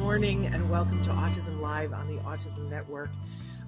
Morning 0.00 0.46
and 0.46 0.70
welcome 0.70 1.00
to 1.02 1.10
Autism 1.10 1.60
Live 1.60 1.92
on 1.92 2.08
the 2.08 2.22
Autism 2.22 2.70
Network. 2.70 3.10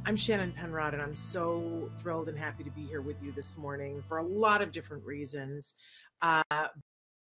I'm 0.07 0.17
Shannon 0.17 0.51
Penrod 0.51 0.95
and 0.95 1.03
I'm 1.03 1.15
so 1.15 1.91
thrilled 1.99 2.27
and 2.31 2.39
happy 2.39 2.65
to 2.65 2.71
be 2.71 2.87
here 2.87 3.03
with 3.03 3.23
you 3.23 3.33
this 3.33 3.59
morning 3.59 4.03
for 4.09 4.17
a 4.17 4.23
lot 4.23 4.63
of 4.63 4.73
different 4.73 5.05
reasons. 5.05 5.75
Uh, 6.23 6.43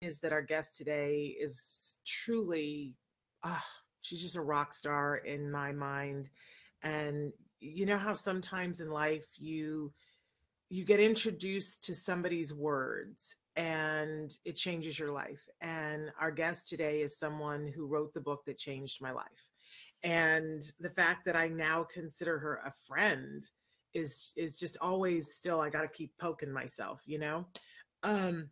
is 0.01 0.19
that 0.19 0.33
our 0.33 0.41
guest 0.41 0.75
today 0.75 1.33
is 1.39 1.95
truly, 2.05 2.97
uh, 3.43 3.57
she's 4.01 4.21
just 4.21 4.35
a 4.35 4.41
rock 4.41 4.73
star 4.73 5.15
in 5.15 5.49
my 5.49 5.71
mind. 5.71 6.29
And 6.83 7.31
you 7.61 7.85
know 7.85 7.97
how 7.97 8.13
sometimes 8.13 8.81
in 8.81 8.89
life 8.89 9.25
you 9.37 9.93
you 10.69 10.83
get 10.83 10.99
introduced 10.99 11.85
to 11.85 11.95
somebody's 11.95 12.53
words 12.53 13.37
and 13.57 14.37
it 14.45 14.55
changes 14.55 14.97
your 14.97 15.11
life. 15.11 15.49
And 15.61 16.11
our 16.21 16.31
guest 16.31 16.69
today 16.69 17.01
is 17.01 17.17
someone 17.17 17.67
who 17.67 17.87
wrote 17.87 18.13
the 18.13 18.21
book 18.21 18.45
that 18.45 18.59
changed 18.59 19.01
my 19.01 19.11
life. 19.11 19.49
And 20.03 20.61
the 20.79 20.91
fact 20.91 21.25
that 21.25 21.35
I 21.35 21.47
now 21.47 21.83
consider 21.83 22.37
her 22.37 22.61
a 22.63 22.71
friend 22.87 23.43
is 23.93 24.31
is 24.37 24.57
just 24.57 24.77
always 24.79 25.33
still 25.33 25.59
I 25.59 25.69
got 25.71 25.81
to 25.81 25.87
keep 25.87 26.11
poking 26.19 26.51
myself, 26.51 27.01
you 27.05 27.17
know. 27.17 27.45
Um 28.03 28.51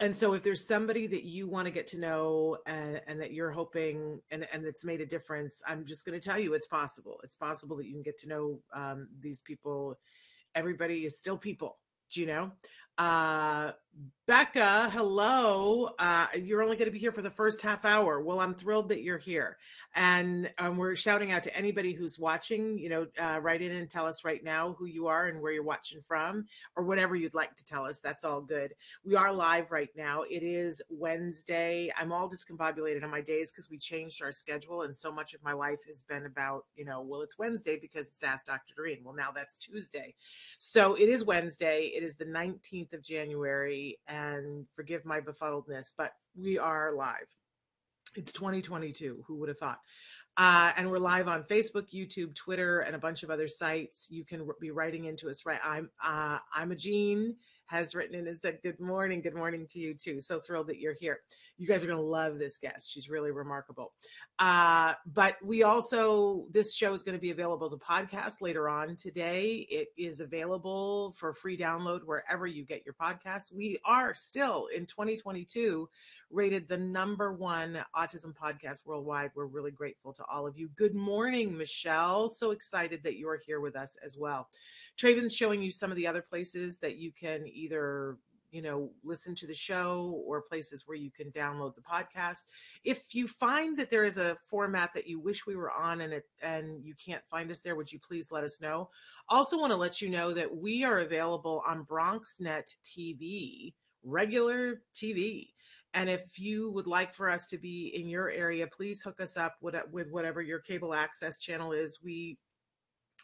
and 0.00 0.14
so 0.14 0.34
if 0.34 0.42
there's 0.42 0.66
somebody 0.66 1.06
that 1.06 1.24
you 1.24 1.48
want 1.48 1.64
to 1.64 1.70
get 1.70 1.86
to 1.86 1.98
know 1.98 2.58
and, 2.66 3.00
and 3.06 3.20
that 3.20 3.32
you're 3.32 3.50
hoping 3.50 4.20
and, 4.30 4.46
and 4.52 4.64
that's 4.64 4.84
made 4.84 5.00
a 5.00 5.06
difference 5.06 5.62
i'm 5.66 5.86
just 5.86 6.04
going 6.04 6.18
to 6.18 6.22
tell 6.22 6.38
you 6.38 6.54
it's 6.54 6.66
possible 6.66 7.18
it's 7.24 7.36
possible 7.36 7.76
that 7.76 7.86
you 7.86 7.92
can 7.92 8.02
get 8.02 8.18
to 8.18 8.28
know 8.28 8.58
um, 8.74 9.08
these 9.20 9.40
people 9.40 9.96
everybody 10.54 11.06
is 11.06 11.16
still 11.18 11.38
people 11.38 11.78
do 12.12 12.20
you 12.20 12.26
know 12.26 12.50
uh 12.98 13.72
becca 14.26 14.90
hello. 14.92 15.88
Uh 15.98 16.26
you're 16.34 16.62
only 16.62 16.76
going 16.76 16.86
to 16.86 16.92
be 16.92 16.98
here 16.98 17.12
for 17.12 17.22
the 17.22 17.30
first 17.30 17.62
half 17.62 17.84
hour. 17.84 18.20
Well 18.20 18.40
i'm 18.40 18.54
thrilled 18.54 18.88
that 18.88 19.02
you're 19.02 19.18
here. 19.18 19.56
And 19.94 20.50
um, 20.58 20.76
we're 20.76 20.96
shouting 20.96 21.30
out 21.32 21.44
to 21.44 21.56
anybody 21.56 21.92
who's 21.94 22.18
watching 22.18 22.76
you 22.76 22.88
know 22.88 23.06
uh, 23.20 23.38
write 23.40 23.62
in 23.62 23.70
and 23.72 23.88
tell 23.88 24.04
us 24.06 24.24
right 24.24 24.42
now 24.42 24.74
who 24.78 24.86
you 24.86 25.06
are 25.06 25.28
and 25.28 25.40
where 25.40 25.52
you're 25.52 25.62
watching 25.62 26.00
from 26.00 26.46
or 26.76 26.84
whatever 26.84 27.14
you'd 27.14 27.34
like 27.34 27.54
to 27.56 27.64
tell 27.64 27.84
us. 27.84 28.00
That's 28.00 28.24
all 28.24 28.40
good. 28.40 28.74
We 29.04 29.14
are 29.14 29.32
live 29.32 29.70
right 29.70 29.90
now. 29.96 30.22
It 30.22 30.42
is 30.42 30.82
wednesday. 30.90 31.92
I'm 31.96 32.10
all 32.10 32.28
discombobulated 32.28 33.04
on 33.04 33.10
my 33.10 33.20
days 33.20 33.52
because 33.52 33.70
we 33.70 33.78
changed 33.78 34.22
our 34.22 34.32
schedule 34.32 34.82
and 34.82 34.94
so 34.96 35.12
much 35.12 35.34
of 35.34 35.44
my 35.44 35.52
life 35.52 35.80
has 35.86 36.02
been 36.02 36.26
about 36.26 36.64
you 36.74 36.84
know 36.84 37.00
well 37.00 37.22
it's 37.22 37.38
wednesday 37.38 37.78
because 37.80 38.10
it's 38.10 38.24
ask 38.24 38.44
dr 38.44 38.74
doreen. 38.76 38.98
Well 39.04 39.14
now 39.14 39.30
that's 39.32 39.56
tuesday. 39.56 40.16
So 40.58 40.94
it 40.94 41.08
is 41.08 41.24
wednesday. 41.24 41.92
It 41.94 42.02
is 42.02 42.16
the 42.16 42.24
19th 42.24 42.85
of 42.92 43.02
january 43.02 43.98
and 44.08 44.66
forgive 44.74 45.04
my 45.04 45.20
befuddledness 45.20 45.92
but 45.96 46.12
we 46.36 46.58
are 46.58 46.92
live. 46.92 47.26
It's 48.14 48.32
2022 48.32 49.24
who 49.26 49.36
would 49.36 49.48
have 49.48 49.58
thought? 49.58 49.80
Uh, 50.38 50.72
and 50.76 50.90
we're 50.90 50.98
live 50.98 51.28
on 51.28 51.42
facebook 51.44 51.92
youtube 51.94 52.34
twitter 52.34 52.80
and 52.80 52.94
a 52.94 52.98
bunch 52.98 53.22
of 53.22 53.30
other 53.30 53.48
sites. 53.48 54.08
You 54.10 54.24
can 54.24 54.46
be 54.60 54.70
writing 54.70 55.04
into 55.06 55.28
us 55.28 55.46
right? 55.46 55.60
I'm 55.64 55.90
uh, 56.04 56.38
i'm 56.54 56.70
Imogene 56.70 57.36
has 57.66 57.94
written 57.94 58.14
in 58.14 58.26
and 58.28 58.38
said 58.38 58.58
good 58.62 58.78
morning 58.80 59.20
good 59.20 59.34
morning 59.34 59.66
to 59.70 59.78
you 59.78 59.94
too. 59.94 60.20
So 60.20 60.40
thrilled 60.40 60.68
that 60.68 60.78
you're 60.78 60.94
here. 60.94 61.20
You 61.58 61.66
guys 61.66 61.82
are 61.84 61.86
going 61.86 61.98
to 61.98 62.04
love 62.04 62.38
this 62.38 62.58
guest. 62.58 62.92
She's 62.92 63.08
really 63.08 63.30
remarkable. 63.30 63.92
Uh, 64.38 64.94
but 65.06 65.36
we 65.42 65.62
also 65.62 66.46
this 66.50 66.74
show 66.74 66.92
is 66.92 67.02
going 67.02 67.16
to 67.16 67.20
be 67.20 67.30
available 67.30 67.66
as 67.66 67.72
a 67.72 67.78
podcast 67.78 68.40
later 68.40 68.68
on 68.68 68.96
today. 68.96 69.66
It 69.70 69.88
is 69.96 70.20
available 70.20 71.14
for 71.18 71.32
free 71.32 71.56
download 71.56 72.00
wherever 72.04 72.46
you 72.46 72.64
get 72.64 72.84
your 72.84 72.94
podcasts. 72.94 73.52
We 73.52 73.78
are 73.84 74.14
still 74.14 74.68
in 74.74 74.86
2022 74.86 75.88
rated 76.30 76.68
the 76.68 76.78
number 76.78 77.32
one 77.32 77.78
autism 77.94 78.34
podcast 78.34 78.84
worldwide. 78.84 79.30
We're 79.34 79.46
really 79.46 79.70
grateful 79.70 80.12
to 80.14 80.24
all 80.24 80.46
of 80.46 80.58
you. 80.58 80.68
Good 80.76 80.94
morning 80.94 81.56
michelle. 81.56 82.28
So 82.28 82.50
excited 82.50 83.02
that 83.04 83.16
you 83.16 83.28
are 83.28 83.40
here 83.44 83.60
with 83.60 83.76
us 83.76 83.96
as 84.04 84.16
well 84.16 84.48
Traven's 84.96 85.34
showing 85.34 85.62
you 85.62 85.70
some 85.70 85.90
of 85.90 85.96
the 85.96 86.06
other 86.06 86.22
places 86.22 86.78
that 86.78 86.96
you 86.96 87.12
can 87.12 87.46
either 87.46 88.18
you 88.50 88.62
know 88.62 88.90
listen 89.04 89.34
to 89.34 89.46
the 89.46 89.54
show 89.54 90.22
or 90.26 90.40
places 90.40 90.84
where 90.86 90.96
you 90.96 91.10
can 91.10 91.30
download 91.32 91.74
the 91.74 91.82
podcast. 91.82 92.46
If 92.84 93.14
you 93.14 93.28
find 93.28 93.76
that 93.76 93.90
there 93.90 94.04
is 94.04 94.16
a 94.16 94.36
format 94.48 94.94
that 94.94 95.06
you 95.06 95.20
wish 95.20 95.46
we 95.46 95.56
were 95.56 95.70
on 95.70 96.00
and 96.00 96.12
it 96.12 96.24
and 96.42 96.82
you 96.84 96.94
can't 96.94 97.22
find 97.28 97.50
us 97.50 97.60
there 97.60 97.76
would 97.76 97.92
you 97.92 97.98
please 97.98 98.32
let 98.32 98.44
us 98.44 98.60
know? 98.60 98.88
Also 99.28 99.58
want 99.58 99.72
to 99.72 99.78
let 99.78 100.00
you 100.00 100.08
know 100.08 100.32
that 100.32 100.56
we 100.56 100.84
are 100.84 101.00
available 101.00 101.62
on 101.66 101.84
bronxnet 101.84 102.74
tv 102.84 103.74
regular 104.04 104.82
tv 104.94 105.48
and 105.94 106.08
if 106.08 106.38
you 106.38 106.70
would 106.70 106.86
like 106.86 107.12
for 107.12 107.28
us 107.28 107.44
to 107.46 107.58
be 107.58 107.92
in 107.94 108.08
your 108.08 108.30
area 108.30 108.66
please 108.66 109.02
hook 109.02 109.20
us 109.20 109.36
up 109.36 109.56
with, 109.60 109.74
with 109.90 110.10
whatever 110.10 110.40
your 110.40 110.60
cable 110.60 110.94
access 110.94 111.38
channel 111.38 111.72
is. 111.72 111.98
We 112.02 112.38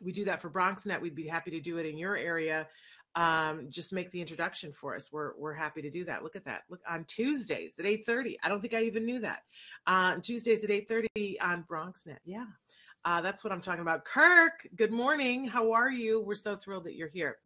we 0.01 0.13
do 0.13 0.25
that 0.25 0.41
for 0.41 0.51
BronxNet. 0.51 1.01
We'd 1.01 1.15
be 1.15 1.27
happy 1.27 1.51
to 1.51 1.61
do 1.61 1.79
it 1.79 1.87
in 1.87 1.99
your 1.99 2.17
area. 2.17 2.69
Um, 3.15 3.67
just 3.69 3.93
make 3.93 4.11
the 4.11 4.21
introduction 4.21 4.73
for 4.73 4.97
us. 4.97 5.13
We're 5.13 5.33
we're 5.37 5.53
happy 5.53 5.83
to 5.83 5.91
do 5.91 6.05
that. 6.07 6.23
Look 6.23 6.35
at 6.35 6.47
that. 6.47 6.63
Look 6.71 6.81
on 6.89 7.05
Tuesdays 7.05 7.79
at 7.79 7.85
eight 7.85 8.07
thirty. 8.07 8.39
I 8.43 8.49
don't 8.49 8.61
think 8.61 8.73
I 8.73 8.83
even 8.85 9.05
knew 9.05 9.19
that. 9.21 9.43
Uh, 9.87 10.17
Tuesdays 10.17 10.65
at 10.65 10.71
eight 10.71 10.89
thirty 10.89 11.39
on 11.41 11.65
BronxNet. 11.69 12.19
Yeah, 12.25 12.47
uh, 13.05 13.21
that's 13.21 13.45
what 13.45 13.53
I'm 13.53 13.61
talking 13.61 13.83
about. 13.83 14.07
Kirk, 14.07 14.67
good 14.77 14.93
morning. 14.93 15.47
How 15.47 15.73
are 15.73 15.91
you? 15.91 16.21
We're 16.21 16.35
so 16.35 16.57
thrilled 16.57 16.85
that 16.85 16.95
you're 16.95 17.09
here. 17.09 17.37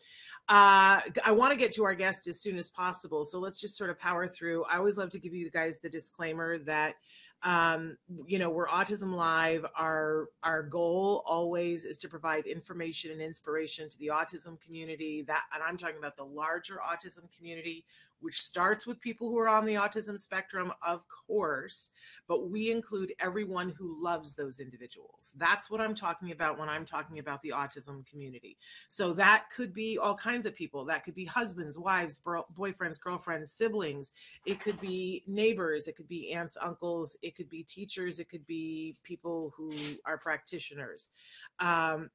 Uh, 0.48 1.00
I 1.24 1.32
want 1.32 1.50
to 1.50 1.58
get 1.58 1.72
to 1.72 1.84
our 1.84 1.94
guest 1.94 2.28
as 2.28 2.40
soon 2.40 2.56
as 2.58 2.70
possible, 2.70 3.24
so 3.24 3.40
let's 3.40 3.60
just 3.60 3.76
sort 3.76 3.90
of 3.90 3.98
power 3.98 4.28
through. 4.28 4.64
I 4.66 4.76
always 4.76 4.96
love 4.96 5.10
to 5.10 5.18
give 5.18 5.34
you 5.34 5.50
guys 5.50 5.80
the 5.80 5.88
disclaimer 5.88 6.58
that 6.58 6.94
um, 7.42 7.96
you 8.26 8.38
know 8.38 8.50
we're 8.50 8.66
autism 8.66 9.14
live 9.14 9.64
our 9.76 10.28
our 10.42 10.62
goal 10.62 11.22
always 11.26 11.84
is 11.84 11.98
to 11.98 12.08
provide 12.08 12.46
information 12.46 13.10
and 13.10 13.20
inspiration 13.20 13.88
to 13.88 13.98
the 13.98 14.08
autism 14.08 14.60
community 14.60 15.22
that 15.26 15.42
and 15.54 15.62
i'm 15.62 15.76
talking 15.76 15.98
about 15.98 16.16
the 16.16 16.24
larger 16.24 16.80
autism 16.84 17.30
community 17.36 17.84
which 18.20 18.40
starts 18.42 18.86
with 18.86 19.00
people 19.00 19.28
who 19.28 19.38
are 19.38 19.48
on 19.48 19.64
the 19.66 19.74
autism 19.74 20.18
spectrum, 20.18 20.72
of 20.84 21.04
course, 21.08 21.90
but 22.26 22.50
we 22.50 22.70
include 22.70 23.12
everyone 23.20 23.74
who 23.76 24.02
loves 24.02 24.34
those 24.34 24.58
individuals. 24.58 25.34
That's 25.36 25.70
what 25.70 25.80
I'm 25.80 25.94
talking 25.94 26.32
about 26.32 26.58
when 26.58 26.68
I'm 26.68 26.84
talking 26.84 27.18
about 27.18 27.42
the 27.42 27.50
autism 27.50 28.06
community. 28.06 28.56
So 28.88 29.12
that 29.14 29.46
could 29.54 29.72
be 29.72 29.98
all 29.98 30.14
kinds 30.14 30.46
of 30.46 30.54
people. 30.54 30.84
That 30.84 31.04
could 31.04 31.14
be 31.14 31.24
husbands, 31.24 31.78
wives, 31.78 32.20
boyfriends, 32.58 33.00
girlfriends, 33.00 33.52
siblings. 33.52 34.12
It 34.44 34.60
could 34.60 34.80
be 34.80 35.22
neighbors. 35.26 35.86
It 35.86 35.96
could 35.96 36.08
be 36.08 36.32
aunts, 36.32 36.56
uncles. 36.60 37.16
It 37.26 37.36
could 37.36 37.48
be 37.48 37.62
teachers. 37.64 38.20
It 38.20 38.28
could 38.28 38.46
be 38.46 38.96
people 39.02 39.52
who 39.56 39.72
are 40.04 40.18
practitioners. 40.18 41.10
Um, 41.58 42.10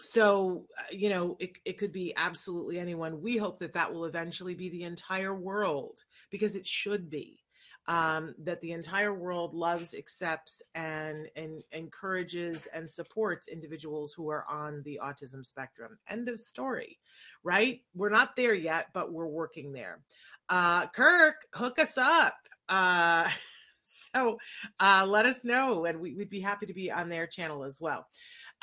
so 0.00 0.66
uh, 0.78 0.82
you 0.90 1.08
know 1.08 1.36
it, 1.38 1.52
it 1.64 1.78
could 1.78 1.92
be 1.92 2.12
absolutely 2.16 2.78
anyone 2.78 3.22
we 3.22 3.36
hope 3.36 3.58
that 3.58 3.72
that 3.72 3.92
will 3.92 4.04
eventually 4.06 4.54
be 4.54 4.68
the 4.68 4.82
entire 4.82 5.34
world 5.34 6.04
because 6.30 6.56
it 6.56 6.66
should 6.66 7.08
be 7.08 7.38
um, 7.86 8.34
that 8.38 8.62
the 8.62 8.72
entire 8.72 9.12
world 9.12 9.52
loves 9.52 9.94
accepts 9.94 10.62
and, 10.74 11.28
and 11.36 11.62
encourages 11.72 12.66
and 12.72 12.88
supports 12.88 13.46
individuals 13.46 14.14
who 14.14 14.30
are 14.30 14.44
on 14.48 14.82
the 14.84 14.98
autism 15.02 15.44
spectrum 15.44 15.98
end 16.08 16.28
of 16.28 16.40
story 16.40 16.98
right 17.42 17.82
we're 17.94 18.10
not 18.10 18.36
there 18.36 18.54
yet 18.54 18.88
but 18.94 19.12
we're 19.12 19.26
working 19.26 19.72
there 19.72 20.00
uh, 20.48 20.86
kirk 20.88 21.46
hook 21.54 21.78
us 21.78 21.98
up 21.98 22.34
uh, 22.68 23.28
so 24.12 24.38
uh, 24.80 25.04
let 25.06 25.26
us 25.26 25.44
know 25.44 25.84
and 25.84 26.00
we, 26.00 26.14
would 26.14 26.30
be 26.30 26.40
happy 26.40 26.66
to 26.66 26.74
be 26.74 26.90
on 26.90 27.08
their 27.08 27.26
channel 27.26 27.64
as 27.64 27.80
well 27.80 28.06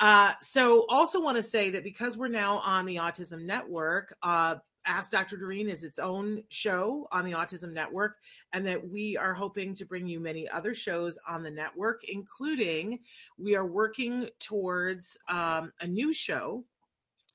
uh, 0.00 0.32
so, 0.40 0.84
also 0.88 1.20
want 1.20 1.36
to 1.36 1.42
say 1.42 1.70
that 1.70 1.84
because 1.84 2.16
we're 2.16 2.28
now 2.28 2.58
on 2.58 2.86
the 2.86 2.96
Autism 2.96 3.44
Network, 3.44 4.16
uh, 4.22 4.56
Ask 4.84 5.12
Dr. 5.12 5.36
Doreen 5.36 5.68
is 5.68 5.84
its 5.84 6.00
own 6.00 6.42
show 6.48 7.06
on 7.12 7.24
the 7.24 7.32
Autism 7.32 7.72
Network, 7.72 8.16
and 8.52 8.66
that 8.66 8.88
we 8.88 9.16
are 9.16 9.32
hoping 9.32 9.76
to 9.76 9.84
bring 9.84 10.08
you 10.08 10.18
many 10.18 10.48
other 10.48 10.74
shows 10.74 11.16
on 11.28 11.44
the 11.44 11.52
network, 11.52 12.02
including 12.08 12.98
we 13.38 13.54
are 13.54 13.64
working 13.64 14.28
towards 14.40 15.16
um, 15.28 15.72
a 15.80 15.86
new 15.86 16.12
show 16.12 16.64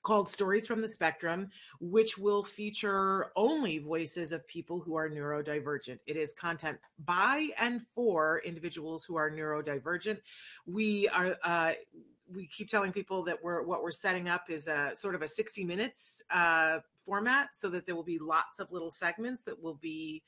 called 0.03 0.29
Stories 0.29 0.65
from 0.65 0.81
the 0.81 0.87
Spectrum, 0.87 1.49
which 1.79 2.17
will 2.17 2.43
feature 2.43 3.31
only 3.35 3.77
voices 3.79 4.31
of 4.31 4.47
people 4.47 4.79
who 4.79 4.95
are 4.95 5.09
neurodivergent. 5.09 5.99
It 6.05 6.15
is 6.15 6.33
content 6.33 6.77
by 7.05 7.49
and 7.59 7.81
for 7.93 8.41
individuals 8.45 9.03
who 9.03 9.15
are 9.17 9.29
neurodivergent. 9.29 10.19
We 10.65 11.09
are, 11.09 11.35
uh, 11.43 11.73
we 12.33 12.47
keep 12.47 12.69
telling 12.69 12.91
people 12.91 13.23
that 13.23 13.41
we're 13.43 13.63
what 13.63 13.83
we're 13.83 13.91
setting 13.91 14.29
up 14.29 14.49
is 14.49 14.67
a 14.67 14.91
sort 14.95 15.15
of 15.15 15.21
a 15.21 15.27
60 15.27 15.63
minutes 15.63 16.21
uh, 16.29 16.79
format, 17.05 17.49
so 17.53 17.69
that 17.69 17.85
there 17.85 17.95
will 17.95 18.03
be 18.03 18.19
lots 18.19 18.59
of 18.59 18.71
little 18.71 18.91
segments 18.91 19.43
that 19.43 19.61
will 19.61 19.75
be 19.75 20.23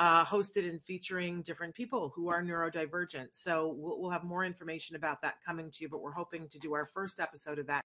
uh, 0.00 0.24
hosted 0.24 0.68
and 0.68 0.82
featuring 0.82 1.42
different 1.42 1.74
people 1.74 2.10
who 2.14 2.28
are 2.28 2.42
neurodivergent. 2.42 3.28
So 3.32 3.74
we'll, 3.76 4.00
we'll, 4.00 4.10
have 4.10 4.24
more 4.24 4.46
information 4.46 4.96
about 4.96 5.20
that 5.20 5.34
coming 5.44 5.70
to 5.70 5.82
you, 5.82 5.90
but 5.90 6.00
we're 6.00 6.12
hoping 6.12 6.48
to 6.48 6.58
do 6.58 6.72
our 6.72 6.86
first 6.86 7.20
episode 7.20 7.58
of 7.58 7.66
that, 7.66 7.84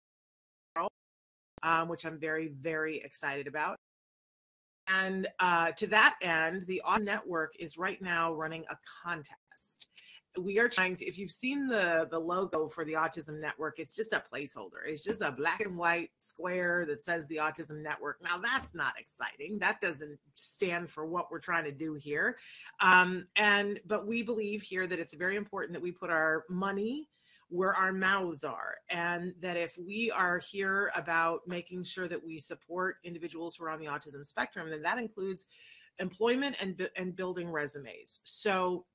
um, 1.65 1.89
which 1.89 2.05
I'm 2.05 2.17
very, 2.17 2.47
very 2.47 2.99
excited 2.99 3.47
about. 3.47 3.77
And 4.87 5.27
uh, 5.39 5.71
to 5.71 5.87
that 5.87 6.15
end, 6.21 6.63
the 6.63 6.81
Autism 6.85 7.03
Network 7.03 7.53
is 7.59 7.77
right 7.77 8.01
now 8.01 8.33
running 8.33 8.65
a 8.69 8.77
contest. 9.03 9.87
We 10.37 10.59
are 10.59 10.67
trying 10.67 10.95
to 10.97 11.05
if 11.05 11.17
you've 11.17 11.31
seen 11.31 11.65
the 11.65 12.09
the 12.11 12.19
logo 12.19 12.67
for 12.67 12.83
the 12.83 12.91
autism 12.91 13.39
network 13.39 13.79
it's 13.79 13.95
just 13.95 14.11
a 14.11 14.21
placeholder. 14.21 14.83
It's 14.85 15.01
just 15.01 15.21
a 15.21 15.31
black 15.31 15.61
and 15.61 15.77
white 15.77 16.09
square 16.19 16.85
that 16.87 17.05
says 17.05 17.25
the 17.27 17.37
autism 17.37 17.81
network. 17.81 18.21
Now 18.21 18.37
that's 18.37 18.75
not 18.75 18.95
exciting. 18.99 19.59
That 19.59 19.79
doesn't 19.79 20.19
stand 20.33 20.89
for 20.89 21.05
what 21.05 21.31
we're 21.31 21.39
trying 21.39 21.63
to 21.63 21.71
do 21.71 21.93
here. 21.93 22.37
Um, 22.81 23.27
and 23.37 23.79
but 23.87 24.05
we 24.05 24.23
believe 24.23 24.61
here 24.61 24.85
that 24.85 24.99
it's 24.99 25.13
very 25.13 25.37
important 25.37 25.71
that 25.71 25.81
we 25.81 25.93
put 25.93 26.09
our 26.09 26.43
money 26.49 27.07
where 27.49 27.73
our 27.75 27.93
mouths 27.93 28.43
are 28.43 28.75
and 28.89 29.33
that 29.39 29.55
if 29.55 29.77
we 29.77 30.11
are 30.11 30.39
here 30.39 30.91
about 30.95 31.41
making 31.47 31.83
sure 31.83 32.07
that 32.07 32.23
we 32.23 32.39
support 32.39 32.97
individuals 33.03 33.55
who 33.55 33.65
are 33.65 33.69
on 33.69 33.79
the 33.79 33.85
autism 33.85 34.25
spectrum 34.25 34.69
then 34.69 34.81
that 34.81 34.97
includes 34.97 35.45
employment 35.99 36.55
and 36.59 36.89
and 36.95 37.15
building 37.15 37.49
resumes. 37.49 38.19
So 38.23 38.85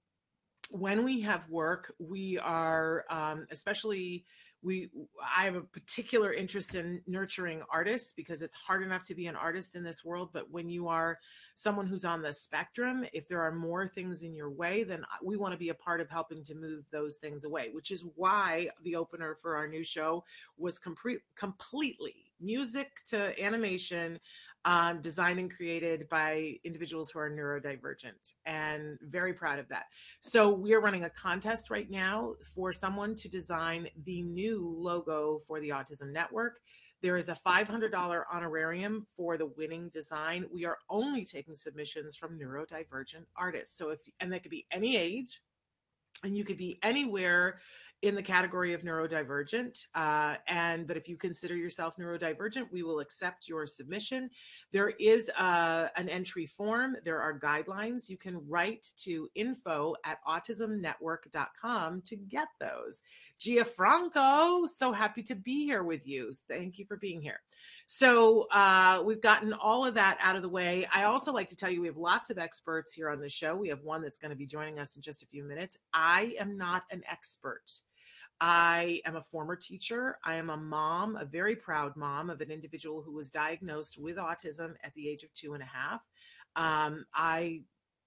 when 0.70 1.04
we 1.04 1.20
have 1.22 1.48
work, 1.48 1.92
we 1.98 2.38
are 2.38 3.04
um, 3.10 3.46
especially 3.50 4.24
we 4.62 4.90
i 5.36 5.44
have 5.44 5.56
a 5.56 5.62
particular 5.62 6.32
interest 6.32 6.74
in 6.74 7.00
nurturing 7.06 7.62
artists 7.70 8.12
because 8.12 8.42
it's 8.42 8.54
hard 8.54 8.82
enough 8.82 9.04
to 9.04 9.14
be 9.14 9.26
an 9.26 9.36
artist 9.36 9.74
in 9.74 9.82
this 9.82 10.04
world 10.04 10.30
but 10.32 10.50
when 10.50 10.68
you 10.68 10.88
are 10.88 11.18
someone 11.54 11.86
who's 11.86 12.04
on 12.04 12.22
the 12.22 12.32
spectrum 12.32 13.04
if 13.12 13.26
there 13.26 13.40
are 13.40 13.52
more 13.52 13.88
things 13.88 14.22
in 14.22 14.34
your 14.34 14.50
way 14.50 14.82
then 14.82 15.04
we 15.22 15.36
want 15.36 15.52
to 15.52 15.58
be 15.58 15.70
a 15.70 15.74
part 15.74 16.00
of 16.00 16.10
helping 16.10 16.42
to 16.42 16.54
move 16.54 16.84
those 16.90 17.16
things 17.16 17.44
away 17.44 17.68
which 17.72 17.90
is 17.90 18.04
why 18.16 18.68
the 18.82 18.96
opener 18.96 19.34
for 19.40 19.56
our 19.56 19.66
new 19.66 19.84
show 19.84 20.22
was 20.58 20.78
complete 20.78 21.20
completely 21.34 22.30
music 22.40 23.02
to 23.06 23.38
animation 23.42 24.18
um, 24.64 25.00
designed 25.00 25.38
and 25.38 25.50
created 25.50 26.08
by 26.08 26.56
individuals 26.64 27.10
who 27.10 27.18
are 27.18 27.30
neurodivergent 27.30 28.34
and 28.44 28.98
very 29.00 29.32
proud 29.32 29.58
of 29.58 29.68
that. 29.68 29.86
So 30.20 30.50
we 30.50 30.74
are 30.74 30.80
running 30.80 31.04
a 31.04 31.10
contest 31.10 31.70
right 31.70 31.90
now 31.90 32.34
for 32.54 32.72
someone 32.72 33.14
to 33.16 33.28
design 33.28 33.88
the 34.04 34.22
new 34.22 34.74
logo 34.78 35.40
for 35.46 35.60
the 35.60 35.70
Autism 35.70 36.12
Network. 36.12 36.60
There 37.02 37.16
is 37.16 37.30
a 37.30 37.34
$500 37.46 38.24
honorarium 38.30 39.06
for 39.16 39.38
the 39.38 39.46
winning 39.46 39.88
design. 39.88 40.44
We 40.52 40.66
are 40.66 40.76
only 40.90 41.24
taking 41.24 41.54
submissions 41.54 42.14
from 42.14 42.38
neurodivergent 42.38 43.24
artists. 43.36 43.78
So 43.78 43.88
if 43.88 44.00
and 44.20 44.30
they 44.30 44.38
could 44.38 44.50
be 44.50 44.66
any 44.70 44.98
age 44.98 45.40
and 46.22 46.36
you 46.36 46.44
could 46.44 46.58
be 46.58 46.78
anywhere 46.82 47.58
in 48.02 48.14
the 48.14 48.22
category 48.22 48.72
of 48.72 48.82
neurodivergent. 48.82 49.86
Uh, 49.94 50.36
and 50.46 50.86
but 50.86 50.96
if 50.96 51.08
you 51.08 51.16
consider 51.16 51.54
yourself 51.54 51.96
neurodivergent, 51.98 52.70
we 52.72 52.82
will 52.82 53.00
accept 53.00 53.48
your 53.48 53.66
submission. 53.66 54.30
There 54.72 54.90
is 54.90 55.30
uh, 55.38 55.88
an 55.96 56.08
entry 56.08 56.46
form. 56.46 56.96
There 57.04 57.20
are 57.20 57.38
guidelines. 57.38 58.08
You 58.08 58.16
can 58.16 58.40
write 58.48 58.90
to 58.98 59.28
info 59.34 59.94
at 60.04 60.18
autismnetwork.com 60.26 62.02
to 62.02 62.16
get 62.16 62.48
those. 62.58 63.02
Gia 63.38 63.64
Franco, 63.64 64.66
so 64.66 64.92
happy 64.92 65.22
to 65.24 65.34
be 65.34 65.64
here 65.64 65.82
with 65.82 66.06
you. 66.06 66.32
Thank 66.48 66.78
you 66.78 66.86
for 66.86 66.96
being 66.96 67.20
here. 67.20 67.40
So 67.86 68.46
uh, 68.50 69.02
we've 69.04 69.20
gotten 69.20 69.52
all 69.52 69.84
of 69.84 69.94
that 69.94 70.16
out 70.20 70.36
of 70.36 70.42
the 70.42 70.48
way. 70.48 70.86
I 70.94 71.04
also 71.04 71.32
like 71.32 71.48
to 71.50 71.56
tell 71.56 71.70
you 71.70 71.82
we 71.82 71.86
have 71.86 71.96
lots 71.96 72.30
of 72.30 72.38
experts 72.38 72.92
here 72.92 73.10
on 73.10 73.20
the 73.20 73.28
show. 73.28 73.54
We 73.56 73.68
have 73.68 73.82
one 73.82 74.02
that's 74.02 74.18
going 74.18 74.30
to 74.30 74.36
be 74.36 74.46
joining 74.46 74.78
us 74.78 74.96
in 74.96 75.02
just 75.02 75.22
a 75.22 75.26
few 75.26 75.44
minutes. 75.44 75.76
I 75.92 76.34
am 76.38 76.56
not 76.56 76.84
an 76.90 77.02
expert. 77.10 77.82
I 78.40 79.02
am 79.04 79.16
a 79.16 79.22
former 79.22 79.54
teacher. 79.54 80.18
I 80.24 80.34
am 80.36 80.50
a 80.50 80.56
mom, 80.56 81.16
a 81.16 81.24
very 81.24 81.54
proud 81.54 81.96
mom 81.96 82.30
of 82.30 82.40
an 82.40 82.50
individual 82.50 83.02
who 83.02 83.12
was 83.12 83.28
diagnosed 83.28 83.98
with 83.98 84.16
autism 84.16 84.74
at 84.82 84.94
the 84.94 85.08
age 85.08 85.22
of 85.22 85.32
two 85.34 85.54
and 85.54 85.62
a 85.62 85.66
half. 85.66 86.06
Um, 86.56 87.04
I 87.14 87.62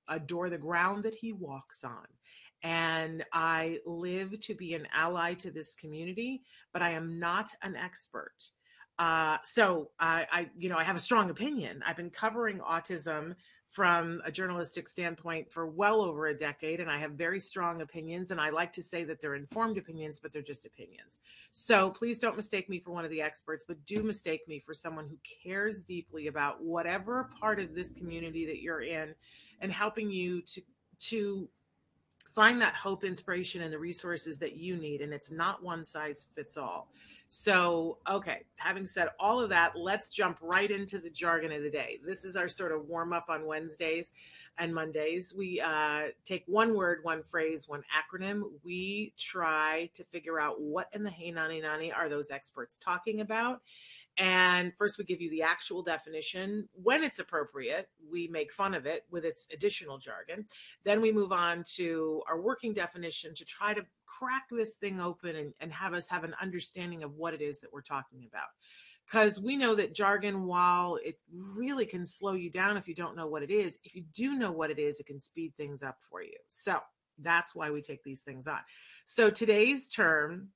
adore 0.08 0.50
the 0.50 0.58
ground 0.58 1.04
that 1.04 1.16
he 1.16 1.34
walks 1.34 1.84
on. 1.84 2.08
And 2.64 3.26
I 3.34 3.80
live 3.86 4.40
to 4.40 4.56
be 4.56 4.74
an 4.74 4.88
ally 4.94 5.34
to 5.36 5.52
this 5.52 5.76
community, 5.76 6.44
but 6.72 6.82
I 6.82 6.92
am 6.92 7.20
not 7.20 7.52
an 7.62 7.76
expert. 7.76 8.50
Uh, 8.98 9.38
so 9.44 9.92
I, 10.00 10.28
I, 10.32 10.50
you 10.58 10.70
know, 10.70 10.78
I 10.78 10.84
have 10.84 10.96
a 10.96 11.00
strong 11.00 11.30
opinion. 11.30 11.84
I've 11.86 11.98
been 11.98 12.10
covering 12.10 12.60
autism 12.60 13.36
from 13.74 14.22
a 14.24 14.32
journalistic 14.32 14.88
standpoint 14.88 15.52
for 15.52 15.66
well 15.66 16.02
over 16.02 16.28
a 16.28 16.38
decade 16.38 16.80
and 16.80 16.92
I 16.92 17.00
have 17.00 17.14
very 17.14 17.40
strong 17.40 17.82
opinions 17.82 18.30
and 18.30 18.40
I 18.40 18.52
like 18.52 18.72
to 18.74 18.84
say 18.84 19.04
that 19.06 19.20
they're 19.20 19.34
informed 19.34 19.80
opinions 19.80 20.20
but 20.20 20.32
they're 20.32 20.44
just 20.44 20.68
opinions. 20.68 21.18
So 21.54 21.90
please 21.90 22.20
don't 22.20 22.38
mistake 22.38 22.70
me 22.70 22.80
for 22.80 22.92
one 22.92 23.04
of 23.04 23.10
the 23.10 23.20
experts 23.20 23.66
but 23.68 23.84
do 23.88 24.04
mistake 24.04 24.48
me 24.48 24.60
for 24.60 24.76
someone 24.76 25.08
who 25.08 25.18
cares 25.44 25.82
deeply 25.82 26.28
about 26.28 26.62
whatever 26.62 27.32
part 27.40 27.60
of 27.60 27.74
this 27.74 27.94
community 27.94 28.46
that 28.46 28.62
you're 28.62 28.84
in 28.84 29.16
and 29.60 29.72
helping 29.72 30.12
you 30.12 30.44
to 30.44 30.62
to 31.00 31.50
find 32.34 32.62
that 32.62 32.76
hope 32.76 33.04
inspiration 33.04 33.62
and 33.62 33.72
the 33.72 33.80
resources 33.80 34.38
that 34.40 34.56
you 34.56 34.76
need 34.76 35.02
and 35.02 35.14
it's 35.14 35.32
not 35.32 35.64
one 35.64 35.84
size 35.84 36.26
fits 36.36 36.58
all. 36.58 36.90
So, 37.36 37.98
okay, 38.08 38.44
having 38.58 38.86
said 38.86 39.08
all 39.20 39.40
of 39.40 39.50
that, 39.50 39.76
let's 39.76 40.08
jump 40.08 40.38
right 40.40 40.70
into 40.70 41.00
the 41.00 41.10
jargon 41.10 41.52
of 41.52 41.64
the 41.64 41.70
day. 41.70 42.00
This 42.06 42.26
is 42.26 42.36
our 42.36 42.48
sort 42.48 42.72
of 42.72 42.88
warm 42.88 43.12
up 43.12 43.26
on 43.28 43.48
Wednesdays 43.48 44.14
and 44.60 44.74
Mondays. 44.74 45.34
We 45.36 45.60
uh, 45.60 46.10
take 46.26 46.44
one 46.46 46.76
word, 46.76 47.00
one 47.02 47.24
phrase, 47.24 47.68
one 47.68 47.84
acronym. 47.92 48.44
We 48.64 49.14
try 49.18 49.90
to 49.96 50.04
figure 50.04 50.40
out 50.40 50.62
what 50.62 50.90
in 50.94 51.02
the 51.02 51.10
hey 51.10 51.32
nani 51.32 51.60
nani 51.62 51.92
are 51.92 52.08
those 52.08 52.30
experts 52.30 52.78
talking 52.78 53.22
about. 53.22 53.62
And 54.18 54.74
first, 54.76 54.98
we 54.98 55.06
give 55.06 55.22
you 55.22 55.30
the 55.30 55.42
actual 55.42 55.82
definition. 55.82 56.70
When 56.74 57.04
it's 57.04 57.20
appropriate, 57.20 57.90
we 58.12 58.28
make 58.28 58.52
fun 58.52 58.76
of 58.76 58.86
it 58.86 59.06
with 59.10 59.26
its 59.26 59.48
additional 59.52 59.98
jargon. 59.98 60.46
Then 60.84 61.02
we 61.02 61.12
move 61.12 61.32
on 61.32 61.64
to 61.76 62.22
our 62.30 62.40
working 62.40 62.74
definition 62.74 63.34
to 63.34 63.46
try 63.46 63.74
to 63.74 63.84
crack 64.06 64.44
this 64.52 64.76
thing 64.76 65.02
open 65.02 65.36
and, 65.36 65.54
and 65.60 65.74
have 65.74 65.94
us 65.94 66.08
have 66.10 66.24
an 66.24 66.36
understanding 66.42 67.04
of 67.04 67.16
what 67.16 67.34
it 67.34 67.42
is 67.42 67.60
that 67.60 67.74
we're 67.74 67.82
talking 67.82 68.26
about 68.28 68.50
because 69.06 69.42
we 69.42 69.58
know 69.58 69.76
that 69.76 69.94
jargon 69.94 70.46
while 70.46 70.98
it 71.04 71.18
really 71.58 71.86
can 71.86 72.06
slow 72.06 72.34
you 72.34 72.50
down 72.50 72.78
if 72.78 72.88
you 72.88 72.96
don't 72.96 73.16
know 73.16 73.28
what 73.28 73.44
it 73.44 73.52
is 73.52 73.78
if 73.84 73.96
you 73.96 74.04
do 74.14 74.38
know 74.38 74.52
what 74.52 74.70
it 74.72 74.80
is 74.80 75.00
it 75.00 75.06
can 75.06 75.20
speed 75.20 75.54
things 75.58 75.84
up 75.84 75.98
for 76.10 76.22
you 76.22 76.38
so 76.48 76.80
that's 77.20 77.54
why 77.54 77.70
we 77.70 77.82
take 77.82 78.04
these 78.04 78.22
things 78.22 78.48
on 78.48 78.60
so 79.06 79.30
today's 79.30 79.88
term 79.88 80.50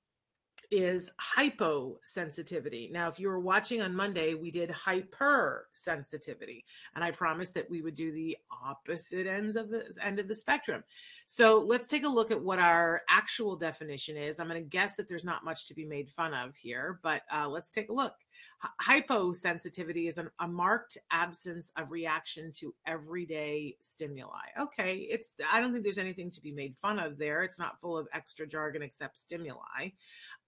is 0.70 1.12
hyposensitivity. 1.38 2.92
Now, 2.92 3.08
if 3.08 3.20
you 3.20 3.30
were 3.30 3.40
watching 3.40 3.82
on 3.82 3.96
Monday, 3.96 4.34
we 4.34 4.52
did 4.52 4.70
hypersensitivity, 4.70 6.64
and 6.96 7.04
I 7.04 7.12
promised 7.12 7.54
that 7.54 7.70
we 7.70 7.82
would 7.82 7.96
do 7.96 8.12
the 8.12 8.38
opposite 8.64 9.28
ends 9.28 9.56
of 9.56 9.70
the 9.70 9.86
end 10.02 10.20
of 10.20 10.28
the 10.28 10.36
spectrum. 10.36 10.84
So 11.26 11.60
let's 11.60 11.88
take 11.88 12.04
a 12.06 12.10
look 12.10 12.32
at 12.32 12.42
what 12.42 12.60
our 12.60 13.04
actual 13.10 13.56
definition 13.56 14.18
is. 14.18 14.40
I'm 14.40 14.48
going 14.48 14.62
to 14.62 14.70
guess 14.70 14.96
that 14.96 15.08
there's 15.08 15.26
not 15.26 15.46
much 15.46 15.66
to 15.68 15.74
be 15.74 15.86
made 15.86 16.10
fun 16.10 16.34
of 16.34 16.56
here, 16.56 17.00
but 17.04 17.22
uh, 17.34 17.48
let's 17.48 17.72
take 17.72 17.90
a 17.90 17.94
look. 17.94 18.16
Hyposensitivity 18.82 20.08
is 20.08 20.18
an, 20.18 20.30
a 20.40 20.48
marked 20.48 20.98
absence 21.12 21.72
of 21.78 21.92
reaction 21.92 22.52
to 22.54 22.74
everyday 22.88 23.76
stimuli. 23.82 24.48
Okay, 24.60 25.08
it's 25.10 25.34
I 25.52 25.60
don't 25.60 25.72
think 25.72 25.84
there's 25.84 26.00
anything 26.00 26.32
to 26.32 26.42
be 26.42 26.52
made 26.52 26.76
fun 26.76 26.98
of 26.98 27.20
there. 27.20 27.44
It's 27.44 27.60
not 27.60 27.80
full 27.80 27.98
of 27.98 28.08
extra 28.14 28.48
jargon 28.48 28.82
except 28.82 29.18
stimuli. 29.18 29.92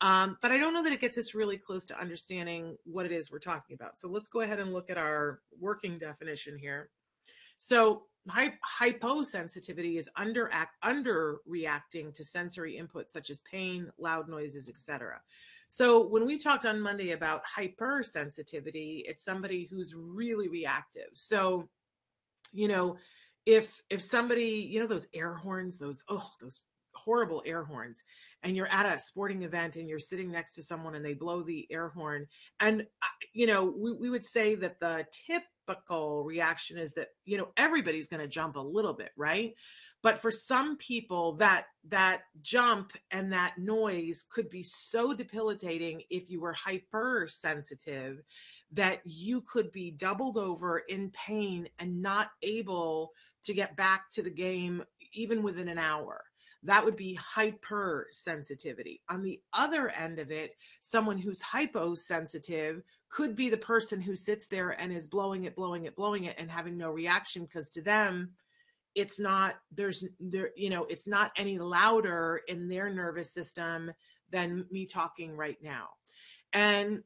Um, 0.02 0.38
but 0.42 0.52
I 0.52 0.58
don't 0.58 0.74
know 0.74 0.84
that 0.84 0.94
it 0.94 1.02
gets 1.02 1.18
us 1.20 1.36
really 1.36 1.58
close 1.58 1.86
to 1.86 2.00
understanding 2.00 2.78
what 2.84 3.06
it 3.06 3.12
is 3.12 3.32
we're 3.32 3.40
talking 3.40 3.76
about. 3.76 4.00
So 4.00 4.10
let's 4.10 4.30
go 4.30 4.42
ahead 4.42 4.60
and 4.60 4.74
look 4.74 4.90
at 4.90 4.98
our 4.98 5.42
working 5.60 6.00
definition 6.00 6.58
here. 6.58 6.90
So 7.60 8.04
hyposensitivity 8.28 9.98
is 9.98 10.10
under 10.16 10.50
act, 10.52 10.76
under 10.82 11.38
reacting 11.46 12.12
to 12.14 12.24
sensory 12.24 12.78
input 12.78 13.12
such 13.12 13.30
as 13.30 13.42
pain, 13.42 13.92
loud 13.98 14.28
noises, 14.30 14.70
etc. 14.70 15.22
So 15.68 16.08
when 16.08 16.26
we 16.26 16.40
talked 16.40 16.66
on 16.66 16.82
Monday 16.82 17.12
about 17.12 17.44
hypersensitivity, 17.46 19.04
it's 19.06 19.24
somebody 19.24 19.68
who's 19.70 19.94
really 19.94 20.48
reactive. 20.48 21.10
So, 21.14 21.70
you 22.54 22.68
know, 22.68 22.98
if 23.46 23.82
if 23.90 24.02
somebody, 24.02 24.68
you 24.70 24.80
know, 24.80 24.88
those 24.88 25.08
air 25.14 25.34
horns, 25.34 25.78
those 25.78 26.04
oh, 26.10 26.30
those 26.42 26.62
horrible 27.00 27.44
air 27.46 27.64
horns 27.64 28.04
and 28.44 28.56
you're 28.56 28.72
at 28.72 28.86
a 28.86 29.00
sporting 29.00 29.44
event 29.44 29.76
and 29.76 29.90
you're 29.90 30.00
sitting 30.00 30.32
next 30.32 30.56
to 30.56 30.64
someone 30.64 30.96
and 30.96 31.04
they 31.04 31.14
blow 31.14 31.42
the 31.42 31.68
air 31.72 31.90
horn 31.90 32.28
and 32.60 32.82
uh, 32.82 33.08
you 33.34 33.48
know 33.48 33.66
we, 33.66 33.92
we 33.94 34.10
would 34.10 34.26
say 34.26 34.56
that 34.56 34.80
the 34.80 35.06
typical 35.28 36.24
reaction 36.24 36.78
is 36.78 36.94
that 36.94 37.10
you 37.26 37.38
know 37.38 37.50
everybody's 37.58 38.08
going 38.08 38.22
to 38.22 38.28
jump 38.28 38.56
a 38.56 38.62
little 38.62 38.94
bit 38.94 39.12
right? 39.18 39.54
But 40.02 40.20
for 40.20 40.32
some 40.32 40.78
people 40.78 41.34
that 41.38 41.66
that 41.90 42.22
jump 42.42 42.94
and 43.12 43.34
that 43.34 43.58
noise 43.58 44.26
could 44.30 44.50
be 44.50 44.64
so 44.64 45.14
debilitating 45.14 46.04
if 46.10 46.30
you 46.30 46.40
were 46.40 46.54
hypersensitive 46.54 48.22
that 48.72 49.02
you 49.04 49.42
could 49.42 49.72
be 49.72 49.92
doubled 49.92 50.38
over 50.38 50.80
in 50.80 51.10
pain 51.12 51.68
and 51.80 52.02
not 52.02 52.30
able 52.44 53.12
to 53.44 53.54
get 53.54 53.76
back 53.76 54.12
to 54.12 54.22
the 54.22 54.30
game 54.30 54.84
even 55.14 55.42
within 55.44 55.68
an 55.68 55.80
hour 55.80 56.24
that 56.64 56.84
would 56.84 56.96
be 56.96 57.18
hypersensitivity. 57.36 59.00
On 59.10 59.24
the 59.24 59.40
other 59.54 59.90
end 59.90 60.20
of 60.20 60.32
it, 60.32 60.56
someone 60.82 61.18
who's 61.18 61.42
hyposensitive 61.42 62.84
could 63.10 63.36
be 63.36 63.50
the 63.50 63.58
person 63.58 64.02
who 64.02 64.16
sits 64.16 64.48
there 64.48 64.72
and 64.72 64.92
is 64.92 65.08
blowing 65.08 65.46
it, 65.46 65.56
blowing 65.56 65.86
it, 65.86 65.96
blowing 65.96 66.26
it, 66.26 66.36
and 66.38 66.52
having 66.52 66.78
no 66.78 66.92
reaction 66.92 67.44
because 67.44 67.70
to 67.72 67.82
them, 67.82 68.32
it's 68.96 69.20
not 69.20 69.56
there's 69.72 70.06
there 70.20 70.50
you 70.56 70.70
know 70.70 70.86
it's 70.86 71.08
not 71.08 71.32
any 71.38 71.60
louder 71.60 72.42
in 72.48 72.68
their 72.68 72.90
nervous 72.90 73.32
system 73.32 73.92
than 74.32 74.66
me 74.72 74.86
talking 74.86 75.38
right 75.38 75.58
now 75.62 75.90
and 76.54 77.04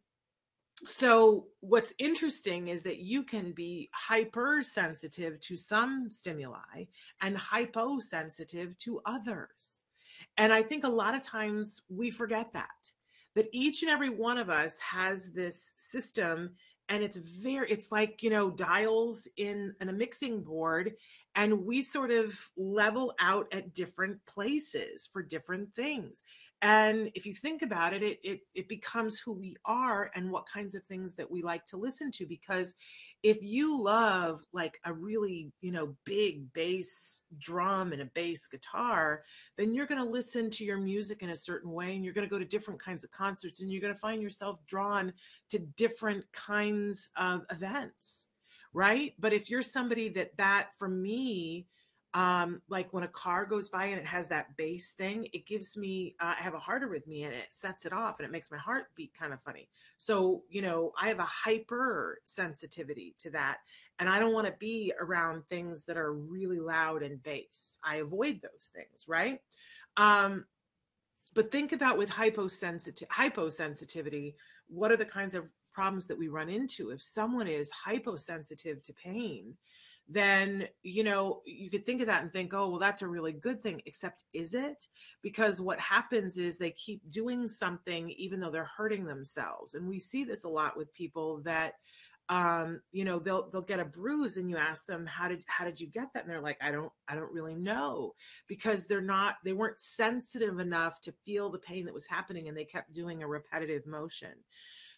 so 0.85 1.47
what's 1.59 1.93
interesting 1.99 2.67
is 2.67 2.83
that 2.83 2.99
you 2.99 3.23
can 3.23 3.51
be 3.51 3.89
hypersensitive 3.93 5.39
to 5.41 5.55
some 5.55 6.09
stimuli 6.11 6.85
and 7.21 7.37
hyposensitive 7.37 8.77
to 8.79 9.01
others. 9.05 9.81
And 10.37 10.53
i 10.53 10.61
think 10.61 10.83
a 10.83 10.89
lot 10.89 11.15
of 11.15 11.21
times 11.21 11.81
we 11.89 12.11
forget 12.11 12.53
that 12.53 12.93
that 13.35 13.47
each 13.51 13.81
and 13.81 13.91
every 13.91 14.09
one 14.09 14.37
of 14.37 14.49
us 14.49 14.79
has 14.79 15.31
this 15.31 15.73
system 15.77 16.51
and 16.89 17.03
it's 17.03 17.17
very 17.17 17.69
it's 17.71 17.91
like 17.91 18.21
you 18.21 18.29
know 18.29 18.51
dials 18.51 19.27
in, 19.37 19.73
in 19.79 19.89
a 19.89 19.93
mixing 19.93 20.43
board 20.43 20.93
and 21.35 21.65
we 21.65 21.81
sort 21.81 22.11
of 22.11 22.37
level 22.57 23.13
out 23.19 23.47
at 23.51 23.73
different 23.73 24.23
places 24.25 25.09
for 25.11 25.23
different 25.23 25.73
things 25.75 26.23
and 26.63 27.12
if 27.13 27.25
you 27.25 27.34
think 27.34 27.62
about 27.62 27.93
it, 27.93 28.01
it, 28.01 28.20
it 28.24 28.39
it 28.55 28.70
becomes 28.70 29.20
who 29.20 29.34
we 29.34 29.58
are 29.65 30.10
and 30.15 30.32
what 30.32 30.46
kinds 30.48 30.75
of 30.75 30.84
things 30.86 31.13
that 31.15 31.29
we 31.29 31.43
like 31.43 31.65
to 31.67 31.77
listen 31.77 32.10
to 32.12 32.25
because 32.25 32.74
if 33.22 33.38
you 33.41 33.77
love 33.79 34.43
like 34.53 34.79
a 34.86 34.93
really 34.93 35.51
you 35.62 35.72
know 35.74 35.96
big 36.05 36.51
bass 36.53 37.22
drum 37.38 37.91
and 37.91 38.01
a 38.01 38.05
bass 38.05 38.48
guitar 38.48 39.24
then 39.58 39.74
you're 39.74 39.86
going 39.88 40.03
to 40.03 40.10
listen 40.10 40.50
to 40.50 40.63
your 40.63 40.77
music 40.77 41.22
in 41.22 41.32
a 41.32 41.38
certain 41.38 41.72
way 41.72 41.96
and 41.96 42.05
you're 42.05 42.13
going 42.13 42.27
to 42.27 42.32
go 42.32 42.39
to 42.39 42.46
different 42.46 42.82
kinds 42.82 43.03
of 43.03 43.12
concerts 43.12 43.62
and 43.62 43.72
you're 43.72 43.82
going 43.82 43.93
to 43.93 44.00
find 44.00 44.22
yourself 44.22 44.60
drawn 44.67 45.12
to 45.50 45.60
different 45.60 46.24
kinds 46.32 47.10
of 47.17 47.41
events 47.51 48.27
right? 48.74 49.13
But 49.20 49.34
if 49.34 49.50
you're 49.50 49.63
somebody 49.63 50.10
that 50.10 50.36
that 50.38 50.70
for 50.77 50.89
me 50.89 51.67
um 52.13 52.62
like 52.70 52.93
when 52.93 53.03
a 53.03 53.08
car 53.08 53.43
goes 53.46 53.70
by 53.70 53.86
and 53.86 54.00
it 54.00 54.05
has 54.05 54.27
that 54.27 54.55
bass 54.55 54.91
thing 54.91 55.27
it 55.34 55.48
gives 55.48 55.75
me 55.75 56.15
uh, 56.20 56.36
i 56.38 56.41
have 56.41 56.53
a 56.53 56.60
heart 56.60 56.84
arrhythmia 56.84 57.25
and 57.25 57.34
it 57.34 57.48
sets 57.50 57.86
it 57.86 57.93
off 57.93 58.20
and 58.20 58.25
it 58.25 58.32
makes 58.32 58.51
my 58.51 58.58
heart 58.58 58.86
beat 58.96 59.12
kind 59.17 59.34
of 59.34 59.41
funny. 59.41 59.67
So 59.98 60.43
you 60.50 60.62
know 60.62 60.91
i 61.00 61.08
have 61.08 61.20
a 61.20 61.24
hyper 61.24 62.20
sensitivity 62.24 63.15
to 63.20 63.32
that 63.32 63.58
and 64.00 64.10
i 64.10 64.20
don't 64.20 64.34
want 64.34 64.48
to 64.48 64.53
be 64.60 64.93
around 65.00 65.48
things 65.48 65.86
that 65.86 65.98
are 65.98 66.13
really 66.13 66.60
loud 66.60 67.01
and 67.03 67.22
bass. 67.24 67.77
I 67.84 67.98
avoid 67.98 68.41
those 68.41 68.70
things 68.74 69.05
right? 69.08 69.39
Um 69.98 70.46
but 71.34 71.51
think 71.51 71.72
about 71.72 71.98
with 71.98 72.10
hyposensitive 72.10 73.08
hyposensitivity 73.10 74.36
what 74.67 74.91
are 74.91 74.98
the 74.98 75.05
kinds 75.05 75.34
of 75.36 75.46
problems 75.74 76.05
that 76.05 76.17
we 76.17 76.27
run 76.27 76.50
into 76.50 76.91
if 76.91 77.01
someone 77.01 77.48
is 77.48 77.72
hyposensitive 77.72 78.84
to 78.84 78.93
pain 78.93 79.55
then 80.10 80.67
you 80.81 81.03
know 81.03 81.41
you 81.45 81.69
could 81.69 81.86
think 81.86 82.01
of 82.01 82.07
that 82.07 82.22
and 82.22 82.31
think 82.31 82.53
oh 82.53 82.69
well 82.69 82.79
that's 82.79 83.01
a 83.01 83.07
really 83.07 83.31
good 83.31 83.62
thing 83.62 83.81
except 83.86 84.24
is 84.33 84.53
it? 84.53 84.88
Because 85.22 85.62
what 85.62 85.79
happens 85.79 86.38
is 86.38 86.57
they 86.57 86.72
keep 86.72 87.01
doing 87.10 87.48
something 87.48 88.10
even 88.12 88.39
though 88.39 88.51
they're 88.51 88.69
hurting 88.77 89.05
themselves 89.05 89.75
and 89.75 89.88
we 89.88 90.00
see 90.00 90.24
this 90.24 90.43
a 90.43 90.50
lot 90.50 90.77
with 90.77 90.93
people 90.93 91.41
that 91.43 91.74
um 92.29 92.79
you 92.93 93.03
know 93.03 93.19
they'll 93.19 93.50
they'll 93.50 93.62
get 93.62 93.81
a 93.81 93.86
bruise 93.86 94.38
and 94.38 94.50
you 94.50 94.55
ask 94.55 94.86
them 94.86 95.05
how 95.05 95.27
did 95.27 95.43
how 95.48 95.65
did 95.65 95.79
you 95.79 95.88
get 95.88 96.07
that? 96.13 96.24
And 96.24 96.31
they're 96.31 96.39
like 96.39 96.57
i 96.62 96.72
don't 96.72 96.91
i 97.07 97.15
don't 97.15 97.33
really 97.33 97.55
know 97.55 98.13
because 98.48 98.88
they're 98.88 99.01
not 99.01 99.36
they 99.43 99.51
weren't 99.51 99.81
sensitive 99.81 100.60
enough 100.60 101.01
to 101.01 101.13
feel 101.25 101.50
the 101.50 101.60
pain 101.60 101.83
that 101.86 101.93
was 101.93 102.07
happening 102.07 102.48
and 102.48 102.57
they 102.57 102.63
kept 102.65 102.93
doing 102.93 103.24
a 103.24 103.27
repetitive 103.27 103.86
motion 103.86 104.31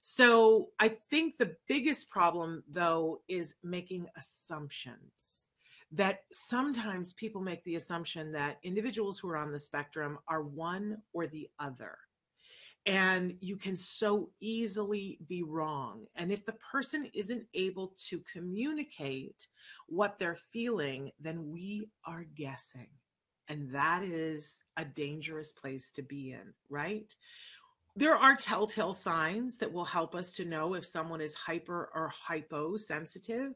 so 0.07 0.69
I 0.79 0.89
think 1.09 1.39
the 1.39 1.55
biggest 1.67 2.12
problem, 2.12 2.63
though, 2.69 3.21
is 3.27 3.55
making 3.63 4.05
assumptions. 4.15 5.45
That 5.91 6.25
sometimes 6.31 7.13
people 7.13 7.41
make 7.41 7.63
the 7.63 7.74
assumption 7.74 8.31
that 8.33 8.59
individuals 8.62 9.17
who 9.17 9.29
are 9.29 9.38
on 9.38 9.51
the 9.51 9.57
spectrum 9.57 10.19
are 10.27 10.43
one 10.43 11.01
or 11.12 11.25
the 11.25 11.50
other. 11.57 11.97
And 12.85 13.33
you 13.41 13.57
can 13.57 13.77
so 13.77 14.29
easily 14.39 15.17
be 15.27 15.41
wrong. 15.41 16.05
And 16.15 16.31
if 16.31 16.45
the 16.45 16.53
person 16.71 17.09
isn't 17.15 17.47
able 17.55 17.95
to 18.09 18.21
communicate 18.31 19.47
what 19.88 20.19
they're 20.19 20.35
feeling, 20.35 21.13
then 21.19 21.50
we 21.50 21.89
are 22.05 22.25
guessing. 22.35 22.89
And 23.47 23.71
that 23.74 24.03
is 24.03 24.62
a 24.77 24.85
dangerous 24.85 25.51
place 25.51 25.91
to 25.91 26.01
be 26.01 26.31
in, 26.31 26.53
right? 26.69 27.15
There 27.95 28.15
are 28.15 28.35
telltale 28.35 28.93
signs 28.93 29.57
that 29.59 29.71
will 29.71 29.85
help 29.85 30.15
us 30.15 30.35
to 30.35 30.45
know 30.45 30.73
if 30.73 30.85
someone 30.85 31.21
is 31.21 31.33
hyper 31.33 31.89
or 31.95 32.11
hyposensitive. 32.13 33.53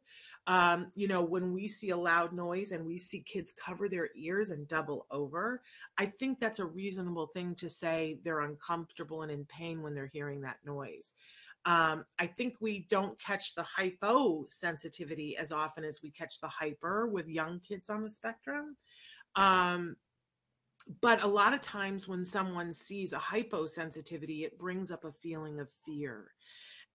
Um, 0.48 0.92
you 0.96 1.08
know, 1.08 1.22
when 1.22 1.54
we 1.54 1.68
see 1.68 1.90
a 1.90 1.98
loud 1.98 2.32
noise 2.32 2.72
and 2.72 2.86
we 2.86 2.98
see 2.98 3.20
kids 3.20 3.52
cover 3.52 3.90
their 3.90 4.10
ears 4.16 4.50
and 4.50 4.68
double 4.68 5.06
over, 5.12 5.62
I 5.98 6.06
think 6.06 6.40
that's 6.40 6.60
a 6.60 6.66
reasonable 6.66 7.28
thing 7.28 7.54
to 7.56 7.70
say 7.70 8.20
they're 8.24 8.40
uncomfortable 8.40 9.24
and 9.24 9.32
in 9.32 9.46
pain 9.46 9.82
when 9.82 9.94
they're 9.94 10.08
hearing 10.12 10.42
that 10.42 10.58
noise. 10.66 11.14
Um, 11.66 12.06
I 12.18 12.28
think 12.28 12.56
we 12.62 12.88
don't 12.90 13.20
catch 13.20 13.54
the 13.54 13.66
hyposensitivity 13.78 15.36
as 15.36 15.52
often 15.52 15.84
as 15.84 16.02
we 16.02 16.10
catch 16.10 16.40
the 16.40 16.48
hyper 16.48 17.08
with 17.08 17.28
young 17.28 17.60
kids 17.60 17.90
on 17.90 18.04
the 18.04 18.10
spectrum. 18.10 18.78
Um, 19.36 19.98
but 21.02 21.24
a 21.24 21.28
lot 21.28 21.54
of 21.54 21.62
times 21.62 22.08
when 22.08 22.26
someone 22.26 22.74
sees 22.74 23.14
a 23.14 23.18
hyposensitivity 23.18 24.44
it 24.44 24.58
brings 24.58 24.92
up 24.92 25.04
a 25.04 25.12
feeling 25.12 25.60
of 25.60 25.70
fear. 25.86 26.32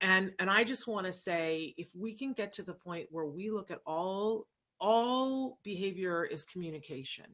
And 0.00 0.32
and 0.40 0.50
i 0.50 0.64
just 0.64 0.88
want 0.88 1.06
to 1.06 1.12
say 1.12 1.74
if 1.78 1.88
we 1.94 2.14
can 2.14 2.32
get 2.32 2.50
to 2.52 2.62
the 2.62 2.74
point 2.74 3.06
where 3.10 3.26
we 3.26 3.50
look 3.50 3.70
at 3.70 3.80
all 3.86 4.48
all 4.80 5.60
behavior 5.62 6.24
is 6.24 6.44
communication 6.44 7.26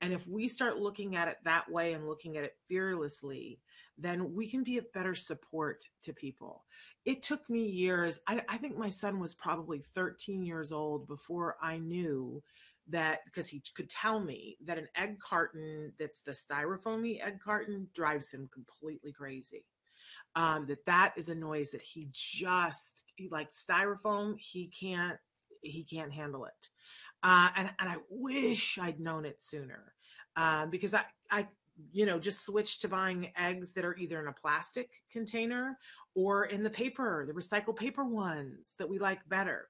and 0.00 0.12
if 0.12 0.26
we 0.26 0.48
start 0.48 0.78
looking 0.78 1.14
at 1.14 1.28
it 1.28 1.36
that 1.44 1.70
way 1.70 1.92
and 1.92 2.08
looking 2.08 2.36
at 2.36 2.42
it 2.42 2.56
fearlessly 2.66 3.60
then 3.96 4.34
we 4.34 4.48
can 4.48 4.64
be 4.64 4.78
a 4.78 4.82
better 4.94 5.14
support 5.14 5.84
to 6.02 6.14
people. 6.14 6.64
It 7.04 7.22
took 7.22 7.48
me 7.48 7.64
years 7.64 8.18
I, 8.26 8.42
I 8.48 8.56
think 8.56 8.76
my 8.76 8.90
son 8.90 9.20
was 9.20 9.34
probably 9.34 9.84
13 9.94 10.42
years 10.42 10.72
old 10.72 11.06
before 11.06 11.56
i 11.62 11.78
knew 11.78 12.42
that 12.90 13.20
because 13.24 13.48
he 13.48 13.62
could 13.74 13.88
tell 13.88 14.20
me 14.20 14.56
that 14.64 14.78
an 14.78 14.88
egg 14.96 15.18
carton 15.18 15.92
that's 15.98 16.22
the 16.22 16.32
styrofoamy 16.32 17.24
egg 17.24 17.40
carton 17.42 17.88
drives 17.94 18.32
him 18.32 18.48
completely 18.52 19.12
crazy. 19.12 19.64
Um, 20.34 20.66
that 20.66 20.84
that 20.86 21.12
is 21.16 21.28
a 21.28 21.34
noise 21.34 21.70
that 21.72 21.82
he 21.82 22.08
just 22.12 23.02
he, 23.16 23.28
like 23.28 23.50
styrofoam 23.52 24.34
he 24.38 24.68
can't 24.68 25.18
he 25.62 25.84
can't 25.84 26.12
handle 26.12 26.44
it. 26.46 26.68
Uh, 27.22 27.50
and, 27.54 27.70
and 27.78 27.90
i 27.90 27.96
wish 28.08 28.78
i'd 28.80 28.98
known 28.98 29.26
it 29.26 29.42
sooner 29.42 29.92
um, 30.36 30.70
because 30.70 30.94
i 30.94 31.02
i 31.30 31.46
you 31.92 32.06
know 32.06 32.18
just 32.18 32.46
switched 32.46 32.80
to 32.80 32.88
buying 32.88 33.30
eggs 33.36 33.72
that 33.72 33.84
are 33.84 33.96
either 33.96 34.20
in 34.20 34.28
a 34.28 34.32
plastic 34.32 35.02
container 35.10 35.78
or 36.14 36.46
in 36.46 36.62
the 36.62 36.70
paper 36.70 37.24
the 37.26 37.32
recycled 37.32 37.76
paper 37.76 38.04
ones 38.04 38.74
that 38.78 38.88
we 38.88 38.98
like 38.98 39.26
better. 39.28 39.68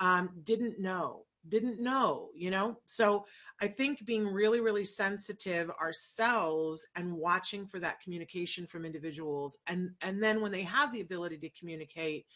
Um, 0.00 0.30
didn't 0.42 0.80
know 0.80 1.26
didn't 1.48 1.80
know, 1.80 2.30
you 2.34 2.50
know? 2.50 2.78
So 2.84 3.26
I 3.60 3.68
think 3.68 4.04
being 4.04 4.26
really, 4.26 4.60
really 4.60 4.84
sensitive 4.84 5.70
ourselves 5.70 6.86
and 6.96 7.12
watching 7.12 7.66
for 7.66 7.78
that 7.80 8.00
communication 8.00 8.66
from 8.66 8.84
individuals 8.84 9.56
and 9.66 9.90
and 10.00 10.22
then 10.22 10.40
when 10.40 10.52
they 10.52 10.62
have 10.62 10.92
the 10.92 11.00
ability 11.00 11.38
to 11.38 11.50
communicate, 11.50 12.26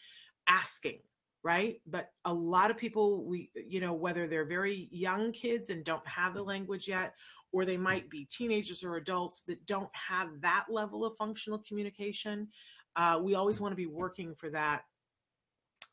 asking, 0.47 0.99
right? 1.43 1.81
But 1.85 2.11
a 2.25 2.33
lot 2.33 2.71
of 2.71 2.77
people 2.77 3.23
we 3.25 3.51
you 3.55 3.79
know, 3.79 3.93
whether 3.93 4.27
they're 4.27 4.45
very 4.45 4.87
young 4.91 5.31
kids 5.31 5.69
and 5.69 5.83
don't 5.83 6.07
have 6.07 6.33
the 6.33 6.43
language 6.43 6.87
yet, 6.87 7.13
or 7.51 7.65
they 7.65 7.77
might 7.77 8.09
be 8.09 8.25
teenagers 8.25 8.83
or 8.83 8.95
adults 8.97 9.41
that 9.43 9.65
don't 9.65 9.93
have 9.93 10.29
that 10.41 10.65
level 10.69 11.05
of 11.05 11.15
functional 11.17 11.59
communication. 11.59 12.47
Uh, 12.95 13.19
we 13.21 13.35
always 13.35 13.61
want 13.61 13.71
to 13.71 13.75
be 13.77 13.85
working 13.85 14.35
for 14.35 14.49
that. 14.49 14.83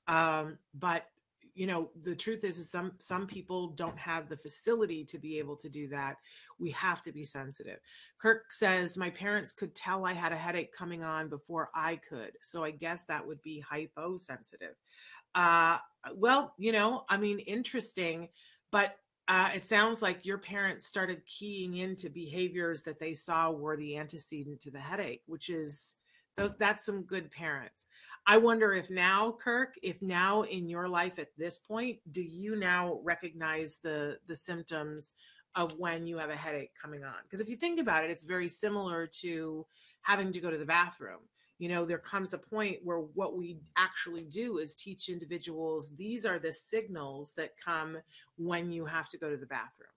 Um, 0.07 0.59
but 0.75 1.07
you 1.55 1.67
know 1.67 1.91
the 2.03 2.17
truth 2.17 2.45
is, 2.45 2.59
is 2.59 2.71
some 2.71 2.93
some 2.99 3.27
people 3.27 3.69
don't 3.69 3.99
have 3.99 4.29
the 4.29 4.37
facility 4.37 5.05
to 5.05 5.19
be 5.19 5.39
able 5.39 5.57
to 5.57 5.69
do 5.69 5.89
that. 5.89 6.17
We 6.59 6.71
have 6.71 7.03
to 7.03 7.13
be 7.13 7.25
sensitive. 7.25 7.79
Kirk 8.19 8.53
says 8.53 8.97
my 8.97 9.11
parents 9.11 9.53
could 9.53 9.75
tell 9.75 10.05
i 10.05 10.13
had 10.13 10.33
a 10.33 10.37
headache 10.37 10.73
coming 10.73 11.03
on 11.03 11.29
before 11.29 11.71
i 11.75 11.97
could. 11.97 12.33
So 12.43 12.65
i 12.65 12.71
guess 12.71 13.05
that 13.05 13.27
would 13.27 13.43
be 13.43 13.61
hyposensitive. 13.61 14.75
Uh 15.35 15.79
well 16.15 16.53
you 16.59 16.73
know 16.73 17.05
i 17.09 17.17
mean 17.17 17.39
interesting 17.41 18.29
but 18.71 18.97
uh, 19.27 19.49
it 19.55 19.65
sounds 19.65 20.03
like 20.03 20.27
your 20.27 20.37
parents 20.37 20.87
started 20.87 21.25
keying 21.25 21.79
into 21.79 22.11
behaviors 22.11 22.83
that 22.83 22.99
they 22.99 23.15
saw 23.15 23.51
were 23.51 23.75
the 23.77 23.97
antecedent 23.97 24.61
to 24.61 24.71
the 24.71 24.79
headache 24.79 25.23
which 25.27 25.49
is 25.49 25.95
those 26.37 26.55
that's 26.57 26.85
some 26.85 27.03
good 27.03 27.31
parents 27.31 27.87
I 28.27 28.39
wonder 28.39 28.73
if 28.73 28.89
now, 28.89 29.37
Kirk, 29.43 29.75
if 29.83 30.01
now 30.01 30.43
in 30.43 30.67
your 30.67 30.89
life 30.89 31.19
at 31.19 31.37
this 31.37 31.59
point, 31.59 31.99
do 32.11 32.23
you 32.23 32.57
now 32.57 33.01
recognize 33.03 33.79
the 33.83 34.19
the 34.27 34.35
symptoms 34.35 35.13
of 35.55 35.79
when 35.79 36.07
you 36.07 36.19
have 36.19 36.31
a 36.31 36.37
headache 36.37 36.73
coming 36.81 37.05
on? 37.05 37.15
Because 37.25 37.41
if 37.41 37.49
you 37.49 37.57
think 37.57 37.79
about 37.79 38.03
it, 38.03 38.11
it's 38.11 38.25
very 38.25 38.49
similar 38.49 39.07
to 39.21 39.67
having 40.03 40.33
to 40.33 40.41
go 40.41 40.51
to 40.51 40.59
the 40.59 40.65
bathroom. 40.65 41.21
You 41.59 41.69
know, 41.69 41.85
there 41.85 41.99
comes 41.99 42.33
a 42.33 42.39
point 42.39 42.79
where 42.83 42.99
what 42.99 43.37
we 43.37 43.59
actually 43.77 44.25
do 44.25 44.59
is 44.59 44.75
teach 44.75 45.09
individuals 45.09 45.91
these 45.95 46.25
are 46.27 46.39
the 46.39 46.53
signals 46.53 47.35
that 47.37 47.53
come 47.63 47.99
when 48.37 48.73
you 48.73 48.87
have 48.87 49.09
to 49.11 49.19
go 49.19 49.31
to 49.31 49.37
the 49.37 49.47
bathroom 49.47 49.94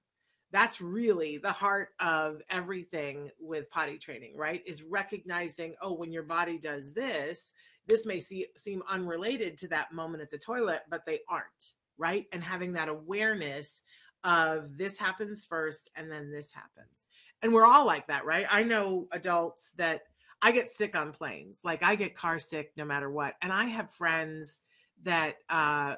that's 0.52 0.82
really 0.82 1.38
the 1.38 1.52
heart 1.52 1.90
of 2.00 2.42
everything 2.50 3.30
with 3.40 3.70
potty 3.70 3.98
training, 3.98 4.36
right? 4.36 4.62
Is 4.66 4.84
recognizing, 4.84 5.76
oh, 5.82 5.94
when 5.94 6.12
your 6.12 6.24
body 6.24 6.58
does 6.58 6.94
this, 6.94 7.54
this 7.88 8.06
may 8.06 8.20
see, 8.20 8.48
seem 8.56 8.84
unrelated 8.90 9.58
to 9.60 9.68
that 9.70 9.92
moment 9.92 10.22
at 10.24 10.30
the 10.30 10.38
toilet, 10.38 10.82
but 10.90 11.06
they 11.06 11.20
aren't, 11.30 11.74
right? 11.98 12.26
And 12.32 12.44
having 12.44 12.74
that 12.74 12.90
awareness 12.90 13.82
of 14.24 14.78
this 14.78 14.98
happens 14.98 15.46
first 15.46 15.90
and 15.96 16.12
then 16.12 16.32
this 16.32 16.52
happens. 16.52 17.08
And 17.42 17.54
we're 17.54 17.66
all 17.66 17.86
like 17.86 18.08
that, 18.08 18.26
right? 18.26 18.46
I 18.50 18.64
know 18.64 19.08
adults 19.12 19.72
that 19.78 20.02
I 20.42 20.52
get 20.52 20.70
sick 20.70 20.96
on 20.96 21.12
planes. 21.12 21.62
Like 21.64 21.84
I 21.84 21.96
get 21.96 22.16
car 22.16 22.40
sick 22.40 22.72
no 22.78 22.86
matter 22.86 23.10
what. 23.10 23.36
And 23.42 23.52
I 23.52 23.66
have 23.66 23.92
friends 23.92 24.62
that 25.04 25.36
uh, 25.50 25.96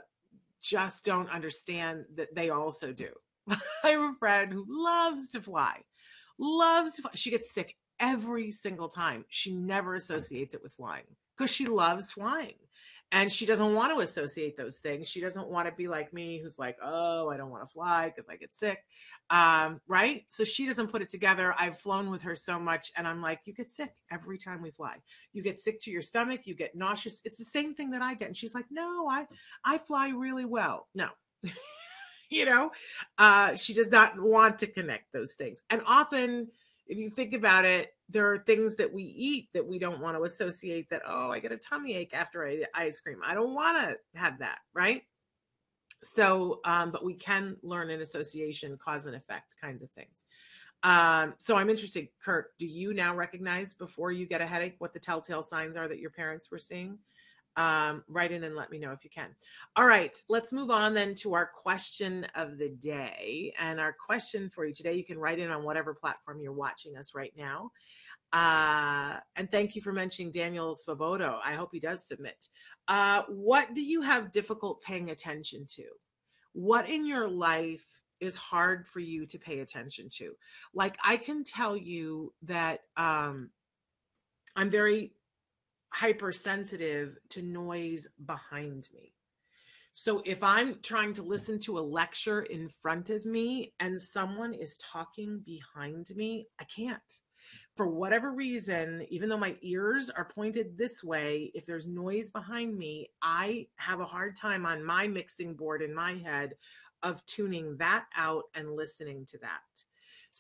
just 0.62 1.06
don't 1.06 1.30
understand 1.30 2.06
that 2.16 2.36
they 2.36 2.50
also 2.50 2.92
do. 2.92 3.10
I 3.84 3.90
have 3.90 4.02
a 4.02 4.14
friend 4.14 4.52
who 4.52 4.66
loves 4.68 5.30
to 5.32 5.42
fly, 5.42 5.82
loves 6.38 6.94
to 6.96 7.04
fly. 7.04 7.12
She 7.16 7.32
gets 7.32 7.52
sick 7.52 7.76
every 8.00 8.52
single 8.52 8.90
time. 8.90 9.26
She 9.30 9.54
never 9.54 9.96
associates 9.96 10.54
it 10.54 10.64
with 10.64 10.74
flying 10.74 11.04
because 11.38 11.52
she 11.52 11.66
loves 11.66 12.12
flying 12.12 12.54
and 13.12 13.32
she 13.32 13.46
doesn't 13.46 13.74
want 13.74 13.94
to 13.94 14.02
associate 14.02 14.56
those 14.56 14.78
things. 14.78 15.08
She 15.08 15.20
doesn't 15.20 15.48
want 15.48 15.68
to 15.68 15.74
be 15.74 15.88
like 15.88 16.14
me, 16.14 16.40
who's 16.42 16.60
like, 16.60 16.78
oh, 16.84 17.30
I 17.30 17.38
don't 17.38 17.50
want 17.50 17.64
to 17.64 17.74
fly 17.74 18.10
because 18.10 18.30
I 18.30 18.36
get 18.36 18.54
sick. 18.54 18.84
Um, 19.32 19.82
right. 19.88 20.26
So 20.28 20.44
she 20.44 20.68
doesn't 20.68 20.92
put 20.92 21.02
it 21.02 21.10
together. 21.10 21.54
I've 21.58 21.80
flown 21.80 22.12
with 22.12 22.22
her 22.22 22.36
so 22.36 22.60
much, 22.60 22.92
and 22.96 23.08
I'm 23.08 23.22
like, 23.22 23.42
you 23.46 23.54
get 23.54 23.72
sick 23.72 23.94
every 24.12 24.38
time 24.38 24.62
we 24.62 24.70
fly. 24.70 24.98
You 25.34 25.42
get 25.42 25.58
sick 25.58 25.80
to 25.82 25.92
your 25.92 26.04
stomach, 26.04 26.42
you 26.46 26.54
get 26.54 26.76
nauseous. 26.76 27.22
It's 27.26 27.40
the 27.40 27.46
same 27.46 27.74
thing 27.74 27.92
that 27.92 28.02
I 28.02 28.14
get. 28.14 28.28
And 28.28 28.38
she's 28.38 28.54
like, 28.54 28.66
no, 28.70 29.08
I, 29.10 29.26
I 29.66 29.80
fly 29.80 30.10
really 30.10 30.46
well. 30.46 30.88
No. 30.94 31.10
you 32.32 32.46
know, 32.46 32.72
uh, 33.18 33.56
she 33.56 33.74
does 33.74 33.92
not 33.92 34.20
want 34.20 34.60
to 34.60 34.68
connect 34.68 35.12
those 35.12 35.34
things. 35.34 35.62
And 35.70 35.82
often, 35.86 36.48
if 36.88 36.98
you 36.98 37.10
think 37.10 37.34
about 37.34 37.66
it, 37.66 37.94
there 38.10 38.32
are 38.32 38.40
things 38.40 38.76
that 38.78 38.92
we 38.92 39.04
eat 39.04 39.50
that 39.54 39.66
we 39.66 39.78
don't 39.78 40.02
want 40.02 40.18
to 40.18 40.24
associate 40.24 40.90
that, 40.90 41.04
oh, 41.08 41.32
I 41.32 41.40
get 41.40 41.52
a 41.52 41.58
tummy 41.58 41.96
ache 41.96 42.14
after 42.14 42.48
I 42.48 42.64
ice 42.74 43.00
cream. 43.00 43.20
I 43.24 43.36
don't 43.36 43.54
want 43.54 43.78
to 43.78 44.20
have 44.20 44.40
that, 44.40 44.60
right? 44.74 45.04
So, 46.02 46.62
um, 46.66 46.92
but 46.92 47.04
we 47.04 47.14
can 47.14 47.58
learn 47.62 47.90
an 47.90 48.02
association, 48.02 48.78
cause 48.78 49.06
and 49.06 49.16
effect 49.16 49.56
kinds 49.62 49.84
of 49.84 49.92
things. 49.92 50.24
Um, 50.82 51.34
so 51.38 51.58
I'm 51.58 51.70
interested, 51.70 52.08
Kurt, 52.24 52.58
do 52.58 52.66
you 52.66 52.94
now 52.94 53.14
recognize 53.14 53.74
before 53.74 54.12
you 54.12 54.26
get 54.26 54.42
a 54.42 54.48
headache 54.48 54.76
what 54.80 54.94
the 54.94 55.00
telltale 55.00 55.44
signs 55.44 55.76
are 55.76 55.88
that 55.88 56.00
your 56.00 56.10
parents 56.10 56.50
were 56.50 56.58
seeing? 56.58 56.98
Um, 57.60 58.06
write 58.08 58.32
in 58.32 58.46
and 58.46 58.56
let 58.56 58.72
me 58.72 58.80
know 58.80 58.94
if 58.94 59.04
you 59.04 59.10
can. 59.10 59.36
All 59.76 59.86
right, 59.86 60.16
let's 60.30 60.54
move 60.54 60.72
on 60.72 60.94
then 60.94 61.14
to 61.16 61.34
our 61.34 61.46
question 61.46 62.26
of 62.34 62.58
the 62.58 62.70
day. 62.70 63.54
And 63.60 63.82
our 63.82 63.94
question 63.94 64.50
for 64.50 64.66
you 64.66 64.74
today, 64.74 64.94
you 64.94 65.04
can 65.04 65.20
write 65.20 65.40
in 65.40 65.52
on 65.52 65.64
whatever 65.64 65.94
platform 65.94 66.40
you're 66.40 66.54
watching 66.54 66.96
us 66.96 67.14
right 67.14 67.34
now. 67.38 67.72
Uh, 68.32 69.18
and 69.36 69.52
thank 69.52 69.76
you 69.76 69.82
for 69.82 69.92
mentioning 69.92 70.32
Daniel 70.32 70.74
Svobodo. 70.74 71.40
I 71.44 71.56
hope 71.56 71.72
he 71.74 71.82
does 71.82 72.08
submit. 72.08 72.48
Uh, 72.88 73.24
what 73.28 73.74
do 73.74 73.82
you 73.82 74.02
have 74.02 74.32
difficult 74.32 74.82
paying 74.82 75.10
attention 75.10 75.66
to? 75.72 75.84
What 76.54 76.88
in 76.90 77.06
your 77.06 77.28
life 77.28 77.84
is 78.22 78.38
hard 78.38 78.88
for 78.88 79.02
you 79.02 79.26
to 79.26 79.38
pay 79.38 79.60
attention 79.60 80.08
to? 80.12 80.32
Like, 80.74 80.96
I 81.04 81.18
can 81.18 81.44
tell 81.44 81.76
you 81.76 82.34
that 82.44 82.82
um, 82.96 83.50
I'm 84.56 84.70
very 84.70 85.12
hypersensitive 85.92 87.18
to 87.30 87.42
noise 87.42 88.08
behind 88.26 88.88
me. 88.94 89.14
So 89.94 90.22
if 90.26 90.44
I'm 90.44 90.80
trying 90.82 91.14
to 91.14 91.24
listen 91.24 91.60
to 91.60 91.78
a 91.78 91.82
lecture 91.82 92.44
in 92.44 92.70
front 92.70 93.10
of 93.10 93.26
me 93.26 93.74
and 93.80 94.00
someone 94.00 94.54
is 94.54 94.78
talking 94.78 95.40
behind 95.46 96.10
me, 96.16 96.48
I 96.60 96.64
can't. 96.64 97.02
For 97.76 97.88
whatever 97.88 98.32
reason, 98.32 99.06
even 99.10 99.30
though 99.30 99.38
my 99.38 99.56
ears 99.62 100.10
are 100.10 100.32
pointed 100.34 100.78
this 100.78 101.04
way, 101.04 101.52
if 101.54 101.66
there's 101.66 101.88
noise 101.88 102.30
behind 102.30 102.78
me, 102.78 103.10
I 103.22 103.68
have 103.78 104.00
a 104.00 104.06
hard 104.06 104.38
time 104.38 104.66
on 104.66 104.84
my 104.84 105.08
mixing 105.08 105.54
board 105.54 105.82
in 105.82 105.94
my 105.94 106.16
head 106.16 106.54
of 107.04 107.26
tuning 107.26 107.78
that 107.78 108.06
out 108.16 108.44
and 108.56 108.76
listening 108.76 109.26
to 109.28 109.38
that. 109.40 109.62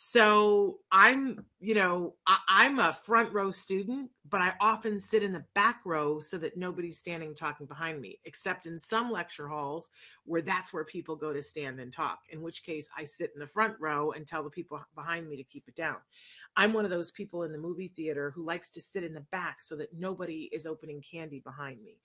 So 0.01 0.77
I'm, 0.93 1.43
you 1.59 1.75
know, 1.75 2.15
I, 2.25 2.65
am 2.65 2.79
a 2.79 2.93
front 2.93 3.33
row 3.33 3.51
student, 3.51 4.09
but 4.29 4.39
I 4.39 4.53
often 4.62 4.97
sit 4.97 5.23
in 5.23 5.33
the 5.33 5.43
back 5.53 5.81
row 5.83 6.21
so 6.21 6.38
that 6.38 6.55
nobody's 6.55 6.97
standing 6.97 7.35
talking 7.35 7.65
behind 7.65 7.99
me, 7.99 8.17
except 8.23 8.65
in 8.65 8.79
some 8.79 9.12
lecture 9.12 9.49
halls 9.49 9.89
where 10.23 10.41
that's 10.41 10.71
where 10.71 10.85
people 10.85 11.17
go 11.17 11.33
to 11.33 11.43
stand 11.43 11.81
and 11.81 11.91
talk, 11.91 12.19
in 12.29 12.41
which 12.41 12.63
case 12.63 12.89
I 12.97 13.03
sit 13.03 13.31
in 13.33 13.41
the 13.41 13.45
front 13.45 13.75
row 13.77 14.13
and 14.13 14.25
tell 14.25 14.41
the 14.41 14.49
people 14.49 14.79
behind 14.95 15.27
me 15.27 15.35
to 15.35 15.43
keep 15.43 15.67
it 15.67 15.75
down. 15.75 15.97
I'm 16.55 16.71
one 16.71 16.85
of 16.85 16.91
those 16.91 17.12
people 17.12 17.43
in 17.43 17.51
the 17.51 17.57
movie 17.57 17.89
theater 17.89 18.31
who 18.33 18.45
likes 18.45 18.69
to 18.71 18.81
sit 18.81 19.03
in 19.03 19.13
the 19.13 19.25
back 19.33 19.62
so 19.62 19.75
that 19.75 19.93
nobody 19.93 20.49
is 20.53 20.65
opening 20.65 21.01
candy 21.01 21.41
behind 21.41 21.83
me. 21.83 21.97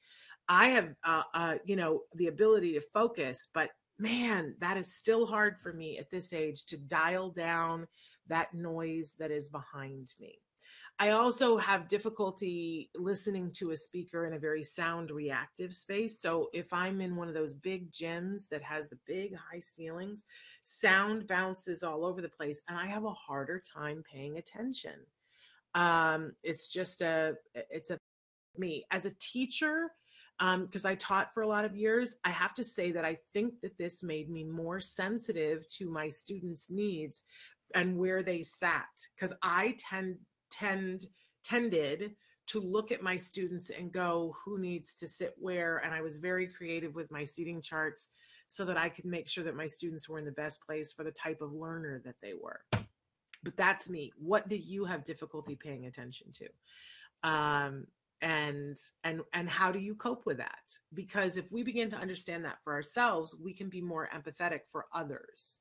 I 0.49 0.71
have, 0.71 0.97
uh, 1.05 1.23
uh, 1.33 1.55
you 1.65 1.77
know, 1.77 2.03
the 2.17 2.27
ability 2.27 2.73
to 2.73 2.81
focus, 2.81 3.47
but 3.55 3.71
man, 3.99 4.55
that 4.61 4.77
is 4.77 4.95
still 4.95 5.27
hard 5.27 5.59
for 5.61 5.73
me 5.73 5.99
at 5.99 6.11
this 6.11 6.33
age 6.33 6.65
to 6.67 6.77
dial 6.77 7.31
down 7.31 7.87
that 8.29 8.55
noise 8.55 9.15
that 9.19 9.31
is 9.31 9.49
behind 9.49 10.15
me. 10.21 10.39
I 10.99 11.11
also 11.11 11.57
have 11.57 11.89
difficulty 11.89 12.89
listening 12.95 13.51
to 13.55 13.73
a 13.73 13.77
speaker 13.77 14.27
in 14.27 14.35
a 14.35 14.39
very 14.39 14.63
sound 14.63 15.11
reactive 15.11 15.75
space. 15.75 16.21
So 16.21 16.51
if 16.53 16.73
I'm 16.73 17.01
in 17.01 17.17
one 17.17 17.27
of 17.27 17.35
those 17.35 17.53
big 17.53 17.91
gyms 17.91 18.49
that 18.51 18.63
has 18.63 18.89
the 18.89 18.99
big 19.05 19.35
high 19.35 19.61
ceilings, 19.61 20.25
sound 20.63 21.27
bounces 21.27 21.83
all 21.83 22.05
over 22.05 22.23
the 22.23 22.29
place 22.29 22.63
and 22.69 22.79
I 22.79 22.87
have 22.87 23.05
a 23.05 23.13
harder 23.13 23.61
time 23.61 24.05
paying 24.11 24.39
attention. 24.39 24.95
Um, 25.75 26.35
it's 26.45 26.69
just 26.69 27.03
a, 27.03 27.35
it's 27.55 27.91
a 27.91 27.99
me 28.57 28.85
as 28.93 29.05
a 29.05 29.15
teacher 29.19 29.91
because 30.39 30.85
um, 30.85 30.91
I 30.91 30.95
taught 30.97 31.33
for 31.33 31.43
a 31.43 31.47
lot 31.47 31.65
of 31.65 31.77
years, 31.77 32.17
I 32.25 32.31
have 32.31 32.55
to 32.55 32.65
say 32.65 32.91
that 32.93 33.05
I 33.05 33.19
think 33.33 33.61
that 33.63 33.79
this 33.79 34.03
made 34.03 34.29
me 34.29 34.45
more 34.45 34.81
sensitive 34.81 35.69
to 35.77 35.89
my 35.89 36.09
students' 36.09 36.71
needs 36.71 37.23
and 37.75 37.97
where 37.97 38.23
they 38.23 38.43
sat. 38.43 38.89
Because 39.15 39.33
I 39.43 39.77
tend 39.79 40.17
tend 40.51 41.07
tended 41.45 42.15
to 42.47 42.61
look 42.61 42.93
at 42.93 43.03
my 43.03 43.17
students 43.17 43.71
and 43.71 43.93
go, 43.93 44.37
who 44.45 44.59
needs 44.59 44.95
to 44.97 45.07
sit 45.07 45.35
where? 45.39 45.79
And 45.79 45.95
I 45.95 46.03
was 46.03 46.17
very 46.17 46.47
creative 46.47 46.95
with 46.95 47.11
my 47.11 47.25
seating 47.25 47.63
charts 47.63 48.11
so 48.49 48.65
that 48.67 48.77
I 48.77 48.89
could 48.89 49.07
make 49.07 49.29
sure 49.29 49.45
that 49.45 49.57
my 49.57 49.67
students 49.67 50.09
were 50.09 50.19
in 50.19 50.25
the 50.25 50.33
best 50.33 50.61
place 50.61 50.93
for 50.93 51.05
the 51.05 51.11
type 51.11 51.41
of 51.41 51.53
learner 51.53 52.03
that 52.05 52.17
they 52.23 52.35
were. 52.35 52.61
But 53.43 53.57
that's 53.57 53.89
me. 53.89 54.13
What 54.19 54.49
do 54.49 54.57
you 54.57 54.85
have 54.85 55.05
difficulty 55.05 55.57
paying 55.57 55.87
attention 55.87 56.29
to? 56.33 57.29
Um, 57.29 57.87
and 58.21 58.77
and 59.03 59.23
and 59.33 59.49
how 59.49 59.71
do 59.71 59.79
you 59.79 59.95
cope 59.95 60.27
with 60.27 60.39
that? 60.39 60.65
Because 60.93 61.37
if 61.37 61.51
we 61.51 61.63
begin 61.63 61.91
to 61.91 61.97
understand 61.97 62.45
that 62.45 62.59
for 62.65 62.73
ourselves 62.73 63.35
we 63.43 63.53
can 63.53 63.69
be 63.69 63.81
more 63.81 64.09
empathetic 64.15 64.61
for 64.71 64.87
others 64.95 65.59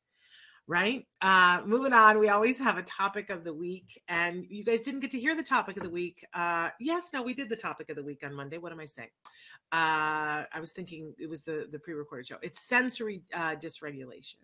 right? 0.67 1.05
Uh 1.21 1.61
moving 1.65 1.93
on 1.93 2.19
we 2.19 2.29
always 2.29 2.57
have 2.59 2.77
a 2.77 2.83
topic 2.83 3.29
of 3.29 3.43
the 3.43 3.53
week 3.53 4.01
and 4.07 4.45
you 4.49 4.63
guys 4.63 4.83
didn't 4.83 5.01
get 5.01 5.11
to 5.11 5.19
hear 5.19 5.35
the 5.35 5.43
topic 5.43 5.77
of 5.77 5.83
the 5.83 5.89
week. 5.89 6.25
Uh 6.33 6.69
yes 6.79 7.09
no 7.13 7.21
we 7.21 7.33
did 7.33 7.49
the 7.49 7.55
topic 7.55 7.89
of 7.89 7.95
the 7.95 8.03
week 8.03 8.21
on 8.23 8.33
monday. 8.33 8.57
What 8.57 8.71
am 8.71 8.79
i 8.79 8.85
saying? 8.85 9.09
Uh 9.71 10.47
i 10.53 10.59
was 10.59 10.71
thinking 10.71 11.13
it 11.19 11.29
was 11.29 11.43
the 11.43 11.67
the 11.71 11.79
pre-recorded 11.79 12.27
show. 12.27 12.37
It's 12.41 12.61
sensory 12.61 13.23
uh 13.33 13.55
dysregulation. 13.55 14.35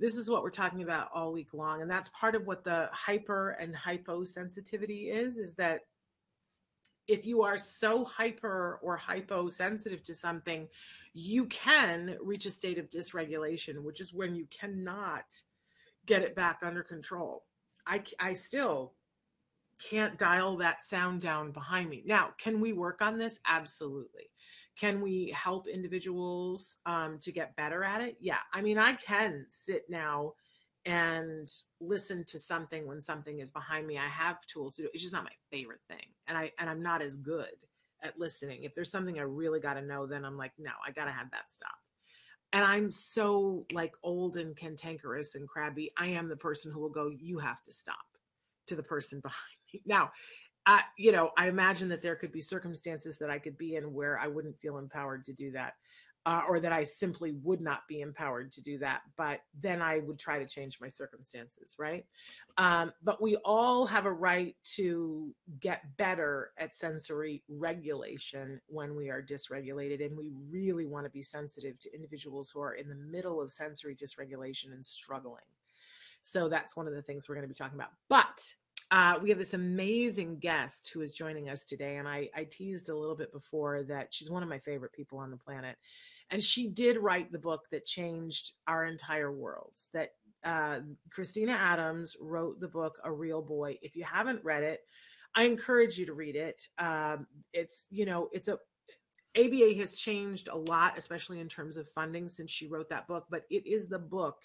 This 0.00 0.16
is 0.16 0.30
what 0.30 0.42
we're 0.42 0.50
talking 0.50 0.82
about 0.82 1.08
all 1.14 1.32
week 1.32 1.54
long 1.54 1.80
and 1.82 1.90
that's 1.90 2.10
part 2.10 2.34
of 2.34 2.46
what 2.46 2.62
the 2.62 2.88
hyper 2.92 3.50
and 3.50 3.74
hyposensitivity 3.74 5.10
is 5.10 5.38
is 5.38 5.54
that 5.54 5.80
if 7.08 7.26
you 7.26 7.42
are 7.42 7.58
so 7.58 8.04
hyper 8.04 8.78
or 8.82 8.96
hyposensitive 8.96 10.02
to 10.04 10.14
something, 10.14 10.68
you 11.14 11.46
can 11.46 12.18
reach 12.22 12.46
a 12.46 12.50
state 12.50 12.78
of 12.78 12.90
dysregulation, 12.90 13.82
which 13.82 14.00
is 14.00 14.12
when 14.12 14.36
you 14.36 14.46
cannot 14.50 15.24
get 16.06 16.22
it 16.22 16.36
back 16.36 16.60
under 16.62 16.82
control. 16.82 17.44
I, 17.86 18.02
I 18.20 18.34
still 18.34 18.92
can't 19.90 20.18
dial 20.18 20.58
that 20.58 20.84
sound 20.84 21.22
down 21.22 21.52
behind 21.52 21.88
me. 21.88 22.02
Now, 22.04 22.30
can 22.38 22.60
we 22.60 22.72
work 22.72 23.00
on 23.00 23.18
this? 23.18 23.38
Absolutely. 23.46 24.30
Can 24.76 25.00
we 25.00 25.34
help 25.34 25.66
individuals 25.66 26.76
um, 26.84 27.18
to 27.22 27.32
get 27.32 27.56
better 27.56 27.82
at 27.82 28.02
it? 28.02 28.16
Yeah. 28.20 28.38
I 28.52 28.60
mean, 28.60 28.78
I 28.78 28.92
can 28.92 29.46
sit 29.50 29.84
now 29.88 30.34
and 30.88 31.52
listen 31.80 32.24
to 32.24 32.38
something 32.38 32.86
when 32.86 33.02
something 33.02 33.40
is 33.40 33.50
behind 33.50 33.86
me. 33.86 33.98
I 33.98 34.08
have 34.08 34.44
tools 34.46 34.76
to 34.76 34.82
do. 34.82 34.88
It's 34.94 35.02
just 35.02 35.12
not 35.12 35.22
my 35.22 35.30
favorite 35.50 35.82
thing, 35.86 36.06
and 36.26 36.36
I 36.36 36.50
and 36.58 36.68
I'm 36.68 36.82
not 36.82 37.02
as 37.02 37.16
good 37.16 37.50
at 38.02 38.18
listening. 38.18 38.64
If 38.64 38.74
there's 38.74 38.90
something 38.90 39.18
I 39.18 39.22
really 39.22 39.60
got 39.60 39.74
to 39.74 39.82
know, 39.82 40.06
then 40.06 40.24
I'm 40.24 40.38
like, 40.38 40.52
no, 40.58 40.70
I 40.86 40.90
got 40.92 41.04
to 41.04 41.12
have 41.12 41.30
that 41.32 41.50
stop. 41.50 41.76
And 42.54 42.64
I'm 42.64 42.90
so 42.90 43.66
like 43.72 43.94
old 44.02 44.38
and 44.38 44.56
cantankerous 44.56 45.34
and 45.34 45.46
crabby. 45.46 45.92
I 45.98 46.06
am 46.06 46.28
the 46.28 46.36
person 46.36 46.72
who 46.72 46.80
will 46.80 46.88
go, 46.88 47.10
you 47.10 47.38
have 47.38 47.62
to 47.64 47.72
stop 47.72 47.96
to 48.68 48.74
the 48.74 48.82
person 48.82 49.20
behind 49.22 49.58
me. 49.74 49.82
Now, 49.84 50.12
I, 50.64 50.82
you 50.96 51.12
know, 51.12 51.32
I 51.36 51.48
imagine 51.48 51.88
that 51.90 52.02
there 52.02 52.16
could 52.16 52.32
be 52.32 52.40
circumstances 52.40 53.18
that 53.18 53.30
I 53.30 53.38
could 53.38 53.58
be 53.58 53.76
in 53.76 53.92
where 53.92 54.18
I 54.18 54.28
wouldn't 54.28 54.60
feel 54.60 54.78
empowered 54.78 55.24
to 55.26 55.32
do 55.32 55.50
that 55.52 55.74
uh, 56.28 56.42
or 56.46 56.60
that 56.60 56.72
I 56.72 56.84
simply 56.84 57.32
would 57.42 57.62
not 57.62 57.88
be 57.88 58.02
empowered 58.02 58.52
to 58.52 58.60
do 58.60 58.76
that. 58.80 59.00
But 59.16 59.40
then 59.58 59.80
I 59.80 60.00
would 60.00 60.18
try 60.18 60.38
to 60.38 60.44
change 60.44 60.78
my 60.78 60.88
circumstances, 60.88 61.74
right? 61.78 62.04
Um, 62.58 62.92
but 63.02 63.22
we 63.22 63.36
all 63.46 63.86
have 63.86 64.04
a 64.04 64.12
right 64.12 64.54
to 64.74 65.34
get 65.58 65.96
better 65.96 66.50
at 66.58 66.76
sensory 66.76 67.42
regulation 67.48 68.60
when 68.66 68.94
we 68.94 69.08
are 69.08 69.22
dysregulated. 69.22 70.04
And 70.04 70.18
we 70.18 70.28
really 70.50 70.84
want 70.84 71.06
to 71.06 71.10
be 71.10 71.22
sensitive 71.22 71.78
to 71.78 71.94
individuals 71.94 72.50
who 72.50 72.60
are 72.60 72.74
in 72.74 72.90
the 72.90 72.94
middle 72.94 73.40
of 73.40 73.50
sensory 73.50 73.96
dysregulation 73.96 74.74
and 74.74 74.84
struggling. 74.84 75.46
So 76.20 76.50
that's 76.50 76.76
one 76.76 76.86
of 76.86 76.92
the 76.92 77.00
things 77.00 77.26
we're 77.26 77.36
going 77.36 77.48
to 77.48 77.48
be 77.48 77.54
talking 77.54 77.78
about. 77.78 77.92
But 78.10 78.54
uh, 78.90 79.18
we 79.22 79.30
have 79.30 79.38
this 79.38 79.54
amazing 79.54 80.40
guest 80.40 80.90
who 80.92 81.00
is 81.00 81.14
joining 81.14 81.48
us 81.48 81.64
today. 81.64 81.96
And 81.96 82.06
I, 82.06 82.28
I 82.34 82.44
teased 82.44 82.90
a 82.90 82.96
little 82.96 83.16
bit 83.16 83.32
before 83.32 83.82
that 83.84 84.12
she's 84.12 84.30
one 84.30 84.42
of 84.42 84.48
my 84.50 84.58
favorite 84.58 84.92
people 84.92 85.18
on 85.18 85.30
the 85.30 85.36
planet 85.38 85.76
and 86.30 86.42
she 86.42 86.68
did 86.68 86.98
write 86.98 87.32
the 87.32 87.38
book 87.38 87.66
that 87.70 87.86
changed 87.86 88.52
our 88.66 88.84
entire 88.84 89.32
worlds 89.32 89.88
that 89.92 90.10
uh, 90.44 90.80
christina 91.10 91.52
adams 91.52 92.16
wrote 92.20 92.60
the 92.60 92.68
book 92.68 92.98
a 93.04 93.12
real 93.12 93.42
boy. 93.42 93.76
If 93.82 93.96
you 93.96 94.04
haven't 94.04 94.44
read 94.44 94.62
it 94.62 94.80
i 95.34 95.42
encourage 95.42 95.98
you 95.98 96.06
to 96.06 96.14
read 96.14 96.36
it. 96.36 96.66
Um, 96.78 97.26
it's 97.52 97.86
you 97.90 98.06
know 98.06 98.28
it's 98.32 98.48
a 98.48 98.58
aba 99.36 99.74
has 99.74 99.94
changed 99.94 100.48
a 100.48 100.56
lot 100.56 100.96
especially 100.96 101.40
in 101.40 101.48
terms 101.48 101.76
of 101.76 101.88
funding 101.90 102.28
since 102.28 102.50
she 102.50 102.66
wrote 102.66 102.88
that 102.88 103.06
book 103.06 103.26
but 103.30 103.42
it 103.50 103.66
is 103.66 103.86
the 103.86 103.98
book 103.98 104.36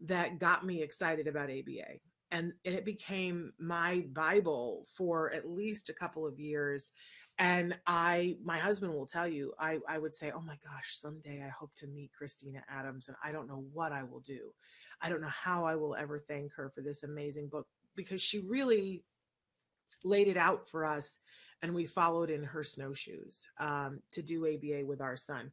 that 0.00 0.38
got 0.38 0.66
me 0.66 0.82
excited 0.82 1.26
about 1.26 1.48
aba 1.48 1.98
and, 2.32 2.52
and 2.64 2.74
it 2.74 2.84
became 2.84 3.52
my 3.58 4.04
bible 4.12 4.86
for 4.92 5.32
at 5.32 5.48
least 5.48 5.88
a 5.88 5.94
couple 5.94 6.26
of 6.26 6.40
years 6.40 6.90
and 7.38 7.76
i 7.86 8.36
my 8.42 8.58
husband 8.58 8.92
will 8.92 9.06
tell 9.06 9.28
you 9.28 9.52
i 9.58 9.78
i 9.88 9.98
would 9.98 10.14
say 10.14 10.32
oh 10.34 10.40
my 10.40 10.56
gosh 10.64 10.96
someday 10.96 11.42
i 11.44 11.48
hope 11.48 11.70
to 11.76 11.86
meet 11.86 12.10
christina 12.16 12.62
adams 12.68 13.08
and 13.08 13.16
i 13.22 13.30
don't 13.30 13.48
know 13.48 13.64
what 13.72 13.92
i 13.92 14.02
will 14.02 14.20
do. 14.20 14.52
I 15.02 15.10
don't 15.10 15.20
know 15.20 15.28
how 15.28 15.66
i 15.66 15.74
will 15.74 15.94
ever 15.94 16.18
thank 16.18 16.54
her 16.54 16.70
for 16.70 16.80
this 16.80 17.02
amazing 17.02 17.48
book 17.48 17.66
because 17.94 18.22
she 18.22 18.40
really 18.40 19.04
laid 20.04 20.28
it 20.28 20.36
out 20.36 20.68
for 20.68 20.84
us 20.86 21.18
and 21.62 21.74
we 21.74 21.86
followed 21.86 22.30
in 22.30 22.44
her 22.44 22.62
snowshoes 22.64 23.46
um, 23.58 24.00
to 24.12 24.22
do 24.22 24.46
aba 24.46 24.84
with 24.84 25.00
our 25.00 25.16
son. 25.16 25.50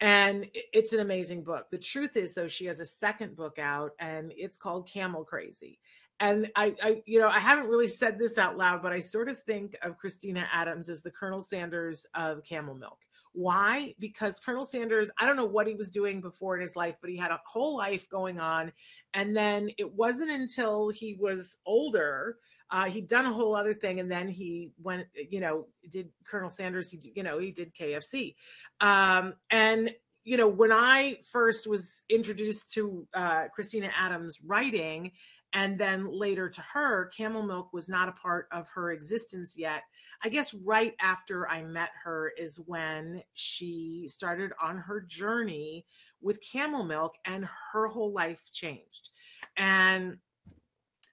And 0.00 0.46
it's 0.72 0.92
an 0.92 1.00
amazing 1.00 1.42
book. 1.42 1.70
The 1.70 1.78
truth 1.78 2.16
is 2.16 2.34
though 2.34 2.46
she 2.46 2.66
has 2.66 2.78
a 2.80 2.86
second 2.86 3.34
book 3.34 3.58
out 3.58 3.92
and 3.98 4.32
it's 4.36 4.56
called 4.56 4.88
camel 4.88 5.24
crazy 5.24 5.80
and 6.20 6.50
I, 6.56 6.74
I, 6.82 7.02
you 7.06 7.20
know, 7.20 7.28
I 7.28 7.38
haven't 7.38 7.68
really 7.68 7.88
said 7.88 8.18
this 8.18 8.38
out 8.38 8.56
loud, 8.56 8.82
but 8.82 8.92
I 8.92 9.00
sort 9.00 9.28
of 9.28 9.38
think 9.38 9.76
of 9.82 9.98
Christina 9.98 10.48
Adams 10.52 10.88
as 10.88 11.02
the 11.02 11.10
Colonel 11.10 11.40
Sanders 11.40 12.06
of 12.14 12.42
camel 12.44 12.74
milk. 12.74 12.98
Why? 13.32 13.94
Because 14.00 14.40
Colonel 14.40 14.64
Sanders, 14.64 15.10
I 15.18 15.26
don't 15.26 15.36
know 15.36 15.44
what 15.44 15.68
he 15.68 15.74
was 15.74 15.90
doing 15.90 16.20
before 16.20 16.56
in 16.56 16.60
his 16.60 16.74
life, 16.74 16.96
but 17.00 17.10
he 17.10 17.16
had 17.16 17.30
a 17.30 17.40
whole 17.46 17.76
life 17.76 18.08
going 18.08 18.40
on. 18.40 18.72
And 19.14 19.36
then 19.36 19.70
it 19.78 19.94
wasn't 19.94 20.30
until 20.30 20.88
he 20.88 21.14
was 21.14 21.58
older, 21.64 22.38
uh, 22.70 22.86
he'd 22.86 23.06
done 23.06 23.26
a 23.26 23.32
whole 23.32 23.54
other 23.54 23.72
thing. 23.72 24.00
And 24.00 24.10
then 24.10 24.28
he 24.28 24.72
went, 24.82 25.06
you 25.14 25.40
know, 25.40 25.66
did 25.88 26.08
Colonel 26.24 26.50
Sanders, 26.50 26.90
he, 26.90 26.98
you 27.14 27.22
know, 27.22 27.38
he 27.38 27.52
did 27.52 27.74
KFC. 27.74 28.34
Um, 28.80 29.34
and 29.50 29.90
you 30.24 30.36
know, 30.36 30.48
when 30.48 30.72
I 30.72 31.20
first 31.32 31.66
was 31.66 32.02
introduced 32.10 32.70
to 32.72 33.06
uh, 33.14 33.44
Christina 33.48 33.90
Adams' 33.96 34.40
writing, 34.44 35.12
and 35.52 35.78
then 35.78 36.06
later 36.10 36.48
to 36.48 36.60
her 36.60 37.06
camel 37.06 37.42
milk 37.42 37.72
was 37.72 37.88
not 37.88 38.08
a 38.08 38.12
part 38.12 38.48
of 38.52 38.68
her 38.68 38.92
existence 38.92 39.54
yet. 39.56 39.82
I 40.22 40.28
guess 40.28 40.52
right 40.52 40.94
after 41.00 41.48
i 41.48 41.62
met 41.62 41.90
her 42.04 42.32
is 42.36 42.60
when 42.66 43.22
she 43.34 44.06
started 44.08 44.52
on 44.60 44.78
her 44.78 45.00
journey 45.00 45.86
with 46.20 46.40
camel 46.42 46.84
milk 46.84 47.14
and 47.24 47.48
her 47.72 47.86
whole 47.86 48.12
life 48.12 48.42
changed. 48.52 49.10
And 49.56 50.18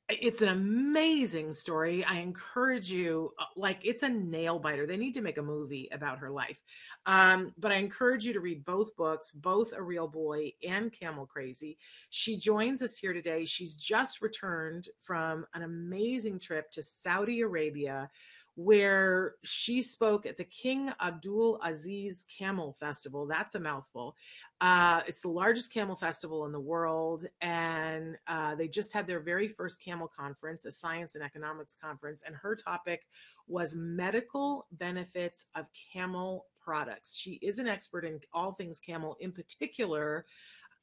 it's 0.08 0.44
an 0.44 0.50
amazing 0.50 1.52
story. 1.54 2.04
I 2.04 2.18
encourage 2.18 2.92
you, 2.92 3.34
uh, 3.40 3.46
like, 3.56 3.80
it's 3.84 4.04
a 4.04 4.10
nail 4.10 4.60
biter. 4.60 4.86
They 4.86 4.98
need 4.98 5.16
to 5.16 5.22
make 5.22 5.40
a 5.40 5.44
movie 5.44 5.90
about 5.92 6.20
her 6.20 6.30
life. 6.30 6.60
Um, 7.08 7.54
but 7.58 7.72
I 7.72 7.76
encourage 7.76 8.24
you 8.24 8.34
to 8.34 8.40
read 8.40 8.66
both 8.66 8.96
books, 8.96 9.32
both 9.32 9.74
A 9.74 9.82
Real 9.82 10.08
Boy 10.08 10.54
and 10.68 10.92
Camel 10.92 11.26
Crazy. 11.26 11.80
She 12.12 12.38
joins 12.38 12.84
us 12.84 12.98
here 12.98 13.14
today. 13.14 13.46
She's 13.46 13.76
just 13.76 14.22
returned 14.22 14.90
from 15.02 15.46
an 15.56 15.64
amazing 15.64 16.40
trip 16.40 16.70
to 16.72 16.84
Saudi 16.84 17.42
Arabia 17.42 18.10
where 18.56 19.36
she 19.44 19.82
spoke 19.82 20.26
at 20.26 20.38
the 20.38 20.44
King 20.46 20.92
Abdul 21.02 21.60
Aziz 21.62 22.24
Camel 22.24 22.74
Festival. 22.80 23.28
That's 23.28 23.56
a 23.56 23.60
mouthful. 23.60 24.16
Uh, 24.62 25.02
it's 25.08 25.22
the 25.22 25.30
largest 25.30 25.74
camel 25.74 25.96
festival 25.96 26.46
in 26.46 26.54
the 26.54 26.60
world. 26.60 27.26
And 27.42 28.18
uh, 28.28 28.56
they 28.56 28.70
just 28.70 28.94
had 28.94 29.08
their 29.08 29.20
very 29.20 29.50
first 29.50 29.84
camel 29.84 30.08
conference, 30.08 30.66
a 30.66 30.72
science 30.72 31.16
and 31.16 31.24
economics 31.24 31.76
conference. 31.76 32.24
And 32.26 32.36
her 32.36 32.56
topic 32.56 33.08
was 33.48 33.76
medical 33.76 34.68
benefits 34.72 35.46
of 35.56 35.66
camel 35.94 36.46
products. 36.64 37.18
She 37.18 37.34
is 37.42 37.60
an 37.60 37.68
expert 37.68 38.06
in 38.06 38.22
all 38.34 38.54
things 38.54 38.80
camel, 38.80 39.18
in 39.20 39.34
particular, 39.34 40.26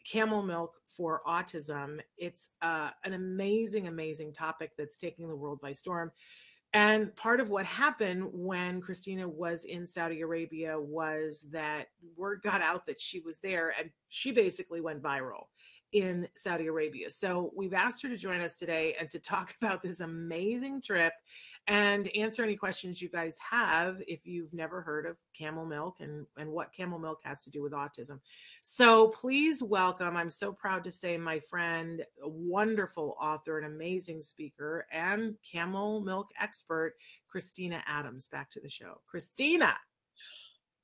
camel 0.04 0.42
milk 0.42 0.74
for 0.94 1.22
autism. 1.26 2.00
It's 2.18 2.50
uh, 2.60 2.90
an 3.04 3.14
amazing, 3.14 3.88
amazing 3.88 4.32
topic 4.32 4.72
that's 4.76 4.98
taking 4.98 5.28
the 5.28 5.36
world 5.36 5.60
by 5.60 5.72
storm. 5.72 6.12
And 6.74 7.14
part 7.16 7.40
of 7.40 7.50
what 7.50 7.66
happened 7.66 8.28
when 8.32 8.80
Christina 8.80 9.28
was 9.28 9.64
in 9.64 9.86
Saudi 9.86 10.22
Arabia 10.22 10.80
was 10.80 11.46
that 11.50 11.88
word 12.16 12.40
got 12.42 12.62
out 12.62 12.86
that 12.86 12.98
she 12.98 13.20
was 13.20 13.38
there 13.40 13.74
and 13.78 13.90
she 14.08 14.32
basically 14.32 14.80
went 14.80 15.02
viral 15.02 15.44
in 15.92 16.26
Saudi 16.34 16.66
Arabia. 16.66 17.10
So 17.10 17.52
we've 17.54 17.74
asked 17.74 18.02
her 18.02 18.08
to 18.08 18.16
join 18.16 18.40
us 18.40 18.56
today 18.56 18.96
and 18.98 19.10
to 19.10 19.18
talk 19.18 19.54
about 19.62 19.82
this 19.82 20.00
amazing 20.00 20.80
trip 20.80 21.12
and 21.68 22.08
answer 22.16 22.42
any 22.42 22.56
questions 22.56 23.00
you 23.00 23.08
guys 23.08 23.36
have 23.50 24.02
if 24.08 24.26
you've 24.26 24.52
never 24.52 24.82
heard 24.82 25.06
of 25.06 25.16
camel 25.36 25.64
milk 25.64 25.98
and, 26.00 26.26
and 26.36 26.50
what 26.50 26.72
camel 26.72 26.98
milk 26.98 27.20
has 27.22 27.44
to 27.44 27.50
do 27.50 27.62
with 27.62 27.72
autism. 27.72 28.18
So 28.62 29.08
please 29.08 29.62
welcome, 29.62 30.16
I'm 30.16 30.30
so 30.30 30.52
proud 30.52 30.82
to 30.84 30.90
say, 30.90 31.16
my 31.16 31.40
friend, 31.40 32.02
a 32.22 32.28
wonderful 32.28 33.16
author, 33.20 33.58
an 33.58 33.64
amazing 33.64 34.22
speaker, 34.22 34.86
and 34.92 35.36
camel 35.50 36.00
milk 36.00 36.30
expert, 36.40 36.94
Christina 37.28 37.82
Adams, 37.86 38.26
back 38.26 38.50
to 38.50 38.60
the 38.60 38.68
show. 38.68 39.00
Christina. 39.06 39.76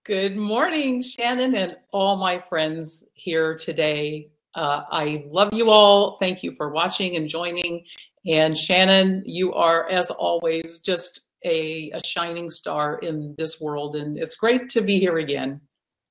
Good 0.04 0.36
morning, 0.36 1.02
Shannon, 1.02 1.54
and 1.54 1.76
all 1.92 2.16
my 2.16 2.38
friends 2.38 3.10
here 3.14 3.56
today. 3.56 4.30
Uh, 4.54 4.84
I 4.90 5.26
love 5.28 5.52
you 5.52 5.70
all. 5.70 6.16
Thank 6.18 6.42
you 6.42 6.54
for 6.56 6.70
watching 6.70 7.16
and 7.16 7.28
joining. 7.28 7.84
And 8.28 8.58
Shannon, 8.58 9.22
you 9.24 9.54
are, 9.54 9.88
as 9.88 10.10
always, 10.10 10.80
just 10.80 11.26
a, 11.44 11.90
a 11.92 12.04
shining 12.04 12.50
star 12.50 12.98
in 12.98 13.34
this 13.38 13.58
world. 13.60 13.96
And 13.96 14.18
it's 14.18 14.36
great 14.36 14.68
to 14.70 14.82
be 14.82 14.98
here 14.98 15.16
again. 15.16 15.62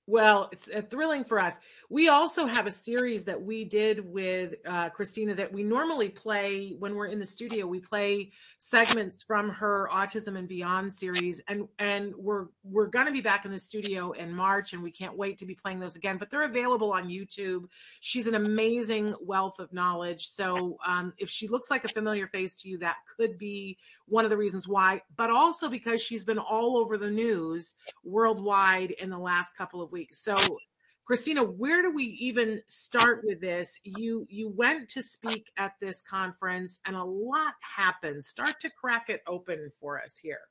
Well, 0.08 0.50
it's 0.52 0.70
uh, 0.70 0.82
thrilling 0.90 1.26
for 1.26 1.38
us. 1.40 1.60
We 1.90 2.10
also 2.10 2.46
have 2.46 2.68
a 2.68 2.72
series 2.72 3.24
that 3.26 3.42
we 3.42 3.64
did 3.64 4.06
with 4.06 4.56
uh, 4.66 4.90
Christina 4.90 5.34
that 5.36 5.54
we 5.54 5.64
normally 5.64 6.10
play 6.10 6.76
when 6.78 6.96
we're 6.96 7.08
in 7.08 7.18
the 7.18 7.26
studio. 7.26 7.66
We 7.66 7.80
play 7.80 8.32
segments 8.58 9.24
from 9.24 9.50
her 9.52 9.88
Autism 9.90 10.38
and 10.38 10.50
Beyond 10.50 10.94
series, 10.94 11.42
and 11.48 11.70
and 11.80 12.14
we're 12.18 12.48
we're 12.66 12.88
going 12.88 13.06
to 13.06 13.14
be 13.14 13.22
back 13.22 13.46
in 13.46 13.52
the 13.52 13.60
studio 13.60 14.12
in 14.12 14.34
March, 14.34 14.74
and 14.74 14.84
we 14.84 14.92
can't 14.92 15.18
wait 15.18 15.40
to 15.40 15.46
be 15.46 15.56
playing 15.56 15.80
those 15.80 15.96
again. 15.96 16.18
But 16.18 16.30
they're 16.30 16.44
available 16.44 16.92
on 16.92 17.08
YouTube. 17.08 17.68
She's 18.02 18.28
an 18.28 18.36
amazing 18.36 19.16
wealth 19.22 19.60
of 19.60 19.72
knowledge. 19.72 20.28
So 20.28 20.78
um, 20.86 21.14
if 21.18 21.30
she 21.30 21.48
looks 21.48 21.72
like 21.72 21.86
a 21.86 21.94
familiar 21.94 22.28
face 22.28 22.54
to 22.56 22.70
you, 22.70 22.78
that 22.80 22.98
could 23.16 23.38
be 23.38 23.78
one 24.10 24.26
of 24.26 24.30
the 24.30 24.38
reasons 24.38 24.68
why. 24.68 25.04
But 25.16 25.30
also 25.30 25.70
because 25.70 26.02
she's 26.02 26.26
been 26.26 26.38
all 26.38 26.76
over 26.76 26.98
the 26.98 27.10
news 27.10 27.76
worldwide 28.04 28.92
in 28.92 29.10
the 29.10 29.18
last 29.18 29.56
couple 29.56 29.82
of 29.82 29.94
weeks. 29.94 30.20
So, 30.20 30.60
Christina, 31.08 31.42
where 31.42 31.82
do 31.82 31.90
we 31.90 32.04
even 32.20 32.62
start 32.68 33.22
with 33.24 33.40
this? 33.40 33.80
You 33.86 34.28
you 34.30 34.50
went 34.50 34.90
to 34.90 35.02
speak 35.02 35.52
at 35.56 35.72
this 35.80 36.02
conference, 36.02 36.80
and 36.86 36.98
a 36.98 37.04
lot 37.04 37.54
happened. 37.62 38.26
Start 38.26 38.60
to 38.60 38.70
crack 38.70 39.06
it 39.08 39.22
open 39.26 39.72
for 39.80 40.04
us 40.04 40.18
here. 40.18 40.42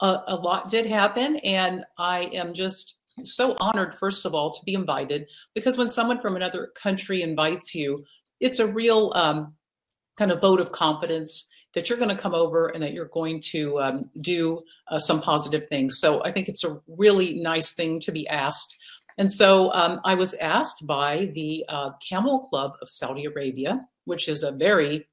Uh, 0.00 0.22
a 0.26 0.36
lot 0.36 0.70
did 0.70 0.86
happen, 0.86 1.36
and 1.36 1.84
I 1.98 2.20
am 2.32 2.54
just 2.54 2.98
so 3.24 3.54
honored, 3.60 3.98
first 3.98 4.24
of 4.24 4.34
all, 4.34 4.52
to 4.52 4.60
be 4.64 4.72
invited 4.72 5.28
because 5.54 5.76
when 5.76 5.90
someone 5.90 6.22
from 6.22 6.34
another 6.34 6.70
country 6.74 7.20
invites 7.20 7.74
you, 7.74 8.06
it's 8.40 8.58
a 8.58 8.66
real 8.66 9.12
um, 9.14 9.54
kind 10.16 10.32
of 10.32 10.40
vote 10.40 10.60
of 10.60 10.72
confidence 10.72 11.46
that 11.74 11.88
you're 11.88 11.98
going 11.98 12.14
to 12.14 12.20
come 12.20 12.34
over 12.34 12.68
and 12.68 12.82
that 12.82 12.92
you're 12.92 13.10
going 13.12 13.40
to 13.40 13.78
um, 13.80 14.10
do 14.20 14.62
uh, 14.90 14.98
some 14.98 15.20
positive 15.20 15.68
things. 15.68 15.98
So 16.00 16.24
I 16.24 16.32
think 16.32 16.48
it's 16.48 16.64
a 16.64 16.80
really 16.88 17.34
nice 17.34 17.74
thing 17.74 18.00
to 18.00 18.12
be 18.12 18.26
asked. 18.28 18.76
And 19.20 19.30
so 19.30 19.70
um, 19.74 20.00
I 20.02 20.14
was 20.14 20.32
asked 20.36 20.86
by 20.86 21.30
the 21.34 21.62
uh, 21.68 21.90
Camel 22.00 22.40
Club 22.48 22.72
of 22.80 22.88
Saudi 22.88 23.26
Arabia, 23.26 23.86
which 24.06 24.30
is 24.30 24.42
a 24.42 24.50
very 24.50 25.06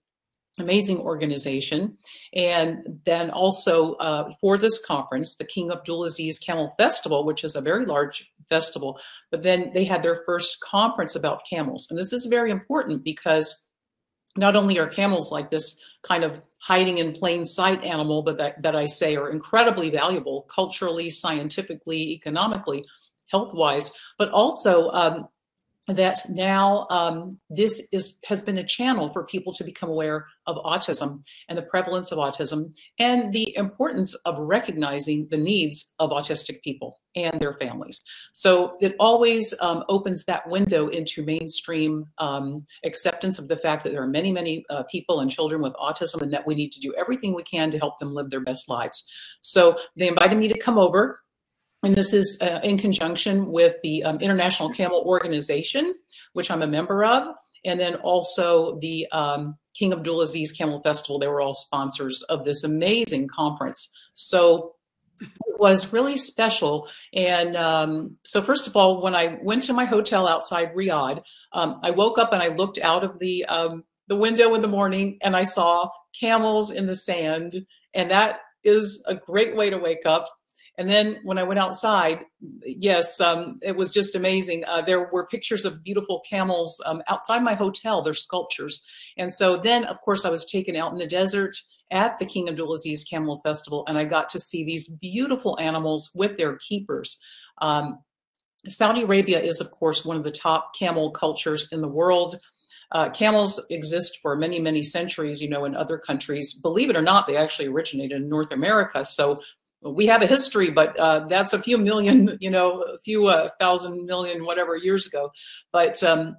amazing 0.59 0.99
organization. 0.99 1.97
And 2.33 3.01
then 3.03 3.29
also 3.29 3.95
uh, 3.95 4.31
for 4.39 4.57
this 4.57 4.83
conference, 4.83 5.35
the 5.35 5.43
King 5.43 5.71
Abdulaziz 5.71 6.41
Camel 6.41 6.73
Festival, 6.77 7.25
which 7.25 7.43
is 7.43 7.57
a 7.57 7.61
very 7.61 7.85
large 7.85 8.31
festival, 8.47 8.97
but 9.29 9.43
then 9.43 9.71
they 9.73 9.83
had 9.83 10.03
their 10.03 10.23
first 10.25 10.61
conference 10.61 11.17
about 11.17 11.45
camels. 11.45 11.87
And 11.89 11.99
this 11.99 12.13
is 12.13 12.27
very 12.27 12.49
important 12.49 13.03
because 13.03 13.69
not 14.37 14.55
only 14.55 14.79
are 14.79 14.87
camels 14.87 15.33
like 15.33 15.49
this 15.49 15.83
kind 16.03 16.23
of 16.23 16.45
hiding 16.59 16.99
in 16.99 17.11
plain 17.11 17.45
sight 17.45 17.83
animal, 17.83 18.23
but 18.23 18.37
that, 18.37 18.61
that 18.61 18.75
I 18.75 18.85
say 18.85 19.17
are 19.17 19.31
incredibly 19.31 19.89
valuable 19.89 20.43
culturally, 20.43 21.09
scientifically, 21.09 22.13
economically, 22.13 22.85
health 23.29 23.53
wise, 23.53 23.91
but 24.17 24.29
also 24.29 24.89
um, 24.89 25.27
that 25.87 26.19
now 26.29 26.85
um, 26.89 27.39
this 27.49 27.87
is 27.93 28.19
has 28.25 28.43
been 28.43 28.57
a 28.57 28.63
channel 28.63 29.09
for 29.09 29.23
people 29.23 29.53
to 29.53 29.63
become 29.63 29.89
aware 29.89 30.27
of 30.45 30.57
autism 30.57 31.23
and 31.47 31.57
the 31.57 31.61
prevalence 31.61 32.11
of 32.11 32.17
autism 32.17 32.75
and 32.99 33.33
the 33.33 33.55
importance 33.55 34.13
of 34.25 34.37
recognizing 34.37 35.27
the 35.31 35.37
needs 35.37 35.95
of 35.99 36.09
autistic 36.09 36.61
people 36.61 36.99
and 37.15 37.39
their 37.39 37.53
families. 37.53 38.01
So 38.33 38.75
it 38.81 38.95
always 38.99 39.53
um, 39.61 39.83
opens 39.87 40.25
that 40.25 40.47
window 40.49 40.87
into 40.89 41.23
mainstream 41.23 42.05
um, 42.17 42.65
acceptance 42.83 43.39
of 43.39 43.47
the 43.47 43.57
fact 43.57 43.83
that 43.83 43.91
there 43.91 44.03
are 44.03 44.07
many, 44.07 44.31
many 44.31 44.65
uh, 44.69 44.83
people 44.91 45.21
and 45.21 45.31
children 45.31 45.61
with 45.61 45.73
autism 45.73 46.21
and 46.21 46.33
that 46.33 46.45
we 46.45 46.53
need 46.53 46.71
to 46.73 46.79
do 46.79 46.93
everything 46.97 47.33
we 47.33 47.43
can 47.43 47.71
to 47.71 47.79
help 47.79 47.97
them 47.99 48.13
live 48.13 48.29
their 48.29 48.41
best 48.41 48.69
lives. 48.69 49.09
So 49.41 49.79
they 49.95 50.09
invited 50.09 50.37
me 50.37 50.47
to 50.49 50.59
come 50.59 50.77
over 50.77 51.19
and 51.87 51.95
this 51.95 52.13
is 52.13 52.37
uh, 52.41 52.59
in 52.63 52.77
conjunction 52.77 53.49
with 53.49 53.77
the 53.81 54.03
um, 54.03 54.19
International 54.19 54.69
Camel 54.69 55.03
Organization, 55.05 55.95
which 56.33 56.51
I'm 56.51 56.61
a 56.61 56.67
member 56.67 57.05
of, 57.05 57.33
and 57.63 57.79
then 57.79 57.95
also 57.95 58.77
the 58.81 59.07
um, 59.13 59.57
King 59.73 59.93
Abdulaziz 59.93 60.49
Camel 60.55 60.81
Festival. 60.81 61.17
They 61.17 61.29
were 61.29 61.39
all 61.39 61.53
sponsors 61.53 62.23
of 62.23 62.43
this 62.43 62.65
amazing 62.65 63.29
conference. 63.29 63.97
So 64.15 64.75
it 65.21 65.57
was 65.59 65.93
really 65.93 66.17
special. 66.17 66.89
And 67.13 67.55
um, 67.55 68.17
so, 68.25 68.41
first 68.41 68.67
of 68.67 68.75
all, 68.75 69.01
when 69.01 69.15
I 69.15 69.37
went 69.41 69.63
to 69.63 69.73
my 69.73 69.85
hotel 69.85 70.27
outside 70.27 70.75
Riyadh, 70.75 71.23
um, 71.53 71.79
I 71.83 71.91
woke 71.91 72.17
up 72.17 72.33
and 72.33 72.43
I 72.43 72.49
looked 72.49 72.79
out 72.79 73.05
of 73.05 73.17
the 73.19 73.45
um, 73.45 73.85
the 74.09 74.17
window 74.17 74.55
in 74.55 74.61
the 74.61 74.67
morning 74.67 75.19
and 75.21 75.37
I 75.37 75.43
saw 75.43 75.87
camels 76.19 76.69
in 76.69 76.85
the 76.85 76.97
sand, 76.97 77.65
and 77.93 78.11
that 78.11 78.39
is 78.65 79.05
a 79.07 79.15
great 79.15 79.55
way 79.55 79.69
to 79.69 79.77
wake 79.77 80.05
up. 80.05 80.27
And 80.77 80.89
then 80.89 81.17
when 81.23 81.39
I 81.39 81.43
went 81.43 81.59
outside, 81.59 82.23
yes, 82.63 83.19
um, 83.19 83.59
it 83.63 83.75
was 83.75 83.91
just 83.91 84.15
amazing. 84.15 84.63
Uh, 84.65 84.81
there 84.81 85.09
were 85.11 85.25
pictures 85.25 85.65
of 85.65 85.83
beautiful 85.83 86.21
camels 86.29 86.81
um, 86.85 87.01
outside 87.07 87.43
my 87.43 87.55
hotel, 87.55 88.01
they're 88.01 88.13
sculptures. 88.13 88.85
And 89.17 89.33
so 89.33 89.57
then, 89.57 89.85
of 89.85 89.99
course, 90.01 90.23
I 90.23 90.29
was 90.29 90.45
taken 90.45 90.75
out 90.75 90.91
in 90.91 90.99
the 90.99 91.07
desert 91.07 91.57
at 91.89 92.19
the 92.19 92.25
King 92.25 92.47
Abdulaziz 92.47 93.09
Camel 93.09 93.39
Festival, 93.39 93.85
and 93.87 93.97
I 93.97 94.05
got 94.05 94.29
to 94.31 94.39
see 94.39 94.63
these 94.65 94.87
beautiful 94.89 95.57
animals 95.59 96.11
with 96.13 96.37
their 96.37 96.57
keepers. 96.57 97.17
Um, 97.59 97.99
Saudi 98.67 99.03
Arabia 99.03 99.39
is, 99.39 99.61
of 99.61 99.71
course, 99.71 100.05
one 100.05 100.17
of 100.17 100.23
the 100.23 100.31
top 100.31 100.75
camel 100.77 101.11
cultures 101.11 101.69
in 101.71 101.81
the 101.81 101.87
world. 101.87 102.39
Uh, 102.91 103.09
camels 103.09 103.65
exist 103.69 104.19
for 104.21 104.35
many, 104.35 104.59
many 104.59 104.81
centuries, 104.81 105.41
you 105.41 105.49
know, 105.49 105.65
in 105.65 105.75
other 105.75 105.97
countries. 105.97 106.59
Believe 106.61 106.89
it 106.89 106.95
or 106.95 107.01
not, 107.01 107.27
they 107.27 107.35
actually 107.35 107.67
originated 107.67 108.21
in 108.21 108.29
North 108.29 108.51
America. 108.51 109.03
So 109.03 109.41
we 109.81 110.07
have 110.07 110.21
a 110.21 110.27
history, 110.27 110.71
but 110.71 110.97
uh, 110.97 111.27
that's 111.27 111.53
a 111.53 111.61
few 111.61 111.77
million, 111.77 112.37
you 112.39 112.49
know, 112.49 112.81
a 112.81 112.99
few 112.99 113.27
uh, 113.27 113.49
thousand 113.59 114.05
million, 114.05 114.45
whatever 114.45 114.75
years 114.75 115.05
ago. 115.05 115.31
But 115.71 116.01
um, 116.03 116.35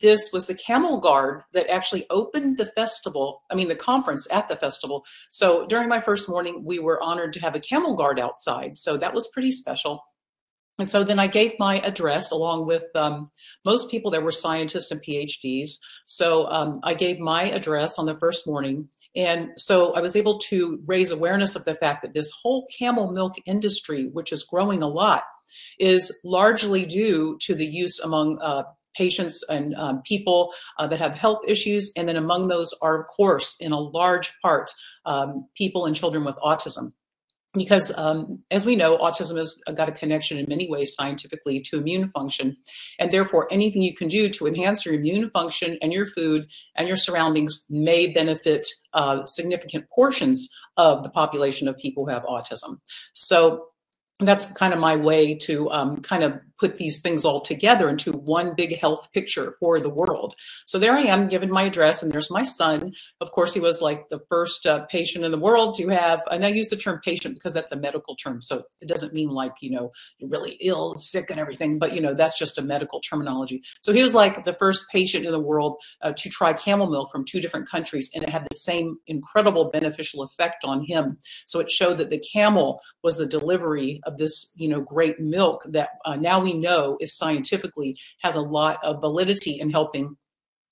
this 0.00 0.30
was 0.32 0.46
the 0.46 0.54
Camel 0.54 0.98
Guard 0.98 1.42
that 1.52 1.70
actually 1.70 2.06
opened 2.10 2.56
the 2.56 2.66
festival, 2.66 3.42
I 3.50 3.54
mean, 3.54 3.68
the 3.68 3.76
conference 3.76 4.26
at 4.30 4.48
the 4.48 4.56
festival. 4.56 5.04
So 5.30 5.66
during 5.66 5.88
my 5.88 6.00
first 6.00 6.28
morning, 6.28 6.64
we 6.64 6.78
were 6.78 7.02
honored 7.02 7.34
to 7.34 7.40
have 7.40 7.54
a 7.54 7.60
Camel 7.60 7.94
Guard 7.94 8.18
outside. 8.18 8.78
So 8.78 8.96
that 8.96 9.14
was 9.14 9.28
pretty 9.28 9.50
special. 9.50 10.02
And 10.78 10.88
so 10.88 11.02
then 11.02 11.18
I 11.18 11.26
gave 11.26 11.58
my 11.58 11.80
address 11.80 12.30
along 12.30 12.66
with 12.66 12.84
um, 12.94 13.30
most 13.64 13.90
people 13.90 14.12
that 14.12 14.22
were 14.22 14.30
scientists 14.30 14.90
and 14.92 15.02
PhDs. 15.02 15.78
So 16.06 16.46
um, 16.46 16.80
I 16.84 16.94
gave 16.94 17.18
my 17.18 17.50
address 17.50 17.98
on 17.98 18.06
the 18.06 18.16
first 18.18 18.46
morning. 18.46 18.88
And 19.16 19.50
so 19.56 19.94
I 19.94 20.00
was 20.00 20.16
able 20.16 20.38
to 20.40 20.80
raise 20.86 21.10
awareness 21.10 21.56
of 21.56 21.64
the 21.64 21.74
fact 21.74 22.02
that 22.02 22.14
this 22.14 22.30
whole 22.42 22.66
camel 22.78 23.10
milk 23.10 23.34
industry, 23.46 24.10
which 24.12 24.32
is 24.32 24.44
growing 24.44 24.82
a 24.82 24.88
lot, 24.88 25.22
is 25.78 26.20
largely 26.24 26.84
due 26.84 27.38
to 27.42 27.54
the 27.54 27.66
use 27.66 28.00
among 28.00 28.38
uh, 28.40 28.62
patients 28.96 29.44
and 29.48 29.74
um, 29.76 30.02
people 30.02 30.52
uh, 30.78 30.86
that 30.86 30.98
have 30.98 31.14
health 31.14 31.40
issues. 31.46 31.92
And 31.96 32.08
then 32.08 32.16
among 32.16 32.48
those 32.48 32.74
are, 32.82 33.00
of 33.00 33.06
course, 33.08 33.56
in 33.60 33.72
a 33.72 33.80
large 33.80 34.32
part, 34.42 34.72
um, 35.06 35.48
people 35.56 35.86
and 35.86 35.96
children 35.96 36.24
with 36.24 36.36
autism 36.36 36.92
because 37.54 37.96
um, 37.96 38.40
as 38.50 38.66
we 38.66 38.76
know 38.76 38.98
autism 38.98 39.36
has 39.36 39.60
got 39.74 39.88
a 39.88 39.92
connection 39.92 40.38
in 40.38 40.46
many 40.48 40.68
ways 40.68 40.94
scientifically 40.94 41.60
to 41.60 41.78
immune 41.78 42.08
function. 42.08 42.56
And 42.98 43.10
therefore 43.10 43.48
anything 43.50 43.82
you 43.82 43.94
can 43.94 44.08
do 44.08 44.28
to 44.30 44.46
enhance 44.46 44.84
your 44.84 44.94
immune 44.94 45.30
function 45.30 45.78
and 45.80 45.92
your 45.92 46.06
food 46.06 46.46
and 46.76 46.86
your 46.86 46.96
surroundings 46.96 47.64
may 47.70 48.06
benefit 48.06 48.66
uh, 48.92 49.24
significant 49.24 49.88
portions 49.88 50.48
of 50.76 51.02
the 51.02 51.10
population 51.10 51.68
of 51.68 51.78
people 51.78 52.04
who 52.04 52.10
have 52.10 52.24
autism. 52.24 52.78
So 53.14 53.68
that's 54.20 54.52
kind 54.52 54.74
of 54.74 54.80
my 54.80 54.96
way 54.96 55.34
to 55.36 55.70
um, 55.70 56.02
kind 56.02 56.24
of 56.24 56.40
put 56.58 56.76
these 56.76 57.00
things 57.00 57.24
all 57.24 57.40
together 57.40 57.88
into 57.88 58.12
one 58.12 58.54
big 58.56 58.78
health 58.78 59.08
picture 59.12 59.54
for 59.60 59.80
the 59.80 59.88
world. 59.88 60.34
So 60.66 60.78
there 60.78 60.96
I 60.96 61.02
am, 61.02 61.28
given 61.28 61.50
my 61.50 61.64
address, 61.64 62.02
and 62.02 62.12
there's 62.12 62.30
my 62.30 62.42
son. 62.42 62.92
Of 63.20 63.30
course, 63.32 63.54
he 63.54 63.60
was 63.60 63.80
like 63.80 64.08
the 64.08 64.20
first 64.28 64.66
uh, 64.66 64.84
patient 64.86 65.24
in 65.24 65.30
the 65.30 65.38
world 65.38 65.76
to 65.76 65.88
have, 65.88 66.22
and 66.30 66.44
I 66.44 66.48
use 66.48 66.68
the 66.68 66.76
term 66.76 67.00
patient 67.04 67.34
because 67.34 67.54
that's 67.54 67.72
a 67.72 67.76
medical 67.76 68.16
term. 68.16 68.42
So 68.42 68.62
it 68.80 68.88
doesn't 68.88 69.14
mean 69.14 69.30
like, 69.30 69.52
you 69.60 69.70
know, 69.70 69.92
you're 70.18 70.30
really 70.30 70.58
ill, 70.60 70.94
sick, 70.94 71.30
and 71.30 71.40
everything, 71.40 71.78
but, 71.78 71.94
you 71.94 72.00
know, 72.00 72.14
that's 72.14 72.38
just 72.38 72.58
a 72.58 72.62
medical 72.62 73.00
terminology. 73.00 73.62
So 73.80 73.92
he 73.92 74.02
was 74.02 74.14
like 74.14 74.44
the 74.44 74.54
first 74.54 74.86
patient 74.90 75.24
in 75.24 75.32
the 75.32 75.40
world 75.40 75.76
uh, 76.02 76.12
to 76.16 76.28
try 76.28 76.52
camel 76.52 76.90
milk 76.90 77.10
from 77.10 77.24
two 77.24 77.40
different 77.40 77.68
countries, 77.68 78.10
and 78.14 78.24
it 78.24 78.30
had 78.30 78.44
the 78.44 78.56
same 78.56 78.98
incredible 79.06 79.70
beneficial 79.70 80.22
effect 80.22 80.64
on 80.64 80.84
him. 80.84 81.18
So 81.46 81.60
it 81.60 81.70
showed 81.70 81.98
that 81.98 82.10
the 82.10 82.22
camel 82.32 82.80
was 83.02 83.16
the 83.16 83.26
delivery 83.26 84.00
of 84.04 84.16
this, 84.18 84.54
you 84.58 84.68
know, 84.68 84.80
great 84.80 85.20
milk 85.20 85.64
that 85.70 85.90
uh, 86.04 86.16
now 86.16 86.40
we 86.40 86.47
we 86.48 86.58
know 86.58 86.96
is 87.00 87.16
scientifically 87.16 87.94
has 88.22 88.34
a 88.34 88.40
lot 88.40 88.78
of 88.82 89.00
validity 89.00 89.60
in 89.60 89.70
helping 89.70 90.16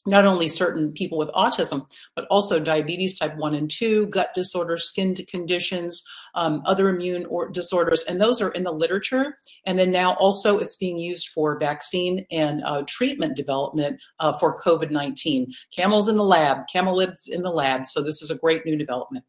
not 0.06 0.24
only 0.24 0.48
certain 0.48 0.92
people 0.92 1.18
with 1.18 1.28
autism, 1.30 1.84
but 2.14 2.26
also 2.30 2.60
diabetes 2.60 3.18
type 3.18 3.36
1 3.36 3.54
and 3.54 3.68
2, 3.68 4.06
gut 4.06 4.30
disorders, 4.34 4.84
skin 4.84 5.14
conditions, 5.28 6.02
um, 6.34 6.62
other 6.64 6.88
immune 6.88 7.26
or 7.26 7.48
disorders. 7.48 8.02
And 8.02 8.20
those 8.20 8.40
are 8.40 8.50
in 8.52 8.62
the 8.62 8.70
literature. 8.72 9.36
And 9.66 9.78
then 9.78 9.90
now 9.90 10.14
also 10.14 10.58
it's 10.58 10.76
being 10.76 10.96
used 10.96 11.28
for 11.30 11.58
vaccine 11.58 12.24
and 12.30 12.62
uh, 12.64 12.82
treatment 12.86 13.36
development 13.36 14.00
uh, 14.20 14.32
for 14.38 14.58
COVID 14.60 14.90
19. 14.90 15.52
Camels 15.74 16.08
in 16.08 16.16
the 16.16 16.24
lab, 16.24 16.58
camelids 16.72 17.28
in 17.28 17.42
the 17.42 17.50
lab. 17.50 17.86
So 17.86 18.00
this 18.00 18.22
is 18.22 18.30
a 18.30 18.38
great 18.38 18.64
new 18.64 18.76
development. 18.76 19.24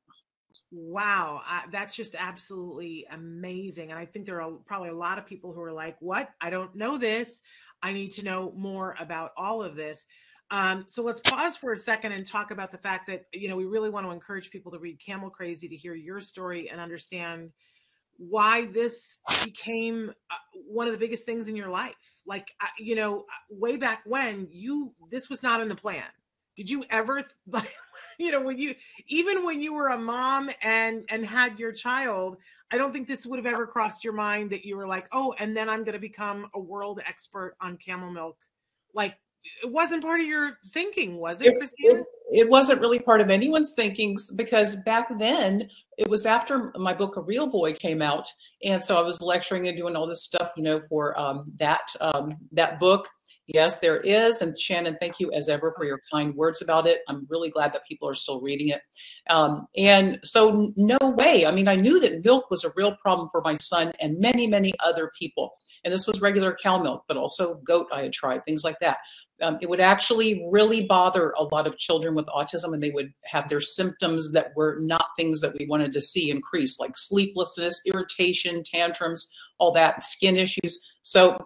Wow, 0.70 1.42
uh, 1.50 1.62
that's 1.72 1.96
just 1.96 2.16
absolutely 2.20 3.06
amazing. 3.12 3.90
And 3.92 4.00
I 4.00 4.06
think 4.06 4.26
there 4.26 4.42
are 4.42 4.52
probably 4.66 4.90
a 4.90 4.96
lot 4.96 5.18
of 5.18 5.26
people 5.26 5.54
who 5.54 5.62
are 5.62 5.72
like, 5.72 5.96
What? 6.02 6.30
I 6.42 6.50
don't 6.50 6.76
know 6.76 6.98
this. 6.98 7.42
I 7.82 7.94
need 7.94 8.12
to 8.14 8.24
know 8.24 8.52
more 8.56 8.96
about 9.00 9.32
all 9.38 9.64
of 9.64 9.76
this. 9.76 10.06
Um, 10.52 10.86
so 10.88 11.04
let's 11.04 11.22
pause 11.22 11.58
for 11.58 11.72
a 11.74 11.78
second 11.78 12.14
and 12.14 12.26
talk 12.26 12.52
about 12.52 12.72
the 12.72 12.78
fact 12.78 13.08
that, 13.08 13.26
you 13.34 13.48
know, 13.50 13.56
we 13.56 13.66
really 13.66 13.90
want 13.90 14.06
to 14.06 14.12
encourage 14.12 14.50
people 14.50 14.72
to 14.72 14.80
read 14.80 15.00
Camel 15.00 15.30
Crazy 15.30 15.68
to 15.70 15.76
hear 15.76 15.94
your 15.94 16.22
story 16.22 16.70
and 16.70 16.80
understand 16.80 17.52
why 18.18 18.66
this 18.68 19.18
became 19.44 20.12
uh, 20.32 20.36
one 20.68 20.88
of 20.88 20.94
the 20.94 21.00
biggest 21.00 21.26
things 21.26 21.48
in 21.48 21.56
your 21.56 21.70
life. 21.70 21.96
Like, 22.26 22.52
you 22.80 22.96
know, 22.96 23.26
way 23.50 23.78
back 23.78 24.02
when 24.06 24.48
you, 24.52 24.94
this 25.12 25.30
was 25.30 25.44
not 25.44 25.62
in 25.62 25.70
the 25.70 25.76
plan. 25.76 26.04
Did 26.56 26.70
you 26.70 26.84
ever, 26.90 27.24
you 28.20 28.32
know 28.32 28.42
when 28.42 28.58
you 28.58 28.74
even 29.08 29.46
when 29.46 29.62
you 29.62 29.74
were 29.74 29.90
a 29.90 29.98
mom 29.98 30.50
and 30.62 31.04
and 31.10 31.26
had 31.26 31.60
your 31.60 31.72
child 31.72 32.38
i 32.72 32.78
don't 32.78 32.92
think 32.92 33.08
this 33.08 33.26
would 33.26 33.38
have 33.38 33.46
ever 33.46 33.68
crossed 33.68 34.04
your 34.04 34.14
mind 34.14 34.50
that 34.50 34.66
you 34.66 34.76
were 34.76 34.88
like 34.88 35.08
oh 35.12 35.34
and 35.40 35.56
then 35.56 35.70
i'm 35.70 35.84
going 35.84 35.94
to 35.94 36.00
become 36.00 36.50
a 36.54 36.60
world 36.60 37.00
expert 37.06 37.56
on 37.62 37.78
camel 37.78 38.12
milk. 38.12 38.38
Like 38.94 39.16
it 39.64 39.72
wasn't 39.72 40.04
part 40.04 40.20
of 40.20 40.26
your 40.26 40.58
thinking 40.70 41.18
was 41.18 41.42
it, 41.42 41.54
it 41.54 41.58
christina? 41.58 42.00
it, 42.00 42.06
it 42.32 42.50
wasn't 42.50 42.82
really 42.82 43.00
part 43.00 43.22
of 43.22 43.30
anyone's 43.30 43.74
thinking 43.74 44.18
because 44.36 44.78
back 44.78 45.08
then 45.20 45.70
it 45.98 46.10
was 46.10 46.26
after 46.26 46.72
my 46.78 46.94
book 46.94 47.18
a 47.18 47.22
real 47.22 47.48
boy 47.48 47.74
came 47.74 48.02
out. 48.02 48.28
And 48.64 48.84
so 48.84 48.98
i 48.98 49.02
was 49.02 49.22
lecturing 49.22 49.68
and 49.68 49.78
doing 49.78 49.96
all 49.96 50.08
this 50.08 50.24
stuff 50.24 50.52
you 50.58 50.64
know 50.64 50.82
for 50.90 51.18
um, 51.20 51.52
that 51.60 51.96
um, 52.02 52.36
that 52.52 52.80
book 52.80 53.08
Yes, 53.48 53.80
there 53.80 54.02
is. 54.02 54.42
And 54.42 54.60
Shannon, 54.60 54.98
thank 55.00 55.22
you 55.22 55.32
as 55.32 55.48
ever 55.48 55.74
for 55.78 55.86
your 55.86 56.02
kind 56.12 56.36
words 56.36 56.62
about 56.62 56.86
it. 56.86 57.00
I'm 57.08 57.26
really 57.30 57.50
glad 57.50 57.74
that 57.74 57.86
people 57.88 58.10
are 58.10 58.16
still 58.16 58.42
reading 58.42 58.68
it. 58.70 58.82
Um, 59.30 59.68
and 59.78 60.20
so, 60.24 60.74
no 60.76 60.98
way. 61.02 61.46
I 61.46 61.52
mean, 61.52 61.70
I 61.70 61.76
knew 61.76 62.00
that 62.02 62.26
milk 62.26 62.52
was 62.52 62.66
a 62.66 62.72
real 62.76 62.98
problem 62.98 63.30
for 63.32 63.42
my 63.42 63.56
son 63.56 63.94
and 64.02 64.20
many, 64.20 64.48
many 64.48 64.74
other 64.84 65.12
people. 65.18 65.54
And 65.86 65.94
this 65.94 66.06
was 66.06 66.20
regular 66.20 66.58
cow 66.62 66.82
milk, 66.82 67.06
but 67.08 67.16
also 67.16 67.56
goat 67.66 67.88
I 67.94 68.04
had 68.04 68.12
tried, 68.12 68.44
things 68.44 68.66
like 68.66 68.80
that. 68.82 68.98
Um, 69.42 69.58
it 69.62 69.70
would 69.70 69.80
actually 69.80 70.46
really 70.52 70.86
bother 70.86 71.32
a 71.38 71.44
lot 71.44 71.68
of 71.68 71.78
children 71.78 72.16
with 72.16 72.26
autism, 72.26 72.74
and 72.74 72.82
they 72.82 72.90
would 72.90 73.14
have 73.26 73.48
their 73.48 73.62
symptoms 73.62 74.34
that 74.34 74.52
were 74.56 74.78
not 74.82 75.06
things 75.16 75.42
that 75.42 75.54
we 75.58 75.68
wanted 75.68 75.94
to 75.94 76.02
see 76.02 76.32
increase, 76.32 76.80
like 76.80 76.94
sleeplessness, 76.96 77.82
irritation, 77.86 78.64
tantrums, 78.66 79.32
all 79.60 79.72
that, 79.74 80.02
skin 80.02 80.36
issues. 80.36 80.84
So 81.04 81.38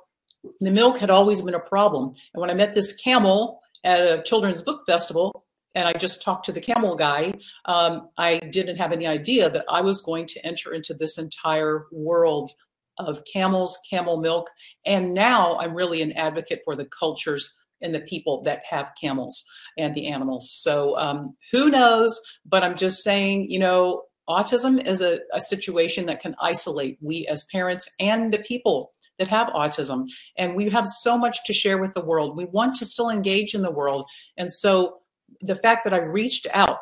the 0.59 0.71
milk 0.71 0.97
had 0.97 1.09
always 1.09 1.41
been 1.41 1.55
a 1.55 1.59
problem. 1.59 2.13
And 2.33 2.41
when 2.41 2.49
I 2.49 2.53
met 2.53 2.73
this 2.73 2.93
camel 2.93 3.61
at 3.83 4.01
a 4.01 4.23
children's 4.23 4.61
book 4.61 4.83
festival, 4.85 5.45
and 5.73 5.87
I 5.87 5.93
just 5.93 6.21
talked 6.21 6.45
to 6.45 6.51
the 6.51 6.61
camel 6.61 6.95
guy, 6.95 7.33
um, 7.65 8.09
I 8.17 8.39
didn't 8.39 8.77
have 8.77 8.91
any 8.91 9.07
idea 9.07 9.49
that 9.49 9.65
I 9.69 9.81
was 9.81 10.01
going 10.01 10.27
to 10.27 10.45
enter 10.45 10.73
into 10.73 10.93
this 10.93 11.17
entire 11.17 11.85
world 11.91 12.51
of 12.97 13.23
camels, 13.31 13.79
camel 13.89 14.19
milk. 14.19 14.49
And 14.85 15.13
now 15.13 15.57
I'm 15.57 15.73
really 15.73 16.01
an 16.01 16.11
advocate 16.13 16.61
for 16.65 16.75
the 16.75 16.85
cultures 16.85 17.57
and 17.81 17.95
the 17.95 18.01
people 18.01 18.43
that 18.43 18.61
have 18.69 18.91
camels 18.99 19.43
and 19.77 19.95
the 19.95 20.07
animals. 20.07 20.51
So 20.51 20.97
um, 20.97 21.33
who 21.51 21.69
knows? 21.69 22.19
But 22.45 22.63
I'm 22.63 22.75
just 22.75 23.01
saying, 23.03 23.49
you 23.49 23.59
know, 23.59 24.03
autism 24.29 24.85
is 24.85 25.01
a, 25.01 25.19
a 25.33 25.41
situation 25.41 26.05
that 26.05 26.19
can 26.19 26.35
isolate 26.41 26.97
we 27.01 27.25
as 27.27 27.45
parents 27.51 27.89
and 27.99 28.31
the 28.31 28.39
people 28.39 28.91
that 29.21 29.27
have 29.27 29.49
autism. 29.49 30.07
And 30.35 30.55
we 30.55 30.67
have 30.71 30.87
so 30.87 31.15
much 31.15 31.45
to 31.45 31.53
share 31.53 31.77
with 31.77 31.93
the 31.93 32.03
world. 32.03 32.35
We 32.35 32.45
want 32.45 32.75
to 32.77 32.85
still 32.85 33.11
engage 33.11 33.53
in 33.53 33.61
the 33.61 33.69
world. 33.69 34.09
And 34.35 34.51
so 34.51 34.97
the 35.41 35.55
fact 35.55 35.83
that 35.83 35.93
I 35.93 35.99
reached 35.99 36.47
out 36.51 36.79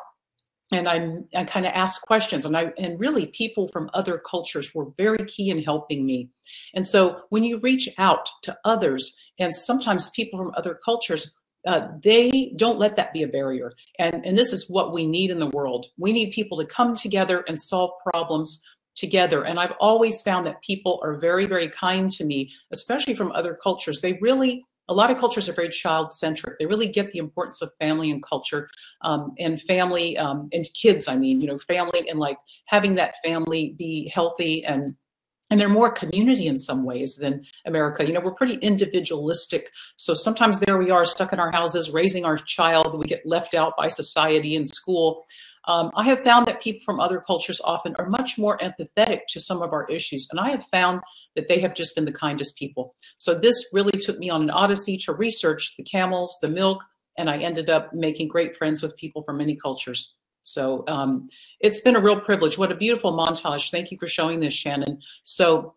and 0.72 0.88
I, 0.88 1.18
I 1.36 1.44
kind 1.44 1.66
of 1.66 1.72
asked 1.74 2.00
questions 2.00 2.46
and 2.46 2.56
I 2.56 2.72
and 2.78 2.98
really 2.98 3.26
people 3.26 3.68
from 3.68 3.90
other 3.92 4.18
cultures 4.18 4.74
were 4.74 4.86
very 4.96 5.22
key 5.26 5.50
in 5.50 5.62
helping 5.62 6.06
me. 6.06 6.30
And 6.74 6.88
so 6.88 7.20
when 7.28 7.44
you 7.44 7.58
reach 7.58 7.90
out 7.98 8.30
to 8.44 8.56
others 8.64 9.14
and 9.38 9.54
sometimes 9.54 10.08
people 10.10 10.38
from 10.38 10.54
other 10.56 10.78
cultures, 10.82 11.30
uh, 11.66 11.88
they 12.02 12.54
don't 12.56 12.78
let 12.78 12.96
that 12.96 13.12
be 13.12 13.22
a 13.22 13.28
barrier. 13.28 13.72
And, 13.98 14.24
and 14.24 14.38
this 14.38 14.54
is 14.54 14.70
what 14.70 14.94
we 14.94 15.06
need 15.06 15.30
in 15.30 15.40
the 15.40 15.50
world. 15.50 15.88
We 15.98 16.14
need 16.14 16.30
people 16.30 16.56
to 16.58 16.64
come 16.64 16.94
together 16.94 17.44
and 17.46 17.60
solve 17.60 17.90
problems 18.10 18.64
together. 18.94 19.44
And 19.44 19.58
I've 19.58 19.74
always 19.80 20.22
found 20.22 20.46
that 20.46 20.62
people 20.62 21.00
are 21.02 21.18
very, 21.18 21.46
very 21.46 21.68
kind 21.68 22.10
to 22.12 22.24
me, 22.24 22.52
especially 22.72 23.14
from 23.14 23.32
other 23.32 23.58
cultures. 23.62 24.00
They 24.00 24.18
really, 24.20 24.64
a 24.88 24.94
lot 24.94 25.10
of 25.10 25.18
cultures 25.18 25.48
are 25.48 25.52
very 25.52 25.68
child 25.68 26.12
centric. 26.12 26.58
They 26.58 26.66
really 26.66 26.88
get 26.88 27.10
the 27.10 27.18
importance 27.18 27.62
of 27.62 27.70
family 27.80 28.10
and 28.10 28.22
culture 28.22 28.68
um, 29.02 29.34
and 29.38 29.60
family 29.60 30.18
um, 30.18 30.48
and 30.52 30.66
kids. 30.74 31.08
I 31.08 31.16
mean, 31.16 31.40
you 31.40 31.46
know, 31.46 31.58
family 31.58 32.08
and 32.08 32.18
like 32.18 32.38
having 32.66 32.96
that 32.96 33.14
family 33.24 33.74
be 33.78 34.10
healthy 34.14 34.64
and 34.64 34.94
and 35.50 35.60
they're 35.60 35.68
more 35.68 35.90
community 35.90 36.46
in 36.46 36.56
some 36.56 36.84
ways 36.84 37.16
than 37.16 37.44
America. 37.66 38.06
You 38.06 38.12
know, 38.12 38.20
we're 38.20 38.34
pretty 38.34 38.54
individualistic. 38.54 39.70
So 39.96 40.14
sometimes 40.14 40.60
there 40.60 40.78
we 40.78 40.90
are 40.90 41.04
stuck 41.04 41.32
in 41.32 41.40
our 41.40 41.50
houses 41.50 41.90
raising 41.90 42.24
our 42.24 42.38
child. 42.38 42.96
We 42.96 43.06
get 43.06 43.26
left 43.26 43.54
out 43.54 43.76
by 43.76 43.88
society 43.88 44.54
and 44.54 44.68
school. 44.68 45.24
Um, 45.66 45.90
I 45.94 46.04
have 46.04 46.24
found 46.24 46.46
that 46.46 46.62
people 46.62 46.80
from 46.84 47.00
other 47.00 47.20
cultures 47.20 47.60
often 47.62 47.94
are 47.96 48.08
much 48.08 48.38
more 48.38 48.58
empathetic 48.58 49.20
to 49.28 49.40
some 49.40 49.62
of 49.62 49.72
our 49.72 49.86
issues, 49.88 50.28
and 50.30 50.40
I 50.40 50.50
have 50.50 50.64
found 50.72 51.00
that 51.36 51.48
they 51.48 51.60
have 51.60 51.74
just 51.74 51.94
been 51.94 52.06
the 52.06 52.12
kindest 52.12 52.58
people. 52.58 52.94
So 53.18 53.38
this 53.38 53.70
really 53.72 53.98
took 53.98 54.18
me 54.18 54.30
on 54.30 54.42
an 54.42 54.50
odyssey 54.50 54.96
to 54.98 55.12
research 55.12 55.76
the 55.76 55.82
camels, 55.82 56.38
the 56.40 56.48
milk, 56.48 56.84
and 57.18 57.28
I 57.28 57.38
ended 57.38 57.68
up 57.68 57.92
making 57.92 58.28
great 58.28 58.56
friends 58.56 58.82
with 58.82 58.96
people 58.96 59.22
from 59.22 59.38
many 59.38 59.54
cultures. 59.54 60.16
So 60.44 60.84
um, 60.88 61.28
it's 61.60 61.80
been 61.80 61.96
a 61.96 62.00
real 62.00 62.20
privilege. 62.20 62.56
What 62.56 62.72
a 62.72 62.74
beautiful 62.74 63.12
montage. 63.12 63.70
Thank 63.70 63.90
you 63.90 63.98
for 63.98 64.08
showing 64.08 64.40
this, 64.40 64.54
Shannon. 64.54 65.00
So 65.24 65.74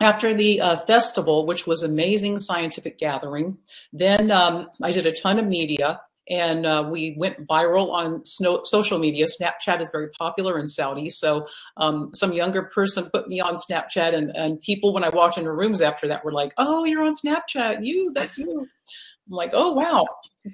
after 0.00 0.34
the 0.34 0.60
uh, 0.60 0.76
festival, 0.78 1.46
which 1.46 1.66
was 1.66 1.82
amazing 1.82 2.38
scientific 2.38 2.98
gathering, 2.98 3.58
then 3.92 4.30
um, 4.30 4.68
I 4.82 4.90
did 4.90 5.06
a 5.06 5.12
ton 5.12 5.38
of 5.38 5.46
media 5.46 6.00
and 6.28 6.64
uh, 6.64 6.88
we 6.90 7.14
went 7.18 7.46
viral 7.46 7.90
on 7.90 8.24
snow, 8.24 8.60
social 8.64 8.98
media. 8.98 9.26
Snapchat 9.26 9.80
is 9.80 9.90
very 9.90 10.08
popular 10.10 10.58
in 10.58 10.68
Saudi, 10.68 11.10
so 11.10 11.44
um, 11.76 12.10
some 12.14 12.32
younger 12.32 12.62
person 12.62 13.08
put 13.12 13.28
me 13.28 13.40
on 13.40 13.56
Snapchat, 13.56 14.14
and, 14.14 14.30
and 14.36 14.60
people 14.60 14.92
when 14.92 15.04
I 15.04 15.08
walked 15.08 15.38
into 15.38 15.52
rooms 15.52 15.80
after 15.80 16.06
that 16.08 16.24
were 16.24 16.32
like, 16.32 16.52
"Oh, 16.58 16.84
you're 16.84 17.04
on 17.04 17.14
Snapchat, 17.14 17.84
you? 17.84 18.12
That's 18.14 18.38
you." 18.38 18.60
I'm 18.60 19.36
like, 19.36 19.50
"Oh, 19.52 19.72
wow, 19.72 20.06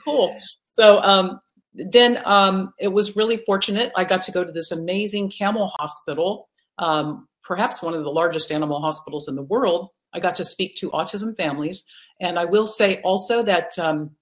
cool." 0.04 0.34
So 0.68 1.00
um, 1.02 1.40
then 1.74 2.20
um, 2.24 2.72
it 2.80 2.88
was 2.88 3.16
really 3.16 3.38
fortunate. 3.38 3.92
I 3.96 4.04
got 4.04 4.22
to 4.22 4.32
go 4.32 4.44
to 4.44 4.52
this 4.52 4.70
amazing 4.70 5.30
camel 5.30 5.72
hospital, 5.78 6.48
um, 6.78 7.28
perhaps 7.44 7.82
one 7.82 7.94
of 7.94 8.02
the 8.02 8.10
largest 8.10 8.50
animal 8.50 8.80
hospitals 8.80 9.28
in 9.28 9.34
the 9.34 9.42
world. 9.42 9.90
I 10.14 10.20
got 10.20 10.36
to 10.36 10.44
speak 10.44 10.76
to 10.76 10.90
autism 10.90 11.36
families, 11.36 11.84
and 12.20 12.38
I 12.38 12.46
will 12.46 12.66
say 12.66 13.02
also 13.02 13.42
that 13.42 13.78
um, 13.78 14.16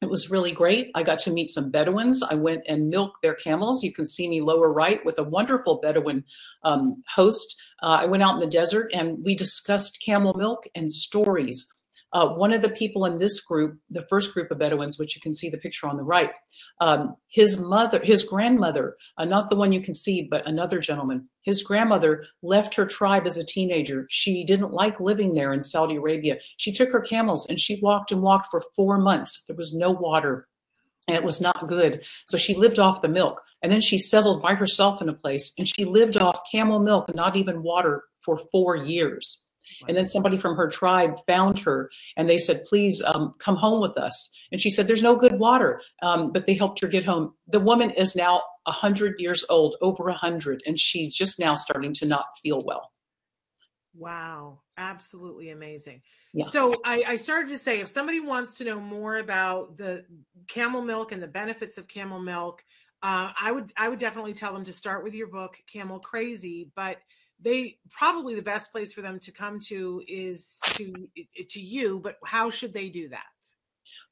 it 0.00 0.08
was 0.08 0.30
really 0.30 0.52
great. 0.52 0.90
I 0.94 1.02
got 1.02 1.18
to 1.20 1.32
meet 1.32 1.50
some 1.50 1.70
Bedouins. 1.70 2.22
I 2.22 2.34
went 2.34 2.62
and 2.68 2.88
milked 2.88 3.22
their 3.22 3.34
camels. 3.34 3.82
You 3.82 3.92
can 3.92 4.06
see 4.06 4.28
me 4.28 4.40
lower 4.40 4.72
right 4.72 5.04
with 5.04 5.18
a 5.18 5.24
wonderful 5.24 5.80
Bedouin 5.80 6.24
um, 6.62 7.02
host. 7.14 7.60
Uh, 7.82 7.98
I 8.02 8.06
went 8.06 8.22
out 8.22 8.34
in 8.34 8.40
the 8.40 8.46
desert 8.46 8.90
and 8.94 9.18
we 9.24 9.34
discussed 9.34 10.02
camel 10.04 10.34
milk 10.34 10.64
and 10.74 10.92
stories. 10.92 11.68
Uh, 12.12 12.28
one 12.28 12.52
of 12.52 12.62
the 12.62 12.70
people 12.70 13.04
in 13.04 13.18
this 13.18 13.40
group, 13.40 13.78
the 13.90 14.06
first 14.08 14.32
group 14.32 14.50
of 14.50 14.58
Bedouins, 14.58 14.98
which 14.98 15.14
you 15.14 15.20
can 15.20 15.34
see 15.34 15.50
the 15.50 15.58
picture 15.58 15.86
on 15.86 15.96
the 15.96 16.02
right, 16.02 16.30
um, 16.80 17.16
his 17.28 17.60
mother, 17.60 18.00
his 18.02 18.24
grandmother, 18.24 18.96
uh, 19.18 19.24
not 19.24 19.50
the 19.50 19.56
one 19.56 19.72
you 19.72 19.80
can 19.80 19.94
see, 19.94 20.22
but 20.22 20.46
another 20.46 20.78
gentleman, 20.78 21.28
his 21.42 21.62
grandmother 21.62 22.24
left 22.42 22.74
her 22.74 22.86
tribe 22.86 23.26
as 23.26 23.36
a 23.36 23.44
teenager. 23.44 24.06
She 24.10 24.44
didn't 24.44 24.72
like 24.72 25.00
living 25.00 25.34
there 25.34 25.52
in 25.52 25.62
Saudi 25.62 25.96
Arabia. 25.96 26.38
She 26.56 26.72
took 26.72 26.90
her 26.90 27.00
camels 27.00 27.46
and 27.48 27.60
she 27.60 27.80
walked 27.82 28.12
and 28.12 28.22
walked 28.22 28.50
for 28.50 28.62
four 28.74 28.98
months. 28.98 29.44
There 29.46 29.56
was 29.56 29.74
no 29.74 29.90
water 29.90 30.46
and 31.08 31.16
it 31.16 31.24
was 31.24 31.40
not 31.40 31.66
good. 31.66 32.04
So 32.26 32.38
she 32.38 32.54
lived 32.54 32.78
off 32.78 33.02
the 33.02 33.08
milk. 33.08 33.42
And 33.62 33.72
then 33.72 33.80
she 33.80 33.98
settled 33.98 34.40
by 34.40 34.54
herself 34.54 35.02
in 35.02 35.08
a 35.08 35.14
place 35.14 35.52
and 35.58 35.66
she 35.66 35.84
lived 35.84 36.16
off 36.16 36.40
camel 36.50 36.78
milk 36.78 37.12
not 37.14 37.34
even 37.34 37.62
water 37.62 38.04
for 38.24 38.38
four 38.52 38.76
years. 38.76 39.47
And 39.86 39.96
then 39.96 40.08
somebody 40.08 40.38
from 40.38 40.56
her 40.56 40.68
tribe 40.68 41.18
found 41.26 41.58
her 41.60 41.90
and 42.16 42.28
they 42.28 42.38
said, 42.38 42.64
please 42.66 43.02
um, 43.02 43.34
come 43.38 43.56
home 43.56 43.80
with 43.80 43.96
us. 43.96 44.34
And 44.50 44.60
she 44.60 44.70
said, 44.70 44.86
there's 44.86 45.02
no 45.02 45.16
good 45.16 45.38
water. 45.38 45.80
Um, 46.02 46.32
but 46.32 46.46
they 46.46 46.54
helped 46.54 46.80
her 46.80 46.88
get 46.88 47.04
home. 47.04 47.34
The 47.46 47.60
woman 47.60 47.90
is 47.90 48.16
now 48.16 48.42
100 48.64 49.20
years 49.20 49.44
old, 49.48 49.76
over 49.80 50.04
100, 50.04 50.62
and 50.66 50.78
she's 50.78 51.14
just 51.14 51.38
now 51.38 51.54
starting 51.54 51.92
to 51.94 52.06
not 52.06 52.26
feel 52.42 52.64
well. 52.64 52.90
Wow, 53.94 54.60
absolutely 54.76 55.50
amazing. 55.50 56.02
Yeah. 56.32 56.46
So 56.46 56.76
I, 56.84 57.02
I, 57.06 57.16
started 57.16 57.48
to 57.48 57.58
say 57.58 57.80
if 57.80 57.88
somebody 57.88 58.20
wants 58.20 58.58
to 58.58 58.64
know 58.64 58.78
more 58.78 59.16
about 59.16 59.76
the 59.76 60.04
camel 60.46 60.82
milk 60.82 61.10
and 61.10 61.20
the 61.20 61.26
benefits 61.26 61.78
of 61.78 61.88
camel 61.88 62.20
milk, 62.20 62.62
uh, 63.02 63.32
I 63.40 63.50
would 63.50 63.72
I 63.76 63.88
would 63.88 63.98
definitely 63.98 64.34
tell 64.34 64.52
them 64.52 64.64
to 64.64 64.72
start 64.72 65.02
with 65.02 65.14
your 65.14 65.28
book, 65.28 65.58
Camel 65.72 65.98
Crazy. 65.98 66.70
But 66.76 66.98
they 67.40 67.78
probably 67.90 68.34
the 68.34 68.42
best 68.42 68.72
place 68.72 68.92
for 68.92 69.02
them 69.02 69.18
to 69.20 69.32
come 69.32 69.60
to 69.60 70.02
is 70.08 70.58
to 70.72 71.08
to 71.48 71.60
you 71.60 72.00
but 72.00 72.16
how 72.24 72.50
should 72.50 72.72
they 72.72 72.88
do 72.88 73.08
that 73.08 73.26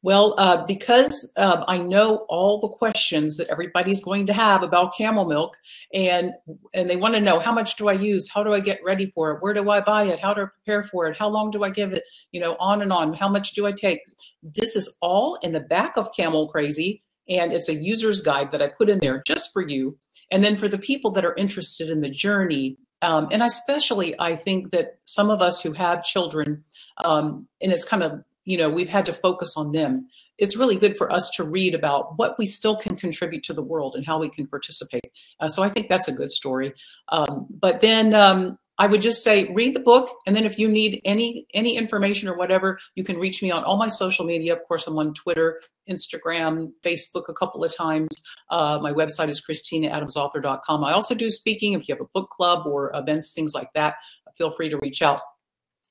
Well, 0.02 0.34
uh, 0.38 0.64
because 0.66 1.32
uh, 1.36 1.64
I 1.66 1.78
know 1.78 2.26
all 2.28 2.60
the 2.60 2.68
questions 2.68 3.36
that 3.36 3.48
everybody's 3.48 4.02
going 4.02 4.26
to 4.26 4.32
have 4.32 4.62
about 4.62 4.96
camel 4.96 5.26
milk, 5.26 5.56
and 5.92 6.32
and 6.72 6.88
they 6.88 6.96
want 6.96 7.14
to 7.14 7.20
know 7.20 7.38
how 7.40 7.52
much 7.52 7.76
do 7.76 7.88
I 7.88 7.92
use, 7.92 8.30
how 8.30 8.42
do 8.42 8.52
I 8.52 8.60
get 8.60 8.80
ready 8.84 9.10
for 9.14 9.32
it, 9.32 9.42
where 9.42 9.54
do 9.54 9.68
I 9.70 9.80
buy 9.80 10.04
it, 10.04 10.20
how 10.20 10.32
do 10.32 10.42
I 10.42 10.46
prepare 10.46 10.88
for 10.90 11.06
it, 11.06 11.16
how 11.16 11.28
long 11.28 11.50
do 11.50 11.64
I 11.64 11.70
give 11.70 11.92
it, 11.92 12.04
you 12.32 12.40
know, 12.40 12.56
on 12.58 12.82
and 12.82 12.92
on. 12.92 13.14
How 13.14 13.28
much 13.28 13.52
do 13.52 13.66
I 13.66 13.72
take? 13.72 14.00
This 14.42 14.76
is 14.76 14.96
all 15.02 15.38
in 15.42 15.52
the 15.52 15.60
back 15.60 15.96
of 15.96 16.14
Camel 16.16 16.48
Crazy, 16.48 17.02
and 17.28 17.52
it's 17.52 17.68
a 17.68 17.74
user's 17.74 18.20
guide 18.22 18.52
that 18.52 18.62
I 18.62 18.68
put 18.68 18.88
in 18.88 18.98
there 18.98 19.22
just 19.26 19.52
for 19.52 19.66
you. 19.66 19.98
And 20.30 20.42
then 20.42 20.56
for 20.56 20.68
the 20.68 20.78
people 20.78 21.10
that 21.12 21.24
are 21.24 21.34
interested 21.36 21.88
in 21.88 22.00
the 22.00 22.10
journey, 22.10 22.76
um, 23.06 23.28
and 23.30 23.42
especially 23.42 24.14
I 24.18 24.34
think 24.34 24.70
that 24.72 24.98
some 25.04 25.30
of 25.30 25.40
us 25.40 25.62
who 25.62 25.72
have 25.72 26.02
children, 26.02 26.64
um, 27.04 27.46
and 27.62 27.70
it's 27.72 27.84
kind 27.84 28.02
of 28.02 28.24
you 28.46 28.56
know, 28.56 28.70
we've 28.70 28.88
had 28.88 29.04
to 29.06 29.12
focus 29.12 29.56
on 29.56 29.72
them. 29.72 30.08
It's 30.38 30.56
really 30.56 30.76
good 30.76 30.96
for 30.96 31.12
us 31.12 31.30
to 31.30 31.44
read 31.44 31.74
about 31.74 32.16
what 32.16 32.38
we 32.38 32.46
still 32.46 32.76
can 32.76 32.96
contribute 32.96 33.42
to 33.44 33.52
the 33.52 33.62
world 33.62 33.96
and 33.96 34.06
how 34.06 34.18
we 34.20 34.30
can 34.30 34.46
participate. 34.46 35.10
Uh, 35.40 35.48
so 35.48 35.62
I 35.62 35.68
think 35.68 35.88
that's 35.88 36.08
a 36.08 36.12
good 36.12 36.30
story. 36.30 36.72
Um, 37.08 37.46
but 37.50 37.80
then 37.80 38.14
um, 38.14 38.58
I 38.78 38.86
would 38.86 39.00
just 39.00 39.22
say 39.22 39.52
read 39.54 39.74
the 39.74 39.80
book, 39.80 40.10
and 40.26 40.36
then 40.36 40.44
if 40.44 40.58
you 40.58 40.68
need 40.68 41.00
any 41.04 41.46
any 41.54 41.76
information 41.76 42.28
or 42.28 42.36
whatever, 42.36 42.78
you 42.94 43.04
can 43.04 43.18
reach 43.18 43.42
me 43.42 43.50
on 43.50 43.64
all 43.64 43.76
my 43.76 43.88
social 43.88 44.24
media. 44.24 44.54
Of 44.54 44.64
course, 44.68 44.86
I'm 44.86 44.98
on 44.98 45.14
Twitter, 45.14 45.60
Instagram, 45.88 46.72
Facebook 46.84 47.28
a 47.28 47.34
couple 47.34 47.64
of 47.64 47.74
times. 47.74 48.08
Uh, 48.50 48.78
my 48.82 48.92
website 48.92 49.28
is 49.28 49.42
ChristinaAdamsAuthor.com. 49.48 50.84
I 50.84 50.92
also 50.92 51.14
do 51.14 51.30
speaking. 51.30 51.72
If 51.72 51.88
you 51.88 51.94
have 51.94 52.02
a 52.02 52.08
book 52.12 52.30
club 52.30 52.66
or 52.66 52.90
events, 52.94 53.32
things 53.32 53.54
like 53.54 53.72
that, 53.74 53.94
feel 54.36 54.52
free 54.54 54.68
to 54.68 54.78
reach 54.78 55.02
out. 55.02 55.20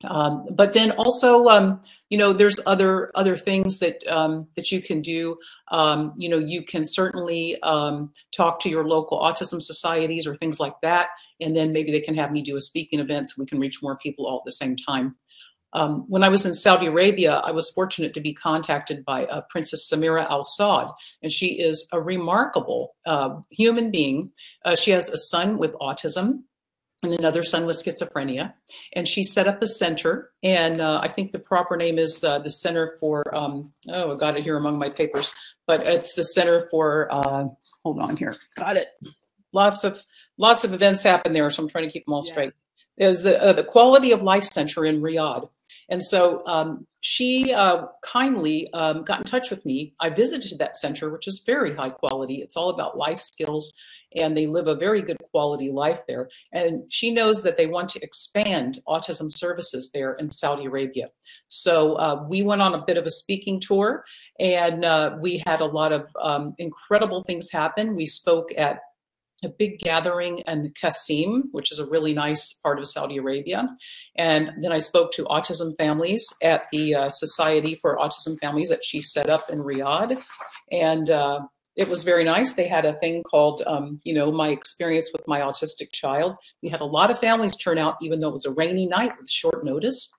Um, 0.03 0.45
but 0.51 0.73
then 0.73 0.91
also, 0.91 1.47
um, 1.47 1.81
you 2.09 2.17
know, 2.17 2.33
there's 2.33 2.59
other 2.67 3.11
other 3.15 3.37
things 3.37 3.79
that 3.79 4.05
um, 4.07 4.47
that 4.55 4.71
you 4.71 4.81
can 4.81 5.01
do. 5.01 5.37
Um, 5.71 6.13
you 6.17 6.29
know, 6.29 6.37
you 6.37 6.63
can 6.63 6.85
certainly 6.85 7.59
um, 7.61 8.11
talk 8.35 8.59
to 8.61 8.69
your 8.69 8.85
local 8.85 9.19
autism 9.19 9.61
societies 9.61 10.27
or 10.27 10.35
things 10.35 10.59
like 10.59 10.79
that, 10.81 11.07
and 11.39 11.55
then 11.55 11.73
maybe 11.73 11.91
they 11.91 12.01
can 12.01 12.15
have 12.15 12.31
me 12.31 12.41
do 12.41 12.55
a 12.55 12.61
speaking 12.61 12.99
event 12.99 13.29
so 13.29 13.35
we 13.39 13.45
can 13.45 13.59
reach 13.59 13.81
more 13.81 13.97
people 13.97 14.25
all 14.25 14.39
at 14.39 14.45
the 14.45 14.51
same 14.51 14.75
time. 14.75 15.15
Um, 15.73 16.05
when 16.07 16.23
I 16.23 16.29
was 16.29 16.45
in 16.45 16.55
Saudi 16.55 16.87
Arabia, 16.87 17.41
I 17.43 17.51
was 17.51 17.69
fortunate 17.69 18.13
to 18.13 18.21
be 18.21 18.33
contacted 18.33 19.03
by 19.03 19.25
uh, 19.25 19.41
Princess 19.49 19.91
Samira 19.91 20.29
Al 20.29 20.41
Saud, 20.41 20.93
and 21.21 21.31
she 21.31 21.59
is 21.59 21.87
a 21.91 22.01
remarkable 22.01 22.95
uh, 23.05 23.35
human 23.49 23.91
being. 23.91 24.31
Uh, 24.63 24.75
she 24.75 24.91
has 24.91 25.09
a 25.09 25.17
son 25.17 25.57
with 25.57 25.73
autism 25.73 26.43
and 27.03 27.13
another 27.13 27.43
son 27.43 27.65
with 27.65 27.75
schizophrenia. 27.75 28.53
And 28.93 29.07
she 29.07 29.23
set 29.23 29.47
up 29.47 29.61
a 29.61 29.67
center, 29.67 30.31
and 30.43 30.81
uh, 30.81 30.99
I 31.03 31.07
think 31.07 31.31
the 31.31 31.39
proper 31.39 31.75
name 31.75 31.97
is 31.97 32.23
uh, 32.23 32.39
the 32.39 32.49
Center 32.49 32.95
for, 32.99 33.23
um, 33.35 33.71
oh, 33.89 34.13
I 34.13 34.17
got 34.17 34.37
it 34.37 34.43
here 34.43 34.57
among 34.57 34.79
my 34.79 34.89
papers, 34.89 35.33
but 35.67 35.81
it's 35.81 36.15
the 36.15 36.23
Center 36.23 36.67
for, 36.71 37.13
uh, 37.13 37.47
hold 37.83 37.99
on 37.99 38.15
here, 38.15 38.35
got 38.57 38.77
it. 38.77 38.87
Lots 39.53 39.83
of 39.83 39.99
lots 40.37 40.63
of 40.63 40.73
events 40.73 41.03
happen 41.03 41.33
there, 41.33 41.49
so 41.51 41.63
I'm 41.63 41.69
trying 41.69 41.85
to 41.85 41.91
keep 41.91 42.05
them 42.05 42.13
all 42.13 42.23
straight. 42.23 42.53
Is 42.97 43.23
the 43.23 43.41
uh, 43.41 43.53
the 43.53 43.63
Quality 43.63 44.11
of 44.11 44.21
Life 44.21 44.45
Center 44.45 44.85
in 44.85 45.01
Riyadh, 45.01 45.49
and 45.89 46.03
so 46.03 46.45
um, 46.47 46.87
she 47.01 47.53
uh, 47.53 47.85
kindly 48.01 48.71
um, 48.73 49.03
got 49.03 49.19
in 49.19 49.23
touch 49.25 49.51
with 49.51 49.65
me. 49.65 49.93
I 49.99 50.09
visited 50.09 50.57
that 50.57 50.77
center, 50.77 51.11
which 51.11 51.27
is 51.27 51.43
very 51.45 51.75
high 51.75 51.91
quality. 51.91 52.41
It's 52.41 52.57
all 52.57 52.69
about 52.69 52.97
life 52.97 53.19
skills, 53.19 53.71
and 54.15 54.35
they 54.35 54.47
live 54.47 54.67
a 54.67 54.75
very 54.75 55.01
good 55.01 55.17
quality 55.31 55.71
life 55.71 56.01
there. 56.07 56.29
And 56.51 56.83
she 56.89 57.11
knows 57.11 57.43
that 57.43 57.57
they 57.57 57.67
want 57.67 57.89
to 57.89 57.99
expand 58.01 58.79
autism 58.87 59.31
services 59.31 59.91
there 59.93 60.13
in 60.13 60.29
Saudi 60.29 60.65
Arabia. 60.65 61.09
So 61.47 61.95
uh, 61.95 62.25
we 62.27 62.41
went 62.41 62.61
on 62.61 62.73
a 62.73 62.83
bit 62.83 62.97
of 62.97 63.05
a 63.05 63.11
speaking 63.11 63.59
tour, 63.59 64.03
and 64.39 64.83
uh, 64.83 65.17
we 65.19 65.43
had 65.45 65.61
a 65.61 65.65
lot 65.65 65.91
of 65.91 66.09
um, 66.19 66.53
incredible 66.57 67.23
things 67.23 67.51
happen. 67.51 67.95
We 67.95 68.05
spoke 68.05 68.49
at 68.57 68.79
a 69.45 69.49
big 69.49 69.79
gathering 69.79 70.39
in 70.39 70.73
Qasim, 70.73 71.43
which 71.51 71.71
is 71.71 71.79
a 71.79 71.85
really 71.85 72.13
nice 72.13 72.53
part 72.53 72.79
of 72.79 72.87
Saudi 72.87 73.17
Arabia. 73.17 73.67
And 74.17 74.51
then 74.61 74.71
I 74.71 74.79
spoke 74.79 75.11
to 75.13 75.23
autism 75.25 75.77
families 75.77 76.25
at 76.43 76.63
the 76.71 76.95
uh, 76.95 77.09
Society 77.09 77.75
for 77.75 77.97
Autism 77.97 78.37
Families 78.41 78.69
that 78.69 78.83
she 78.83 79.01
set 79.01 79.29
up 79.29 79.49
in 79.49 79.59
Riyadh. 79.59 80.21
And 80.71 81.09
uh, 81.09 81.41
it 81.75 81.87
was 81.89 82.03
very 82.03 82.23
nice. 82.23 82.53
They 82.53 82.67
had 82.67 82.85
a 82.85 82.97
thing 82.99 83.23
called, 83.23 83.61
um, 83.67 83.99
you 84.03 84.13
know, 84.13 84.31
my 84.31 84.49
experience 84.49 85.09
with 85.13 85.27
my 85.27 85.41
autistic 85.41 85.91
child. 85.91 86.35
We 86.63 86.69
had 86.69 86.81
a 86.81 86.85
lot 86.85 87.11
of 87.11 87.19
families 87.19 87.57
turn 87.57 87.77
out, 87.77 87.95
even 88.01 88.19
though 88.19 88.29
it 88.29 88.33
was 88.33 88.45
a 88.45 88.53
rainy 88.53 88.87
night 88.87 89.11
with 89.19 89.29
short 89.29 89.65
notice. 89.65 90.11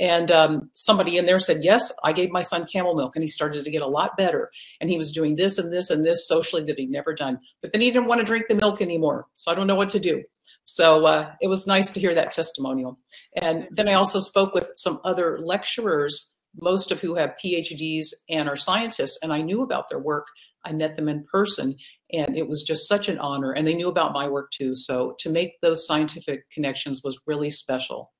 And 0.00 0.30
um, 0.30 0.70
somebody 0.74 1.18
in 1.18 1.26
there 1.26 1.38
said, 1.38 1.62
Yes, 1.62 1.92
I 2.02 2.12
gave 2.12 2.30
my 2.30 2.40
son 2.40 2.66
camel 2.66 2.94
milk 2.94 3.14
and 3.14 3.22
he 3.22 3.28
started 3.28 3.64
to 3.64 3.70
get 3.70 3.82
a 3.82 3.86
lot 3.86 4.16
better. 4.16 4.50
And 4.80 4.90
he 4.90 4.98
was 4.98 5.12
doing 5.12 5.36
this 5.36 5.58
and 5.58 5.72
this 5.72 5.90
and 5.90 6.04
this 6.04 6.26
socially 6.26 6.64
that 6.64 6.78
he'd 6.78 6.90
never 6.90 7.14
done. 7.14 7.38
But 7.60 7.72
then 7.72 7.82
he 7.82 7.90
didn't 7.90 8.08
want 8.08 8.20
to 8.20 8.26
drink 8.26 8.46
the 8.48 8.54
milk 8.54 8.80
anymore. 8.80 9.26
So 9.34 9.52
I 9.52 9.54
don't 9.54 9.66
know 9.66 9.74
what 9.74 9.90
to 9.90 10.00
do. 10.00 10.22
So 10.64 11.06
uh, 11.06 11.32
it 11.40 11.48
was 11.48 11.66
nice 11.66 11.90
to 11.92 12.00
hear 12.00 12.14
that 12.14 12.32
testimonial. 12.32 12.98
And 13.36 13.68
then 13.70 13.88
I 13.88 13.94
also 13.94 14.20
spoke 14.20 14.54
with 14.54 14.70
some 14.76 15.00
other 15.04 15.38
lecturers, 15.42 16.38
most 16.60 16.90
of 16.90 17.00
who 17.00 17.14
have 17.16 17.34
PhDs 17.42 18.06
and 18.30 18.48
are 18.48 18.56
scientists. 18.56 19.18
And 19.22 19.32
I 19.32 19.42
knew 19.42 19.62
about 19.62 19.88
their 19.88 19.98
work. 19.98 20.26
I 20.64 20.72
met 20.72 20.96
them 20.96 21.08
in 21.08 21.24
person. 21.30 21.76
And 22.12 22.36
it 22.36 22.48
was 22.48 22.62
just 22.62 22.88
such 22.88 23.08
an 23.08 23.18
honor. 23.18 23.52
And 23.52 23.66
they 23.66 23.74
knew 23.74 23.88
about 23.88 24.12
my 24.12 24.28
work 24.28 24.50
too. 24.52 24.74
So 24.74 25.16
to 25.18 25.30
make 25.30 25.60
those 25.60 25.86
scientific 25.86 26.48
connections 26.50 27.02
was 27.02 27.18
really 27.26 27.50
special. 27.50 28.12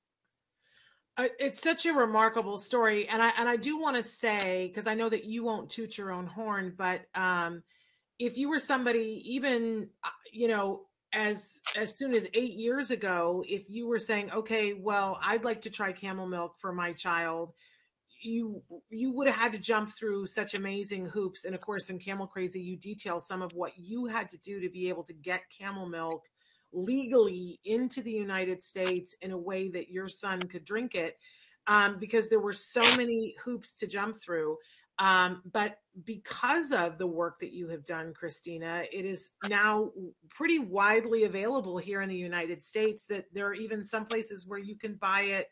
It's 1.18 1.60
such 1.60 1.84
a 1.84 1.92
remarkable 1.92 2.56
story, 2.56 3.06
and 3.06 3.20
I 3.20 3.32
and 3.36 3.46
I 3.46 3.56
do 3.56 3.78
want 3.78 3.96
to 3.96 4.02
say 4.02 4.68
because 4.68 4.86
I 4.86 4.94
know 4.94 5.10
that 5.10 5.24
you 5.24 5.44
won't 5.44 5.68
toot 5.68 5.98
your 5.98 6.10
own 6.10 6.26
horn, 6.26 6.72
but 6.76 7.02
um, 7.14 7.62
if 8.18 8.38
you 8.38 8.48
were 8.48 8.58
somebody 8.58 9.22
even 9.26 9.88
uh, 10.02 10.08
you 10.32 10.48
know 10.48 10.86
as 11.12 11.60
as 11.76 11.98
soon 11.98 12.14
as 12.14 12.26
eight 12.32 12.54
years 12.54 12.90
ago, 12.90 13.44
if 13.46 13.68
you 13.68 13.86
were 13.86 13.98
saying, 13.98 14.30
okay, 14.32 14.72
well, 14.72 15.18
I'd 15.22 15.44
like 15.44 15.60
to 15.62 15.70
try 15.70 15.92
camel 15.92 16.26
milk 16.26 16.54
for 16.58 16.72
my 16.72 16.94
child, 16.94 17.52
you 18.22 18.62
you 18.88 19.12
would 19.12 19.26
have 19.26 19.36
had 19.36 19.52
to 19.52 19.58
jump 19.58 19.90
through 19.90 20.26
such 20.26 20.54
amazing 20.54 21.06
hoops, 21.06 21.44
and 21.44 21.54
of 21.54 21.60
course, 21.60 21.90
in 21.90 21.98
Camel 21.98 22.26
Crazy, 22.26 22.60
you 22.62 22.78
detail 22.78 23.20
some 23.20 23.42
of 23.42 23.52
what 23.52 23.72
you 23.76 24.06
had 24.06 24.30
to 24.30 24.38
do 24.38 24.60
to 24.60 24.70
be 24.70 24.88
able 24.88 25.04
to 25.04 25.12
get 25.12 25.42
camel 25.50 25.86
milk 25.86 26.24
legally 26.72 27.60
into 27.64 28.02
the 28.02 28.10
United 28.10 28.62
States 28.62 29.14
in 29.20 29.32
a 29.32 29.38
way 29.38 29.68
that 29.68 29.90
your 29.90 30.08
son 30.08 30.42
could 30.44 30.64
drink 30.64 30.94
it 30.94 31.18
um, 31.66 31.98
because 31.98 32.28
there 32.28 32.40
were 32.40 32.52
so 32.52 32.94
many 32.96 33.34
hoops 33.44 33.74
to 33.76 33.86
jump 33.86 34.16
through. 34.16 34.56
Um, 34.98 35.42
but 35.50 35.78
because 36.04 36.70
of 36.70 36.98
the 36.98 37.06
work 37.06 37.40
that 37.40 37.52
you 37.52 37.68
have 37.68 37.84
done, 37.84 38.12
Christina, 38.14 38.84
it 38.92 39.04
is 39.04 39.32
now 39.44 39.90
pretty 40.28 40.58
widely 40.58 41.24
available 41.24 41.78
here 41.78 42.02
in 42.02 42.08
the 42.08 42.16
United 42.16 42.62
States 42.62 43.04
that 43.06 43.24
there 43.32 43.46
are 43.46 43.54
even 43.54 43.84
some 43.84 44.04
places 44.04 44.46
where 44.46 44.58
you 44.58 44.76
can 44.76 44.94
buy 44.94 45.22
it. 45.22 45.48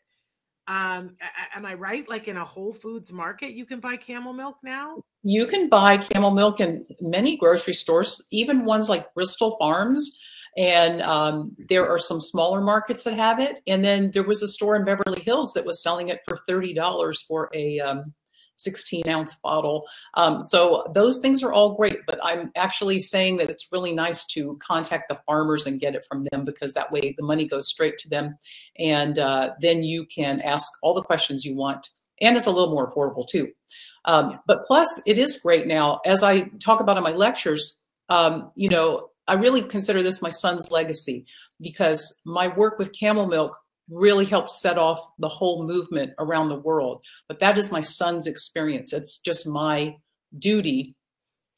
Um, 0.67 1.17
am 1.55 1.65
I 1.65 1.73
right? 1.73 2.07
Like 2.07 2.27
in 2.27 2.37
a 2.37 2.45
Whole 2.45 2.71
Foods 2.71 3.11
market, 3.11 3.51
you 3.51 3.65
can 3.65 3.79
buy 3.79 3.97
camel 3.97 4.31
milk 4.31 4.57
now? 4.63 5.01
You 5.23 5.45
can 5.47 5.69
buy 5.69 5.97
camel 5.97 6.31
milk 6.31 6.59
in 6.59 6.85
many 7.01 7.35
grocery 7.35 7.73
stores, 7.73 8.27
even 8.31 8.63
ones 8.63 8.89
like 8.89 9.13
Bristol 9.13 9.57
Farms 9.59 10.19
and 10.57 11.01
um, 11.01 11.55
there 11.69 11.89
are 11.89 11.99
some 11.99 12.19
smaller 12.19 12.61
markets 12.61 13.03
that 13.03 13.15
have 13.15 13.39
it. 13.39 13.61
And 13.67 13.83
then 13.83 14.11
there 14.11 14.23
was 14.23 14.41
a 14.41 14.47
store 14.47 14.75
in 14.75 14.85
Beverly 14.85 15.21
Hills 15.21 15.53
that 15.53 15.65
was 15.65 15.81
selling 15.81 16.09
it 16.09 16.21
for 16.27 16.39
$30 16.49 17.25
for 17.27 17.49
a 17.53 17.79
um, 17.79 18.13
16 18.57 19.07
ounce 19.07 19.35
bottle. 19.35 19.87
Um, 20.15 20.41
so 20.41 20.85
those 20.93 21.19
things 21.19 21.43
are 21.43 21.53
all 21.53 21.75
great, 21.75 21.99
but 22.05 22.19
I'm 22.23 22.51
actually 22.55 22.99
saying 22.99 23.37
that 23.37 23.49
it's 23.49 23.71
really 23.71 23.93
nice 23.93 24.25
to 24.27 24.57
contact 24.61 25.09
the 25.09 25.19
farmers 25.25 25.65
and 25.65 25.79
get 25.79 25.95
it 25.95 26.05
from 26.07 26.27
them 26.31 26.45
because 26.45 26.73
that 26.73 26.91
way 26.91 27.15
the 27.17 27.25
money 27.25 27.47
goes 27.47 27.67
straight 27.67 27.97
to 27.99 28.09
them. 28.09 28.37
And 28.77 29.17
uh, 29.17 29.51
then 29.61 29.83
you 29.83 30.05
can 30.05 30.41
ask 30.41 30.71
all 30.83 30.93
the 30.93 31.01
questions 31.01 31.45
you 31.45 31.55
want. 31.55 31.89
And 32.21 32.37
it's 32.37 32.45
a 32.45 32.51
little 32.51 32.69
more 32.69 32.91
affordable 32.91 33.27
too. 33.27 33.51
Um, 34.05 34.39
but 34.47 34.65
plus, 34.65 35.01
it 35.05 35.17
is 35.17 35.39
great 35.41 35.67
now. 35.67 36.01
As 36.05 36.23
I 36.23 36.41
talk 36.63 36.79
about 36.79 36.97
in 36.97 37.03
my 37.03 37.11
lectures, 37.11 37.81
um, 38.09 38.51
you 38.55 38.69
know, 38.69 39.10
I 39.31 39.35
really 39.35 39.61
consider 39.61 40.03
this 40.03 40.21
my 40.21 40.29
son's 40.29 40.71
legacy 40.71 41.25
because 41.61 42.21
my 42.25 42.49
work 42.49 42.77
with 42.77 42.91
camel 42.91 43.27
milk 43.27 43.57
really 43.89 44.25
helped 44.25 44.51
set 44.51 44.77
off 44.77 44.99
the 45.19 45.29
whole 45.29 45.65
movement 45.65 46.11
around 46.19 46.49
the 46.49 46.59
world. 46.59 47.01
But 47.29 47.39
that 47.39 47.57
is 47.57 47.71
my 47.71 47.79
son's 47.79 48.27
experience. 48.27 48.91
It's 48.91 49.17
just 49.17 49.47
my 49.47 49.95
duty 50.37 50.97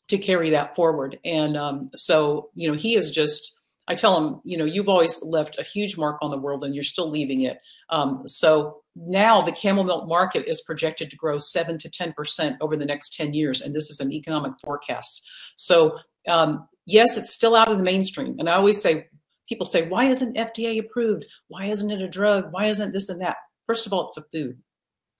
to 0.09 0.19
carry 0.19 0.51
that 0.51 0.75
forward. 0.75 1.17
And 1.25 1.57
um, 1.57 1.89
so, 1.95 2.51
you 2.53 2.67
know, 2.67 2.77
he 2.77 2.95
is 2.95 3.09
just, 3.09 3.59
I 3.87 3.95
tell 3.95 4.15
him, 4.17 4.39
you 4.43 4.55
know, 4.55 4.65
you've 4.65 4.89
always 4.89 5.23
left 5.23 5.57
a 5.57 5.63
huge 5.63 5.97
mark 5.97 6.19
on 6.21 6.29
the 6.29 6.37
world 6.37 6.63
and 6.63 6.75
you're 6.75 6.83
still 6.83 7.09
leaving 7.09 7.41
it. 7.41 7.57
Um, 7.89 8.21
so 8.27 8.83
now 8.95 9.41
the 9.41 9.51
camel 9.51 9.83
milk 9.83 10.07
market 10.07 10.45
is 10.47 10.61
projected 10.61 11.09
to 11.09 11.15
grow 11.15 11.39
7 11.39 11.79
to 11.79 11.89
10% 11.89 12.57
over 12.61 12.77
the 12.77 12.85
next 12.85 13.15
10 13.15 13.33
years. 13.33 13.61
And 13.61 13.75
this 13.75 13.89
is 13.89 13.99
an 13.99 14.11
economic 14.11 14.53
forecast. 14.63 15.27
So 15.55 15.97
um, 16.27 16.67
yes, 16.85 17.17
it's 17.17 17.33
still 17.33 17.55
out 17.55 17.71
of 17.71 17.77
the 17.77 17.83
mainstream. 17.83 18.35
And 18.39 18.49
I 18.49 18.53
always 18.53 18.81
say, 18.81 19.07
people 19.47 19.65
say, 19.65 19.87
why 19.87 20.05
isn't 20.05 20.37
FDA 20.37 20.79
approved? 20.79 21.25
Why 21.47 21.65
isn't 21.65 21.91
it 21.91 22.01
a 22.01 22.07
drug? 22.07 22.51
Why 22.51 22.65
isn't 22.65 22.93
this 22.93 23.09
and 23.09 23.21
that? 23.21 23.37
First 23.67 23.85
of 23.85 23.93
all, 23.93 24.07
it's 24.07 24.17
a 24.17 24.23
food. 24.31 24.57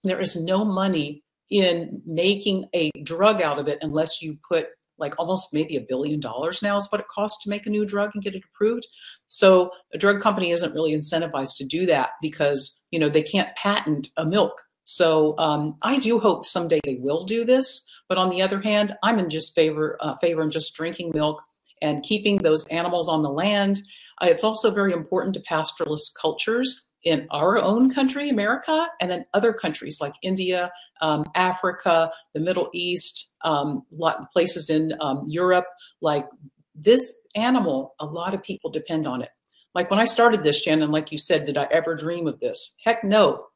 There 0.04 0.20
is 0.20 0.42
no 0.42 0.66
money 0.66 1.24
in 1.50 2.02
making 2.06 2.66
a 2.74 2.90
drug 3.04 3.42
out 3.42 3.60
of 3.60 3.68
it 3.68 3.80
unless 3.82 4.22
you 4.22 4.38
put 4.48 4.68
like 4.98 5.14
almost 5.18 5.54
maybe 5.54 5.76
a 5.76 5.86
billion 5.88 6.20
dollars 6.20 6.62
now 6.62 6.78
is 6.78 6.88
what 6.92 7.02
it 7.02 7.08
costs 7.08 7.44
to 7.44 7.50
make 7.50 7.66
a 7.66 7.70
new 7.70 7.86
drug 7.86 8.12
and 8.14 8.24
get 8.24 8.36
it 8.36 8.44
approved. 8.54 8.86
So 9.28 9.70
a 9.94 9.98
drug 9.98 10.22
company 10.22 10.52
isn't 10.52 10.74
really 10.74 10.94
incentivized 10.94 11.58
to 11.58 11.66
do 11.66 11.86
that 11.88 12.12
because 12.22 12.86
you 12.92 13.00
know 13.00 13.10
they 13.10 13.24
can't 13.24 13.56
patent 13.56 14.10
a 14.18 14.26
milk. 14.26 14.62
So 14.86 15.38
um, 15.38 15.78
I 15.82 15.98
do 15.98 16.20
hope 16.20 16.46
someday 16.46 16.80
they 16.84 16.98
will 17.00 17.24
do 17.26 17.46
this. 17.46 17.90
But 18.10 18.18
on 18.18 18.30
the 18.30 18.42
other 18.42 18.62
hand, 18.62 18.96
I'm 19.02 19.18
in 19.20 19.30
just 19.30 19.56
favor 19.56 19.98
uh, 20.02 20.16
favor 20.18 20.42
in 20.42 20.52
just 20.52 20.76
drinking 20.76 21.12
milk 21.14 21.42
and 21.84 22.02
keeping 22.02 22.38
those 22.38 22.66
animals 22.68 23.08
on 23.08 23.22
the 23.22 23.30
land. 23.30 23.82
Uh, 24.22 24.28
it's 24.28 24.44
also 24.44 24.72
very 24.72 24.94
important 24.94 25.36
to 25.36 25.42
pastoralist 25.42 26.16
cultures 26.20 26.94
in 27.04 27.28
our 27.32 27.58
own 27.58 27.94
country, 27.94 28.30
America, 28.30 28.88
and 29.02 29.12
then 29.12 29.26
other 29.34 29.54
countries 29.54 30.00
like 30.02 30.14
India, 30.24 30.72
um, 31.02 31.26
Africa, 31.36 32.10
the 32.34 32.40
Middle 32.40 32.70
East, 32.74 33.36
um, 33.44 33.84
places 34.32 34.70
in 34.70 34.94
um, 35.02 35.26
Europe, 35.28 35.66
like 36.02 36.26
this 36.74 37.28
animal, 37.36 37.94
a 38.00 38.06
lot 38.06 38.34
of 38.34 38.42
people 38.42 38.72
depend 38.72 39.06
on 39.06 39.22
it. 39.22 39.30
Like 39.76 39.90
when 39.90 40.00
I 40.00 40.06
started 40.06 40.44
this, 40.44 40.62
Shannon, 40.62 40.92
like 40.92 41.12
you 41.12 41.18
said, 41.18 41.46
did 41.46 41.58
I 41.58 41.68
ever 41.72 41.96
dream 41.96 42.28
of 42.28 42.40
this? 42.40 42.78
Heck 42.84 43.04
no. 43.04 43.48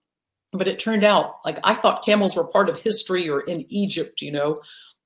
But 0.53 0.67
it 0.67 0.79
turned 0.79 1.03
out, 1.03 1.35
like 1.45 1.59
I 1.63 1.73
thought 1.73 2.05
camels 2.05 2.35
were 2.35 2.47
part 2.47 2.69
of 2.69 2.81
history 2.81 3.29
or 3.29 3.41
in 3.41 3.65
Egypt, 3.69 4.21
you 4.21 4.31
know, 4.31 4.55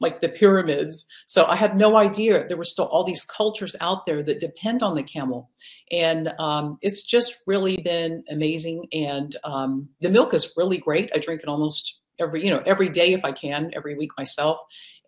like 0.01 0.19
the 0.19 0.27
pyramids. 0.27 1.05
So 1.27 1.45
I 1.45 1.55
had 1.55 1.77
no 1.77 1.95
idea 1.95 2.45
there 2.47 2.57
were 2.57 2.63
still 2.65 2.85
all 2.85 3.05
these 3.05 3.23
cultures 3.23 3.75
out 3.79 4.05
there 4.05 4.23
that 4.23 4.39
depend 4.39 4.83
on 4.83 4.95
the 4.95 5.03
camel. 5.03 5.49
And 5.91 6.33
um, 6.39 6.77
it's 6.81 7.03
just 7.03 7.43
really 7.47 7.77
been 7.77 8.23
amazing. 8.29 8.87
And 8.91 9.35
um, 9.43 9.89
the 10.01 10.09
milk 10.09 10.33
is 10.33 10.53
really 10.57 10.79
great. 10.79 11.11
I 11.15 11.19
drink 11.19 11.41
it 11.43 11.49
almost 11.49 12.01
every 12.19 12.43
you 12.43 12.49
know 12.49 12.61
every 12.65 12.89
day 12.89 13.13
if 13.13 13.23
I 13.23 13.31
can, 13.31 13.71
every 13.75 13.95
week 13.95 14.11
myself. 14.17 14.57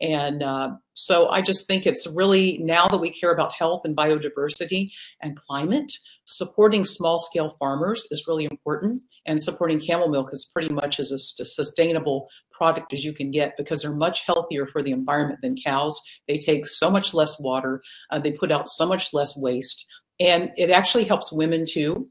And 0.03 0.43
uh, 0.43 0.71
so 0.95 1.29
I 1.29 1.41
just 1.41 1.65
think 1.65 1.85
it's 1.85 2.05
really 2.13 2.57
now 2.61 2.87
that 2.87 2.97
we 2.97 3.09
care 3.09 3.31
about 3.31 3.53
health 3.53 3.83
and 3.85 3.95
biodiversity 3.95 4.89
and 5.21 5.37
climate, 5.37 5.93
supporting 6.25 6.83
small 6.83 7.19
scale 7.19 7.55
farmers 7.57 8.05
is 8.11 8.25
really 8.27 8.43
important. 8.43 9.01
And 9.25 9.41
supporting 9.41 9.79
camel 9.79 10.09
milk 10.09 10.29
is 10.33 10.49
pretty 10.53 10.73
much 10.73 10.99
as 10.99 11.13
a 11.13 11.17
sustainable 11.17 12.27
product 12.51 12.91
as 12.91 13.05
you 13.05 13.13
can 13.13 13.31
get 13.31 13.55
because 13.57 13.81
they're 13.81 13.95
much 13.95 14.25
healthier 14.25 14.67
for 14.67 14.83
the 14.83 14.91
environment 14.91 15.39
than 15.41 15.55
cows. 15.55 15.99
They 16.27 16.37
take 16.37 16.67
so 16.67 16.91
much 16.91 17.13
less 17.13 17.41
water, 17.41 17.81
uh, 18.11 18.19
they 18.19 18.31
put 18.31 18.51
out 18.51 18.69
so 18.69 18.85
much 18.85 19.13
less 19.13 19.41
waste. 19.41 19.85
And 20.19 20.51
it 20.57 20.69
actually 20.69 21.05
helps 21.05 21.31
women 21.31 21.65
too 21.67 22.07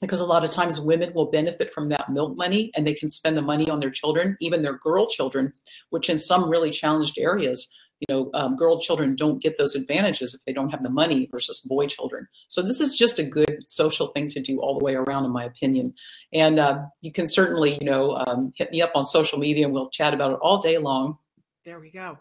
because 0.00 0.20
a 0.20 0.26
lot 0.26 0.44
of 0.44 0.50
times 0.50 0.80
women 0.80 1.12
will 1.14 1.30
benefit 1.30 1.72
from 1.72 1.88
that 1.88 2.08
milk 2.08 2.36
money 2.36 2.70
and 2.74 2.86
they 2.86 2.94
can 2.94 3.08
spend 3.08 3.36
the 3.36 3.42
money 3.42 3.68
on 3.70 3.80
their 3.80 3.90
children, 3.90 4.36
even 4.40 4.62
their 4.62 4.78
girl 4.78 5.06
children, 5.06 5.52
which 5.90 6.10
in 6.10 6.18
some 6.18 6.48
really 6.48 6.70
challenged 6.70 7.18
areas, 7.18 7.74
you 8.00 8.06
know, 8.08 8.30
um, 8.34 8.56
girl 8.56 8.80
children 8.80 9.14
don't 9.14 9.40
get 9.40 9.56
those 9.56 9.74
advantages 9.74 10.34
if 10.34 10.44
they 10.44 10.52
don't 10.52 10.70
have 10.70 10.82
the 10.82 10.90
money 10.90 11.28
versus 11.30 11.60
boy 11.60 11.86
children. 11.86 12.26
So 12.48 12.60
this 12.60 12.80
is 12.80 12.98
just 12.98 13.18
a 13.18 13.24
good 13.24 13.62
social 13.66 14.08
thing 14.08 14.28
to 14.30 14.40
do 14.40 14.60
all 14.60 14.78
the 14.78 14.84
way 14.84 14.94
around, 14.94 15.24
in 15.24 15.30
my 15.30 15.44
opinion. 15.44 15.94
And 16.32 16.58
uh, 16.58 16.82
you 17.00 17.12
can 17.12 17.26
certainly, 17.26 17.78
you 17.80 17.86
know, 17.86 18.16
um, 18.16 18.52
hit 18.56 18.72
me 18.72 18.82
up 18.82 18.92
on 18.94 19.06
social 19.06 19.38
media 19.38 19.64
and 19.64 19.72
we'll 19.72 19.90
chat 19.90 20.12
about 20.12 20.32
it 20.32 20.38
all 20.42 20.60
day 20.60 20.78
long. 20.78 21.18
There 21.64 21.78
we 21.78 21.90
go. 21.90 22.18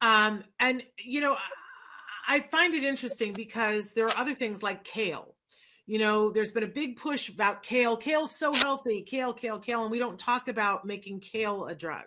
Um, 0.00 0.44
and, 0.60 0.82
you 1.04 1.20
know, 1.20 1.36
I 2.28 2.40
find 2.40 2.74
it 2.74 2.84
interesting 2.84 3.32
because 3.32 3.92
there 3.92 4.06
are 4.08 4.16
other 4.16 4.34
things 4.34 4.62
like 4.62 4.84
kale 4.84 5.35
you 5.86 5.98
know, 6.00 6.30
there's 6.30 6.52
been 6.52 6.64
a 6.64 6.68
big 6.68 6.96
push 6.96 7.28
about 7.28 7.62
kale. 7.62 7.96
Kale's 7.96 8.34
so 8.34 8.52
healthy, 8.52 9.02
kale, 9.02 9.32
kale, 9.32 9.60
kale, 9.60 9.82
and 9.82 9.90
we 9.90 10.00
don't 10.00 10.18
talk 10.18 10.48
about 10.48 10.84
making 10.84 11.20
kale 11.20 11.66
a 11.66 11.74
drug. 11.74 12.06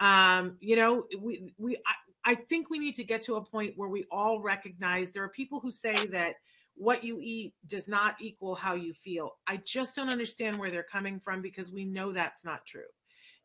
Um, 0.00 0.56
you 0.60 0.74
know, 0.74 1.04
we 1.20 1.54
we 1.56 1.76
I, 1.76 2.32
I 2.32 2.34
think 2.34 2.70
we 2.70 2.78
need 2.78 2.96
to 2.96 3.04
get 3.04 3.22
to 3.22 3.36
a 3.36 3.44
point 3.44 3.74
where 3.76 3.88
we 3.88 4.06
all 4.10 4.40
recognize 4.40 5.10
there 5.10 5.22
are 5.22 5.28
people 5.28 5.60
who 5.60 5.70
say 5.70 6.06
that 6.08 6.34
what 6.74 7.04
you 7.04 7.20
eat 7.20 7.54
does 7.66 7.86
not 7.86 8.16
equal 8.20 8.56
how 8.56 8.74
you 8.74 8.92
feel. 8.92 9.36
I 9.46 9.58
just 9.64 9.94
don't 9.94 10.08
understand 10.08 10.58
where 10.58 10.70
they're 10.70 10.82
coming 10.82 11.20
from 11.20 11.40
because 11.40 11.70
we 11.70 11.84
know 11.84 12.12
that's 12.12 12.44
not 12.44 12.66
true. 12.66 12.82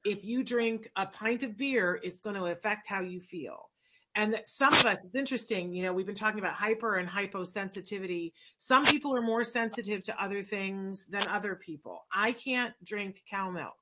If 0.03 0.23
you 0.23 0.43
drink 0.43 0.89
a 0.95 1.05
pint 1.05 1.43
of 1.43 1.57
beer, 1.57 1.99
it's 2.01 2.21
going 2.21 2.37
to 2.37 2.45
affect 2.45 2.87
how 2.87 3.01
you 3.01 3.21
feel 3.21 3.68
and 4.15 4.33
that 4.33 4.49
some 4.49 4.73
of 4.73 4.85
us 4.85 5.05
it's 5.05 5.15
interesting 5.15 5.73
you 5.73 5.83
know 5.83 5.93
we've 5.93 6.05
been 6.05 6.15
talking 6.15 6.39
about 6.39 6.53
hyper 6.53 6.97
and 6.97 7.07
hyposensitivity. 7.07 8.33
Some 8.57 8.85
people 8.85 9.15
are 9.15 9.21
more 9.21 9.43
sensitive 9.43 10.03
to 10.03 10.23
other 10.23 10.43
things 10.43 11.05
than 11.07 11.27
other 11.27 11.55
people. 11.55 12.05
I 12.13 12.31
can't 12.31 12.73
drink 12.83 13.23
cow 13.29 13.49
milk. 13.49 13.75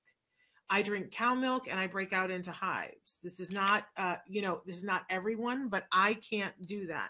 I 0.70 0.82
drink 0.82 1.12
cow 1.12 1.34
milk 1.34 1.68
and 1.70 1.80
i 1.80 1.88
break 1.88 2.12
out 2.12 2.30
into 2.30 2.52
hives. 2.52 3.20
This 3.24 3.40
is 3.40 3.52
not 3.52 3.86
uh, 3.98 4.16
you 4.28 4.42
know 4.42 4.62
this 4.66 4.78
is 4.78 4.86
not 4.86 5.04
everyone 5.10 5.70
but 5.70 5.86
i 5.92 6.14
can't 6.16 6.54
do 6.66 6.88
that. 6.88 7.10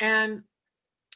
And 0.00 0.42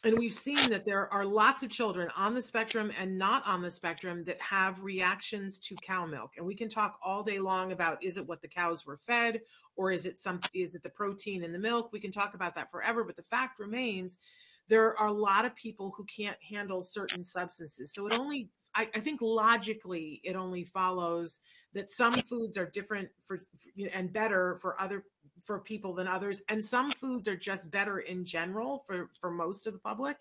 and 0.05 0.19
we've 0.19 0.33
seen 0.33 0.71
that 0.71 0.85
there 0.85 1.13
are 1.13 1.25
lots 1.25 1.63
of 1.63 1.71
children 1.71 2.09
on 2.17 2.35
the 2.35 2.43
spectrum 2.43 2.91
and 2.99 3.17
not 3.17 3.47
on 3.47 3.63
the 3.63 3.71
spectrum 3.71 4.25
that 4.25 4.41
have 4.41 4.83
reactions 4.83 5.61
to 5.61 5.77
cow 5.77 6.07
milk. 6.07 6.33
And 6.37 6.45
we 6.45 6.57
can 6.57 6.69
talk 6.69 6.99
all 7.05 7.23
day 7.23 7.39
long 7.39 7.71
about 7.71 8.03
is 8.03 8.17
it 8.17 8.27
what 8.27 8.43
the 8.43 8.49
cows 8.49 8.85
were 8.85 8.99
fed 9.07 9.41
or 9.77 9.91
is 9.93 10.07
it 10.07 10.21
some 10.21 10.41
is 10.55 10.75
it 10.75 10.83
the 10.83 10.91
protein 10.91 11.45
in 11.45 11.53
the 11.53 11.59
milk? 11.59 11.91
We 11.93 12.01
can 12.01 12.13
talk 12.13 12.35
about 12.35 12.55
that 12.55 12.71
forever 12.71 13.05
but 13.05 13.17
the 13.17 13.23
fact 13.23 13.59
remains 13.59 14.19
there 14.69 14.99
are 14.99 15.09
a 15.09 15.13
lot 15.13 15.45
of 15.45 15.55
people 15.55 15.93
who 15.97 16.05
can't 16.05 16.37
handle 16.49 16.83
certain 16.83 17.25
substances. 17.25 17.93
So 17.93 18.07
it 18.07 18.13
only 18.13 18.49
I, 18.75 18.89
I 18.95 19.01
think 19.01 19.21
logically 19.21 20.21
it 20.25 20.37
only 20.37 20.65
follows 20.65 21.41
that 21.75 21.91
some 21.91 22.23
foods 22.23 22.57
are 22.57 22.71
different 22.71 23.09
for 23.27 23.39
and 23.93 24.13
better 24.13 24.59
for 24.61 24.81
other 24.81 25.05
for 25.45 25.59
people 25.59 25.95
than 25.95 26.09
others. 26.09 26.43
And 26.49 26.65
some 26.65 26.93
foods 26.93 27.29
are 27.29 27.37
just 27.37 27.71
better 27.71 28.01
in 28.01 28.25
general 28.25 28.85
for 28.87 29.11
for 29.21 29.31
most 29.31 29.67
of 29.67 29.73
the 29.73 29.79
public. 29.79 30.17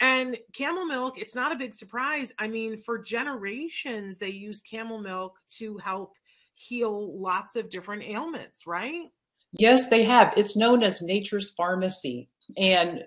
And 0.00 0.38
camel 0.52 0.86
milk 0.86 1.18
it's 1.18 1.34
not 1.34 1.52
a 1.52 1.56
big 1.56 1.74
surprise. 1.74 2.32
I 2.38 2.48
mean 2.48 2.78
for 2.78 2.98
generations 2.98 4.18
they 4.18 4.30
use 4.30 4.62
camel 4.62 4.98
milk 4.98 5.38
to 5.58 5.76
help 5.78 6.14
heal 6.54 7.20
lots 7.20 7.56
of 7.56 7.70
different 7.70 8.04
ailments, 8.04 8.66
right? 8.66 9.10
Yes, 9.52 9.90
they 9.90 10.04
have. 10.04 10.32
It's 10.36 10.56
known 10.56 10.82
as 10.82 11.02
nature's 11.02 11.50
pharmacy. 11.50 12.28
And 12.56 13.04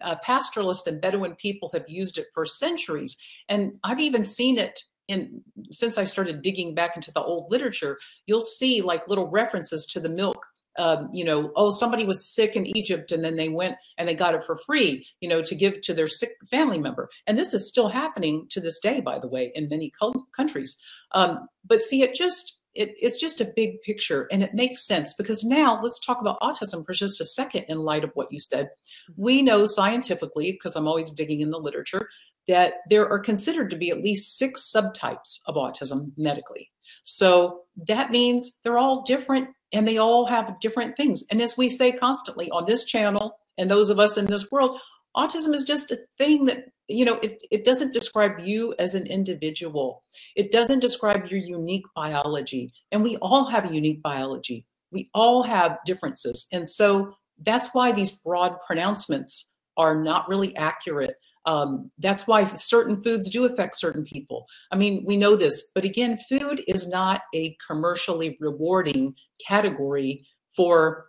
uh, 0.00 0.16
pastoralist 0.26 0.86
and 0.86 1.00
Bedouin 1.00 1.34
people 1.34 1.70
have 1.74 1.84
used 1.88 2.18
it 2.18 2.26
for 2.34 2.44
centuries. 2.44 3.16
And 3.48 3.72
I've 3.84 4.00
even 4.00 4.24
seen 4.24 4.58
it 4.58 4.80
in 5.08 5.42
since 5.70 5.98
I 5.98 6.04
started 6.04 6.42
digging 6.42 6.74
back 6.74 6.96
into 6.96 7.12
the 7.12 7.22
old 7.22 7.50
literature. 7.50 7.98
You'll 8.26 8.42
see 8.42 8.80
like 8.80 9.08
little 9.08 9.28
references 9.28 9.86
to 9.86 10.00
the 10.00 10.08
milk 10.08 10.46
um, 10.78 11.10
you 11.12 11.24
know, 11.24 11.50
oh, 11.56 11.70
somebody 11.72 12.04
was 12.04 12.24
sick 12.24 12.54
in 12.54 12.64
Egypt 12.76 13.10
and 13.10 13.24
then 13.24 13.36
they 13.36 13.48
went 13.48 13.76
and 13.98 14.08
they 14.08 14.14
got 14.14 14.34
it 14.34 14.44
for 14.44 14.56
free, 14.56 15.06
you 15.20 15.28
know, 15.28 15.42
to 15.42 15.54
give 15.54 15.80
to 15.82 15.92
their 15.92 16.06
sick 16.06 16.30
family 16.48 16.78
member. 16.78 17.08
And 17.26 17.36
this 17.36 17.52
is 17.52 17.68
still 17.68 17.88
happening 17.88 18.46
to 18.50 18.60
this 18.60 18.78
day, 18.78 19.00
by 19.00 19.18
the 19.18 19.28
way, 19.28 19.50
in 19.54 19.68
many 19.68 19.92
countries. 20.34 20.76
Um, 21.12 21.48
but 21.66 21.82
see, 21.82 22.02
it 22.02 22.14
just 22.14 22.57
it, 22.78 22.94
it's 23.00 23.20
just 23.20 23.40
a 23.40 23.52
big 23.56 23.82
picture 23.82 24.28
and 24.30 24.42
it 24.42 24.54
makes 24.54 24.86
sense 24.86 25.12
because 25.12 25.42
now 25.42 25.80
let's 25.82 25.98
talk 25.98 26.20
about 26.20 26.40
autism 26.40 26.86
for 26.86 26.92
just 26.92 27.20
a 27.20 27.24
second 27.24 27.64
in 27.68 27.78
light 27.78 28.04
of 28.04 28.12
what 28.14 28.28
you 28.30 28.38
said. 28.38 28.70
We 29.16 29.42
know 29.42 29.66
scientifically, 29.66 30.52
because 30.52 30.76
I'm 30.76 30.86
always 30.86 31.10
digging 31.10 31.40
in 31.40 31.50
the 31.50 31.58
literature, 31.58 32.08
that 32.46 32.74
there 32.88 33.08
are 33.08 33.18
considered 33.18 33.70
to 33.70 33.76
be 33.76 33.90
at 33.90 34.00
least 34.00 34.38
six 34.38 34.72
subtypes 34.74 35.40
of 35.46 35.56
autism 35.56 36.12
medically. 36.16 36.70
So 37.02 37.62
that 37.88 38.12
means 38.12 38.60
they're 38.62 38.78
all 38.78 39.02
different 39.02 39.48
and 39.72 39.86
they 39.86 39.98
all 39.98 40.26
have 40.26 40.60
different 40.60 40.96
things. 40.96 41.24
And 41.32 41.42
as 41.42 41.58
we 41.58 41.68
say 41.68 41.90
constantly 41.90 42.48
on 42.50 42.66
this 42.66 42.84
channel 42.84 43.40
and 43.58 43.68
those 43.68 43.90
of 43.90 43.98
us 43.98 44.16
in 44.16 44.26
this 44.26 44.50
world, 44.52 44.80
autism 45.18 45.54
is 45.54 45.64
just 45.64 45.90
a 45.90 45.98
thing 46.16 46.46
that 46.46 46.66
you 46.86 47.04
know 47.04 47.18
it, 47.22 47.42
it 47.50 47.64
doesn't 47.64 47.92
describe 47.92 48.38
you 48.40 48.74
as 48.78 48.94
an 48.94 49.06
individual. 49.06 50.04
It 50.36 50.50
doesn't 50.50 50.80
describe 50.80 51.26
your 51.26 51.40
unique 51.40 51.86
biology. 51.94 52.70
And 52.92 53.02
we 53.02 53.16
all 53.16 53.46
have 53.46 53.70
a 53.70 53.74
unique 53.74 54.02
biology. 54.02 54.64
We 54.90 55.10
all 55.12 55.42
have 55.42 55.78
differences. 55.84 56.46
And 56.52 56.68
so 56.68 57.14
that's 57.44 57.74
why 57.74 57.92
these 57.92 58.12
broad 58.20 58.54
pronouncements 58.66 59.56
are 59.76 60.00
not 60.00 60.28
really 60.28 60.56
accurate. 60.56 61.16
Um, 61.46 61.90
that's 61.98 62.26
why 62.26 62.44
certain 62.54 63.02
foods 63.02 63.30
do 63.30 63.44
affect 63.44 63.76
certain 63.76 64.04
people. 64.04 64.46
I 64.72 64.76
mean 64.76 65.04
we 65.04 65.16
know 65.16 65.36
this 65.36 65.70
but 65.74 65.84
again 65.84 66.18
food 66.28 66.62
is 66.68 66.88
not 66.88 67.22
a 67.34 67.56
commercially 67.66 68.36
rewarding 68.40 69.14
category 69.46 70.20
for 70.56 71.07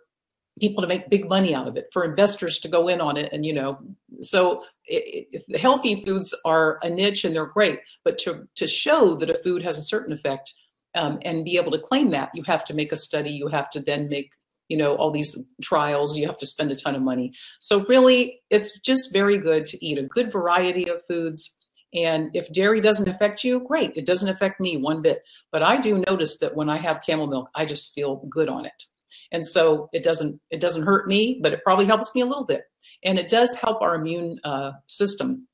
people 0.60 0.82
to 0.82 0.88
make 0.88 1.10
big 1.10 1.28
money 1.28 1.54
out 1.54 1.68
of 1.68 1.76
it 1.76 1.88
for 1.92 2.04
investors 2.04 2.58
to 2.58 2.68
go 2.68 2.88
in 2.88 3.00
on 3.00 3.16
it 3.16 3.32
and 3.32 3.44
you 3.44 3.52
know 3.52 3.78
so 4.20 4.62
it, 4.86 5.28
it, 5.32 5.60
healthy 5.60 6.04
foods 6.04 6.34
are 6.44 6.78
a 6.82 6.90
niche 6.90 7.24
and 7.24 7.34
they're 7.34 7.46
great 7.46 7.80
but 8.04 8.18
to 8.18 8.46
to 8.54 8.66
show 8.66 9.14
that 9.16 9.30
a 9.30 9.34
food 9.42 9.62
has 9.62 9.78
a 9.78 9.84
certain 9.84 10.12
effect 10.12 10.54
um, 10.94 11.18
and 11.24 11.44
be 11.44 11.56
able 11.56 11.70
to 11.70 11.78
claim 11.78 12.10
that 12.10 12.30
you 12.34 12.42
have 12.42 12.64
to 12.64 12.74
make 12.74 12.92
a 12.92 12.96
study 12.96 13.30
you 13.30 13.48
have 13.48 13.70
to 13.70 13.80
then 13.80 14.08
make 14.08 14.34
you 14.68 14.76
know 14.76 14.94
all 14.96 15.10
these 15.10 15.50
trials 15.62 16.18
you 16.18 16.26
have 16.26 16.38
to 16.38 16.46
spend 16.46 16.70
a 16.70 16.76
ton 16.76 16.94
of 16.94 17.02
money 17.02 17.32
so 17.60 17.84
really 17.86 18.40
it's 18.50 18.80
just 18.80 19.12
very 19.12 19.38
good 19.38 19.66
to 19.66 19.84
eat 19.84 19.98
a 19.98 20.02
good 20.06 20.30
variety 20.32 20.88
of 20.88 21.04
foods 21.06 21.56
And 21.92 22.30
if 22.34 22.52
dairy 22.52 22.80
doesn't 22.80 23.08
affect 23.08 23.42
you, 23.42 23.60
great. 23.60 23.92
It 23.96 24.06
doesn't 24.06 24.28
affect 24.28 24.60
me 24.60 24.76
one 24.76 25.02
bit. 25.02 25.22
But 25.50 25.62
I 25.62 25.80
do 25.80 26.04
notice 26.06 26.38
that 26.38 26.54
when 26.54 26.68
I 26.68 26.76
have 26.76 27.02
camel 27.02 27.26
milk, 27.26 27.50
I 27.54 27.64
just 27.64 27.92
feel 27.94 28.24
good 28.30 28.48
on 28.48 28.64
it. 28.64 28.84
And 29.32 29.46
so 29.46 29.88
it 29.92 30.02
doesn't 30.02 30.40
it 30.50 30.60
doesn't 30.60 30.84
hurt 30.84 31.08
me, 31.08 31.38
but 31.42 31.52
it 31.52 31.62
probably 31.64 31.86
helps 31.86 32.14
me 32.14 32.20
a 32.20 32.26
little 32.26 32.44
bit. 32.44 32.64
And 33.04 33.18
it 33.18 33.28
does 33.28 33.54
help 33.54 33.80
our 33.82 33.94
immune 33.94 34.40
uh, 34.44 34.72
system 34.86 35.46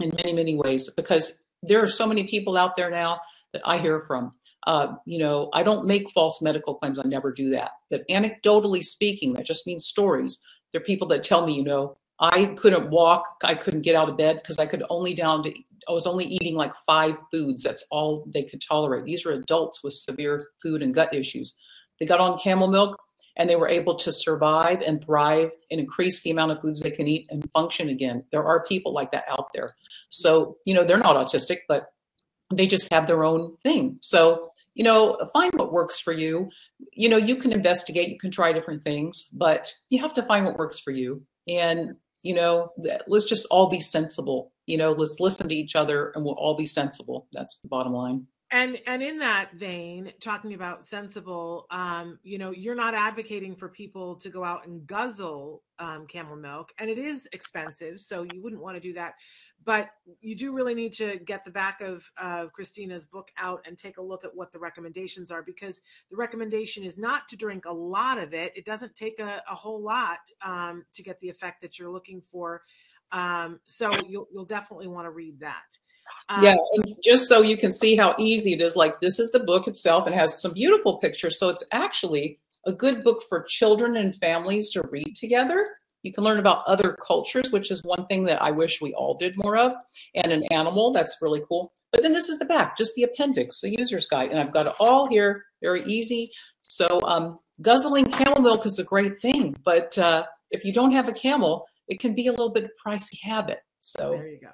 in 0.00 0.12
many 0.16 0.32
many 0.32 0.54
ways 0.54 0.90
because 0.96 1.42
there 1.62 1.82
are 1.82 1.88
so 1.88 2.06
many 2.06 2.24
people 2.24 2.56
out 2.56 2.76
there 2.76 2.90
now 2.90 3.20
that 3.52 3.62
I 3.64 3.78
hear 3.78 4.04
from. 4.06 4.32
Uh, 4.66 4.94
you 5.06 5.18
know, 5.18 5.48
I 5.54 5.62
don't 5.62 5.86
make 5.86 6.10
false 6.10 6.42
medical 6.42 6.74
claims. 6.74 6.98
I 6.98 7.04
never 7.06 7.32
do 7.32 7.50
that. 7.50 7.70
But 7.90 8.06
anecdotally 8.10 8.82
speaking, 8.82 9.32
that 9.34 9.46
just 9.46 9.66
means 9.66 9.86
stories. 9.86 10.38
There 10.72 10.80
are 10.80 10.84
people 10.84 11.08
that 11.08 11.22
tell 11.22 11.46
me, 11.46 11.54
you 11.54 11.64
know, 11.64 11.96
I 12.20 12.46
couldn't 12.56 12.90
walk, 12.90 13.24
I 13.44 13.54
couldn't 13.54 13.82
get 13.82 13.94
out 13.94 14.08
of 14.08 14.16
bed 14.16 14.36
because 14.36 14.58
I 14.58 14.66
could 14.66 14.82
only 14.90 15.14
down 15.14 15.42
to 15.44 15.52
I 15.88 15.92
was 15.92 16.06
only 16.06 16.26
eating 16.26 16.54
like 16.54 16.72
five 16.86 17.14
foods. 17.32 17.62
That's 17.62 17.86
all 17.90 18.26
they 18.32 18.42
could 18.42 18.60
tolerate. 18.60 19.04
These 19.04 19.24
are 19.24 19.32
adults 19.32 19.82
with 19.82 19.94
severe 19.94 20.42
food 20.62 20.82
and 20.82 20.92
gut 20.92 21.14
issues. 21.14 21.58
They 21.98 22.06
got 22.06 22.20
on 22.20 22.38
camel 22.38 22.68
milk 22.68 23.00
and 23.38 23.48
they 23.48 23.56
were 23.56 23.68
able 23.68 23.94
to 23.94 24.12
survive 24.12 24.82
and 24.82 25.02
thrive 25.02 25.50
and 25.70 25.80
increase 25.80 26.22
the 26.22 26.30
amount 26.30 26.52
of 26.52 26.60
foods 26.60 26.80
they 26.80 26.90
can 26.90 27.06
eat 27.06 27.26
and 27.30 27.50
function 27.52 27.88
again. 27.88 28.24
There 28.32 28.44
are 28.44 28.64
people 28.64 28.92
like 28.92 29.12
that 29.12 29.24
out 29.30 29.50
there. 29.54 29.76
So, 30.08 30.58
you 30.64 30.74
know, 30.74 30.84
they're 30.84 30.98
not 30.98 31.16
autistic, 31.16 31.60
but 31.68 31.92
they 32.52 32.66
just 32.66 32.92
have 32.92 33.06
their 33.06 33.24
own 33.24 33.56
thing. 33.62 33.98
So, 34.02 34.50
you 34.74 34.84
know, 34.84 35.18
find 35.32 35.52
what 35.54 35.72
works 35.72 36.00
for 36.00 36.12
you. 36.12 36.50
You 36.92 37.08
know, 37.08 37.16
you 37.16 37.36
can 37.36 37.52
investigate, 37.52 38.08
you 38.08 38.18
can 38.18 38.30
try 38.30 38.52
different 38.52 38.84
things, 38.84 39.28
but 39.38 39.72
you 39.90 40.00
have 40.02 40.14
to 40.14 40.22
find 40.22 40.44
what 40.44 40.58
works 40.58 40.80
for 40.80 40.90
you. 40.90 41.22
And, 41.46 41.96
you 42.22 42.34
know, 42.34 42.72
let's 43.06 43.24
just 43.24 43.46
all 43.50 43.68
be 43.68 43.80
sensible 43.80 44.52
you 44.68 44.76
know 44.76 44.92
let's 44.92 45.16
listen 45.18 45.48
to 45.48 45.54
each 45.54 45.74
other 45.74 46.12
and 46.14 46.24
we'll 46.24 46.34
all 46.34 46.54
be 46.54 46.66
sensible 46.66 47.26
that's 47.32 47.58
the 47.58 47.68
bottom 47.68 47.92
line 47.92 48.26
and 48.50 48.78
and 48.86 49.02
in 49.02 49.18
that 49.18 49.52
vein 49.54 50.12
talking 50.20 50.54
about 50.54 50.86
sensible 50.86 51.66
um 51.70 52.18
you 52.22 52.38
know 52.38 52.50
you're 52.50 52.74
not 52.74 52.94
advocating 52.94 53.54
for 53.54 53.68
people 53.68 54.16
to 54.16 54.30
go 54.30 54.42
out 54.42 54.66
and 54.66 54.86
guzzle 54.86 55.62
um, 55.78 56.06
camel 56.06 56.36
milk 56.36 56.72
and 56.78 56.90
it 56.90 56.98
is 56.98 57.28
expensive 57.32 58.00
so 58.00 58.22
you 58.32 58.42
wouldn't 58.42 58.62
want 58.62 58.76
to 58.76 58.80
do 58.80 58.92
that. 58.94 59.14
But 59.64 59.90
you 60.20 60.34
do 60.34 60.54
really 60.54 60.74
need 60.74 60.92
to 60.94 61.18
get 61.18 61.44
the 61.44 61.50
back 61.50 61.80
of 61.80 62.10
uh, 62.16 62.46
christina's 62.46 63.06
book 63.06 63.30
out 63.36 63.64
and 63.66 63.76
take 63.76 63.98
a 63.98 64.02
look 64.02 64.24
at 64.24 64.34
what 64.34 64.50
the 64.50 64.58
recommendations 64.58 65.30
are 65.30 65.42
because 65.42 65.82
the 66.10 66.16
recommendation 66.16 66.84
is 66.84 66.96
not 66.96 67.28
to 67.28 67.36
drink 67.36 67.66
a 67.66 67.72
lot 67.72 68.18
of 68.18 68.32
it. 68.32 68.56
It 68.56 68.64
doesn't 68.64 68.96
take 68.96 69.20
a, 69.20 69.42
a 69.50 69.54
whole 69.54 69.82
lot 69.82 70.18
um, 70.42 70.84
to 70.94 71.02
get 71.02 71.20
the 71.20 71.28
effect 71.28 71.60
that 71.62 71.78
you're 71.78 71.90
looking 71.90 72.22
for. 72.30 72.62
Um, 73.12 73.60
so 73.66 73.92
you'll, 74.08 74.28
you'll 74.32 74.44
definitely 74.44 74.88
want 74.88 75.06
to 75.06 75.10
read 75.10 75.40
that. 75.40 75.78
Um, 76.28 76.44
yeah, 76.44 76.56
and 76.74 76.96
just 77.02 77.28
so 77.28 77.42
you 77.42 77.56
can 77.56 77.72
see 77.72 77.96
how 77.96 78.14
easy 78.18 78.52
it 78.52 78.60
is, 78.60 78.76
like 78.76 79.00
this 79.00 79.18
is 79.18 79.30
the 79.30 79.40
book 79.40 79.66
itself 79.66 80.06
and 80.06 80.14
has 80.14 80.40
some 80.40 80.52
beautiful 80.52 80.98
pictures. 80.98 81.38
So 81.38 81.48
it's 81.48 81.64
actually 81.72 82.38
a 82.66 82.72
good 82.72 83.02
book 83.02 83.22
for 83.28 83.44
children 83.48 83.96
and 83.96 84.14
families 84.16 84.68
to 84.70 84.82
read 84.90 85.14
together. 85.16 85.68
You 86.02 86.12
can 86.12 86.24
learn 86.24 86.38
about 86.38 86.64
other 86.66 86.96
cultures, 87.06 87.50
which 87.50 87.70
is 87.70 87.82
one 87.82 88.06
thing 88.06 88.22
that 88.24 88.40
I 88.40 88.50
wish 88.50 88.80
we 88.80 88.94
all 88.94 89.14
did 89.14 89.34
more 89.36 89.56
of, 89.56 89.72
and 90.14 90.30
an 90.30 90.44
animal. 90.50 90.92
That's 90.92 91.18
really 91.20 91.42
cool. 91.48 91.72
But 91.92 92.02
then 92.02 92.12
this 92.12 92.28
is 92.28 92.38
the 92.38 92.44
back, 92.44 92.76
just 92.76 92.94
the 92.94 93.02
appendix, 93.02 93.60
the 93.60 93.74
user's 93.76 94.06
guide. 94.06 94.30
And 94.30 94.38
I've 94.38 94.52
got 94.52 94.66
it 94.66 94.74
all 94.78 95.08
here, 95.08 95.44
very 95.60 95.82
easy. 95.84 96.30
So 96.62 97.00
um, 97.04 97.38
guzzling 97.62 98.06
camel 98.06 98.42
milk 98.42 98.64
is 98.66 98.78
a 98.78 98.84
great 98.84 99.20
thing. 99.20 99.56
But 99.64 99.98
uh, 99.98 100.24
if 100.50 100.64
you 100.64 100.72
don't 100.72 100.92
have 100.92 101.08
a 101.08 101.12
camel, 101.12 101.66
it 101.88 101.98
can 101.98 102.14
be 102.14 102.26
a 102.26 102.30
little 102.30 102.50
bit 102.50 102.70
pricey 102.84 103.18
habit. 103.22 103.60
So 103.80 104.10
there 104.12 104.28
you 104.28 104.40
go. 104.40 104.50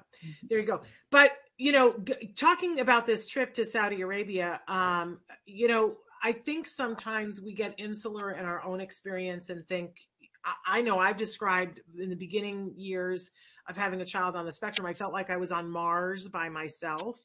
There 0.49 0.59
you 0.59 0.65
go. 0.65 0.81
But 1.11 1.31
you 1.57 1.71
know, 1.71 1.95
g- 2.03 2.33
talking 2.35 2.79
about 2.79 3.05
this 3.05 3.27
trip 3.27 3.53
to 3.55 3.65
Saudi 3.65 4.01
Arabia, 4.01 4.61
um, 4.67 5.19
you 5.45 5.67
know, 5.67 5.97
I 6.23 6.31
think 6.31 6.67
sometimes 6.67 7.41
we 7.41 7.53
get 7.53 7.75
insular 7.77 8.31
in 8.31 8.45
our 8.45 8.63
own 8.63 8.81
experience 8.81 9.49
and 9.49 9.65
think. 9.67 10.07
I, 10.43 10.79
I 10.79 10.81
know 10.81 10.99
I've 10.99 11.17
described 11.17 11.81
in 11.97 12.09
the 12.09 12.15
beginning 12.15 12.73
years 12.75 13.31
of 13.67 13.77
having 13.77 14.01
a 14.01 14.05
child 14.05 14.35
on 14.35 14.45
the 14.45 14.51
spectrum, 14.51 14.85
I 14.85 14.93
felt 14.93 15.13
like 15.13 15.29
I 15.29 15.37
was 15.37 15.51
on 15.51 15.69
Mars 15.69 16.27
by 16.27 16.49
myself. 16.49 17.17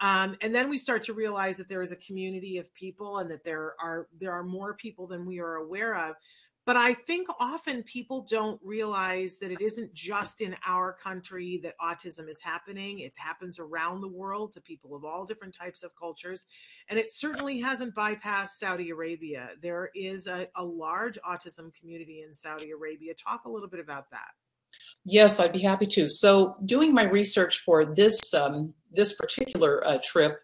Um, 0.00 0.36
and 0.42 0.54
then 0.54 0.68
we 0.68 0.76
start 0.76 1.02
to 1.04 1.14
realize 1.14 1.56
that 1.56 1.68
there 1.68 1.80
is 1.80 1.92
a 1.92 1.96
community 1.96 2.58
of 2.58 2.72
people 2.74 3.18
and 3.18 3.30
that 3.30 3.44
there 3.44 3.74
are 3.80 4.08
there 4.18 4.32
are 4.32 4.42
more 4.42 4.74
people 4.74 5.06
than 5.06 5.24
we 5.24 5.38
are 5.40 5.54
aware 5.54 5.96
of 5.96 6.16
but 6.66 6.76
I 6.76 6.94
think 6.94 7.28
often 7.38 7.84
people 7.84 8.26
don't 8.28 8.60
realize 8.62 9.38
that 9.38 9.52
it 9.52 9.60
isn't 9.60 9.94
just 9.94 10.40
in 10.40 10.56
our 10.66 10.92
country 10.92 11.60
that 11.62 11.74
autism 11.80 12.28
is 12.28 12.42
happening. 12.42 12.98
It 12.98 13.14
happens 13.16 13.60
around 13.60 14.00
the 14.00 14.08
world 14.08 14.52
to 14.54 14.60
people 14.60 14.96
of 14.96 15.04
all 15.04 15.24
different 15.24 15.54
types 15.54 15.84
of 15.84 15.94
cultures. 15.94 16.44
And 16.90 16.98
it 16.98 17.12
certainly 17.12 17.60
hasn't 17.60 17.94
bypassed 17.94 18.58
Saudi 18.58 18.90
Arabia. 18.90 19.50
There 19.62 19.90
is 19.94 20.26
a, 20.26 20.48
a 20.56 20.64
large 20.64 21.18
autism 21.22 21.72
community 21.72 22.24
in 22.26 22.34
Saudi 22.34 22.72
Arabia. 22.72 23.14
Talk 23.14 23.44
a 23.44 23.50
little 23.50 23.68
bit 23.68 23.80
about 23.80 24.10
that. 24.10 24.30
Yes, 25.04 25.38
I'd 25.38 25.52
be 25.52 25.60
happy 25.60 25.86
to. 25.86 26.08
So, 26.08 26.56
doing 26.64 26.92
my 26.92 27.04
research 27.04 27.60
for 27.60 27.84
this 27.84 28.34
um, 28.34 28.74
this 28.92 29.14
particular 29.14 29.86
uh, 29.86 29.98
trip, 30.02 30.40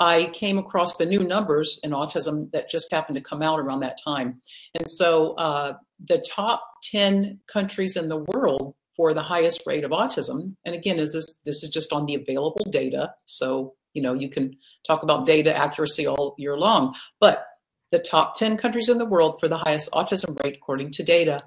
I 0.00 0.30
came 0.32 0.56
across 0.56 0.96
the 0.96 1.04
new 1.04 1.22
numbers 1.22 1.78
in 1.84 1.90
autism 1.90 2.50
that 2.52 2.70
just 2.70 2.90
happened 2.90 3.16
to 3.16 3.22
come 3.22 3.42
out 3.42 3.60
around 3.60 3.80
that 3.80 3.98
time. 4.02 4.40
And 4.74 4.88
so 4.88 5.34
uh, 5.34 5.74
the 6.08 6.24
top 6.34 6.62
10 6.84 7.40
countries 7.46 7.96
in 7.96 8.08
the 8.08 8.16
world 8.16 8.74
for 8.96 9.12
the 9.12 9.22
highest 9.22 9.62
rate 9.66 9.84
of 9.84 9.90
autism, 9.90 10.56
and 10.64 10.74
again, 10.74 10.98
is 10.98 11.12
this, 11.12 11.38
this 11.44 11.62
is 11.62 11.68
just 11.68 11.92
on 11.92 12.06
the 12.06 12.14
available 12.14 12.64
data. 12.70 13.12
So, 13.26 13.74
you 13.92 14.00
know, 14.00 14.14
you 14.14 14.30
can 14.30 14.56
talk 14.86 15.02
about 15.02 15.26
data 15.26 15.54
accuracy 15.54 16.06
all 16.06 16.34
year 16.38 16.56
long, 16.56 16.94
but 17.20 17.44
the 17.92 17.98
top 17.98 18.36
10 18.36 18.56
countries 18.56 18.88
in 18.88 18.98
the 18.98 19.04
world 19.04 19.38
for 19.38 19.48
the 19.48 19.58
highest 19.58 19.92
autism 19.92 20.42
rate, 20.42 20.56
according 20.56 20.92
to 20.92 21.02
data, 21.02 21.42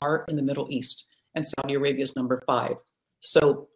are 0.00 0.24
in 0.26 0.36
the 0.36 0.42
Middle 0.42 0.66
East, 0.70 1.14
and 1.34 1.46
Saudi 1.46 1.74
Arabia 1.74 2.02
is 2.02 2.16
number 2.16 2.42
five. 2.46 2.76
So 3.20 3.68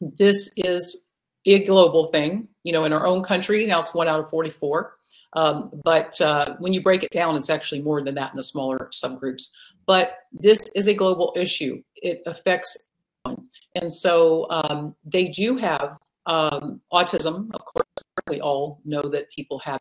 this 0.00 0.50
is 0.56 1.09
a 1.46 1.64
global 1.64 2.06
thing. 2.06 2.48
You 2.62 2.72
know, 2.72 2.84
in 2.84 2.92
our 2.92 3.06
own 3.06 3.22
country, 3.22 3.66
now 3.66 3.80
it's 3.80 3.94
one 3.94 4.08
out 4.08 4.20
of 4.20 4.30
44. 4.30 4.94
Um, 5.34 5.70
but 5.84 6.20
uh, 6.20 6.56
when 6.58 6.72
you 6.72 6.82
break 6.82 7.02
it 7.02 7.10
down, 7.10 7.36
it's 7.36 7.50
actually 7.50 7.82
more 7.82 8.02
than 8.02 8.14
that 8.16 8.32
in 8.32 8.36
the 8.36 8.42
smaller 8.42 8.90
subgroups. 8.92 9.50
But 9.86 10.18
this 10.32 10.70
is 10.74 10.88
a 10.88 10.94
global 10.94 11.32
issue. 11.36 11.82
It 11.96 12.22
affects 12.26 12.88
everyone. 13.24 13.46
And 13.74 13.92
so 13.92 14.46
um, 14.50 14.94
they 15.04 15.28
do 15.28 15.56
have 15.56 15.96
um, 16.26 16.80
autism. 16.92 17.50
Of 17.54 17.64
course, 17.64 17.86
we 18.28 18.40
all 18.40 18.80
know 18.84 19.02
that 19.02 19.30
people 19.30 19.58
have 19.60 19.80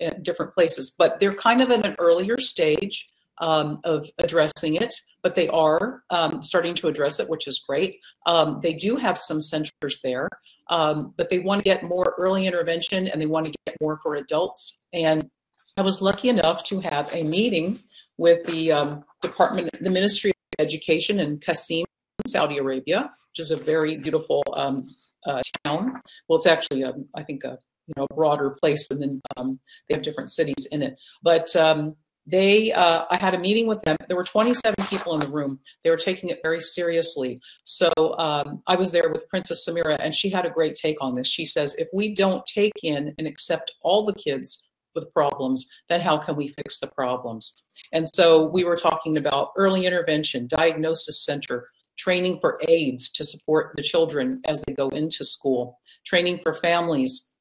at 0.00 0.22
different 0.22 0.54
places, 0.54 0.94
but 0.96 1.18
they're 1.18 1.34
kind 1.34 1.60
of 1.60 1.70
in 1.70 1.84
an 1.84 1.96
earlier 1.98 2.38
stage 2.38 3.08
um, 3.38 3.80
of 3.84 4.08
addressing 4.18 4.74
it, 4.74 4.94
but 5.22 5.34
they 5.34 5.48
are 5.48 6.02
um, 6.10 6.42
starting 6.42 6.74
to 6.74 6.88
address 6.88 7.20
it, 7.20 7.28
which 7.28 7.46
is 7.46 7.58
great. 7.58 7.96
Um, 8.26 8.60
they 8.62 8.72
do 8.72 8.96
have 8.96 9.18
some 9.18 9.40
centers 9.40 10.00
there 10.02 10.28
um, 10.68 11.14
but 11.16 11.30
they 11.30 11.38
want 11.38 11.60
to 11.60 11.64
get 11.64 11.82
more 11.82 12.14
early 12.18 12.46
intervention 12.46 13.08
and 13.08 13.20
they 13.20 13.26
want 13.26 13.46
to 13.46 13.52
get 13.66 13.76
more 13.80 13.98
for 13.98 14.14
adults. 14.14 14.80
And 14.92 15.28
I 15.76 15.82
was 15.82 16.02
lucky 16.02 16.28
enough 16.28 16.64
to 16.64 16.80
have 16.80 17.12
a 17.14 17.22
meeting 17.22 17.78
with 18.16 18.44
the 18.46 18.72
um, 18.72 19.04
Department, 19.22 19.70
the 19.80 19.90
Ministry 19.90 20.30
of 20.30 20.64
Education 20.64 21.20
in 21.20 21.38
Qasim, 21.38 21.84
Saudi 22.26 22.58
Arabia, 22.58 23.10
which 23.30 23.40
is 23.40 23.50
a 23.50 23.56
very 23.56 23.96
beautiful 23.96 24.42
um, 24.54 24.86
uh, 25.26 25.40
town. 25.64 26.00
Well, 26.28 26.38
it's 26.38 26.46
actually, 26.46 26.82
a, 26.82 26.94
I 27.14 27.22
think, 27.22 27.44
a 27.44 27.58
you 27.86 27.94
know 27.96 28.06
broader 28.14 28.50
place, 28.50 28.86
and 28.90 29.00
then 29.00 29.20
um, 29.36 29.60
they 29.88 29.94
have 29.94 30.02
different 30.02 30.30
cities 30.30 30.66
in 30.72 30.82
it. 30.82 31.00
But 31.22 31.54
um, 31.56 31.96
they 32.28 32.72
uh, 32.72 33.04
i 33.10 33.16
had 33.16 33.34
a 33.34 33.38
meeting 33.38 33.66
with 33.66 33.80
them. 33.82 33.96
There 34.06 34.16
were 34.16 34.24
27 34.24 34.74
people 34.86 35.14
in 35.14 35.20
the 35.20 35.28
room. 35.28 35.58
They 35.82 35.90
were 35.90 35.96
taking 35.96 36.28
it 36.28 36.40
very 36.42 36.60
seriously. 36.60 37.40
So 37.64 37.90
um, 38.18 38.62
i 38.66 38.76
was 38.76 38.92
there 38.92 39.10
with 39.10 39.28
princess 39.28 39.66
samira 39.66 39.96
and 40.00 40.14
she 40.14 40.28
had 40.28 40.44
a 40.46 40.50
great 40.50 40.76
take 40.76 40.98
on 41.00 41.14
this. 41.14 41.26
She 41.26 41.46
says 41.46 41.74
if 41.76 41.88
we 41.92 42.14
don't 42.14 42.44
take 42.46 42.74
in 42.82 43.14
and 43.18 43.26
accept 43.26 43.74
all 43.82 44.04
the 44.04 44.14
kids 44.14 44.70
with 44.94 45.12
problems 45.12 45.68
then 45.88 46.00
how 46.00 46.18
can 46.18 46.36
we 46.36 46.48
fix 46.48 46.78
the 46.78 46.88
problems? 46.88 47.64
And 47.92 48.06
so 48.14 48.44
we 48.44 48.64
were 48.64 48.76
talking 48.76 49.16
about 49.16 49.52
early 49.56 49.86
intervention 49.86 50.46
diagnosis 50.46 51.24
center 51.24 51.68
training 51.96 52.38
for 52.40 52.60
aides 52.68 53.10
to 53.12 53.24
support 53.24 53.72
the 53.76 53.82
children 53.82 54.40
as 54.44 54.62
they 54.62 54.72
go 54.72 54.88
into 54.90 55.24
school 55.24 55.78
training 56.06 56.38
for 56.42 56.54
families 56.54 57.32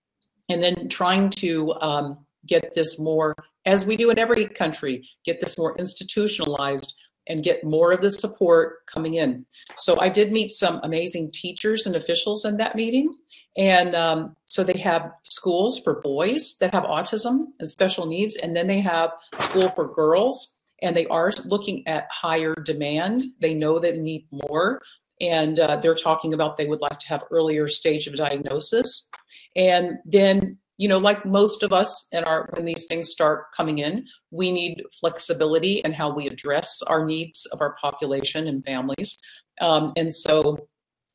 and 0.50 0.64
then 0.64 0.90
trying 0.90 1.30
to 1.30 1.74
um, 1.82 2.26
get 2.46 2.74
this 2.74 3.00
more 3.00 3.36
as 3.68 3.86
we 3.86 3.96
do 3.98 4.10
in 4.10 4.18
every 4.18 4.48
country, 4.48 4.96
get 5.26 5.40
this 5.40 5.58
more 5.58 5.78
institutionalized 5.78 6.90
and 7.30 7.44
get 7.44 7.64
more 7.64 7.92
of 7.92 8.02
the 8.02 8.10
support 8.10 8.86
coming 8.94 9.16
in. 9.16 9.46
So 9.76 10.00
I 10.00 10.10
did 10.10 10.32
meet 10.32 10.52
some 10.52 10.80
amazing 10.84 11.32
teachers 11.34 11.86
and 11.86 11.96
officials 11.96 12.46
in 12.46 12.56
that 12.58 12.76
meeting. 12.76 13.14
And 13.58 13.96
um, 13.96 14.36
so 14.46 14.64
they 14.64 14.80
have 14.80 15.12
schools 15.24 15.80
for 15.84 16.02
boys 16.02 16.58
that 16.60 16.74
have 16.74 16.86
autism 16.86 17.48
and 17.60 17.68
special 17.68 18.06
needs, 18.06 18.38
and 18.38 18.56
then 18.56 18.68
they 18.68 18.80
have 18.80 19.10
school 19.38 19.70
for 19.76 19.92
girls, 19.94 20.60
and 20.82 20.96
they 20.96 21.08
are 21.08 21.32
looking 21.46 21.86
at 21.88 22.08
higher 22.12 22.56
demand. 22.72 23.26
They 23.42 23.54
know 23.54 23.80
they 23.80 23.98
need 23.98 24.28
more. 24.32 24.82
and 25.20 25.60
uh, 25.60 25.78
they're 25.78 25.96
talking 25.96 26.34
about 26.34 26.58
they 26.58 26.68
would 26.68 26.82
like 26.82 27.00
to 27.00 27.08
have 27.08 27.24
earlier 27.32 27.68
stage 27.68 28.08
of 28.08 28.16
diagnosis. 28.16 29.10
And 29.56 29.98
then, 30.06 30.58
you 30.78 30.88
know, 30.88 31.00
like 31.00 31.26
most 31.26 31.64
of 31.64 31.74
us 31.74 32.08
and 32.14 32.24
our 32.26 32.50
when 32.54 32.66
these 32.66 32.86
things 32.86 33.10
start 33.10 33.46
coming 33.56 33.80
in, 33.80 34.06
we 34.32 34.52
need 34.52 34.84
flexibility 35.00 35.82
in 35.84 35.92
how 35.92 36.14
we 36.14 36.28
address 36.28 36.82
our 36.88 37.06
needs 37.06 37.48
of 37.52 37.62
our 37.62 37.76
population 37.82 38.48
and 38.48 38.64
families. 38.64 39.18
Um, 39.60 39.94
and 39.96 40.14
so 40.14 40.68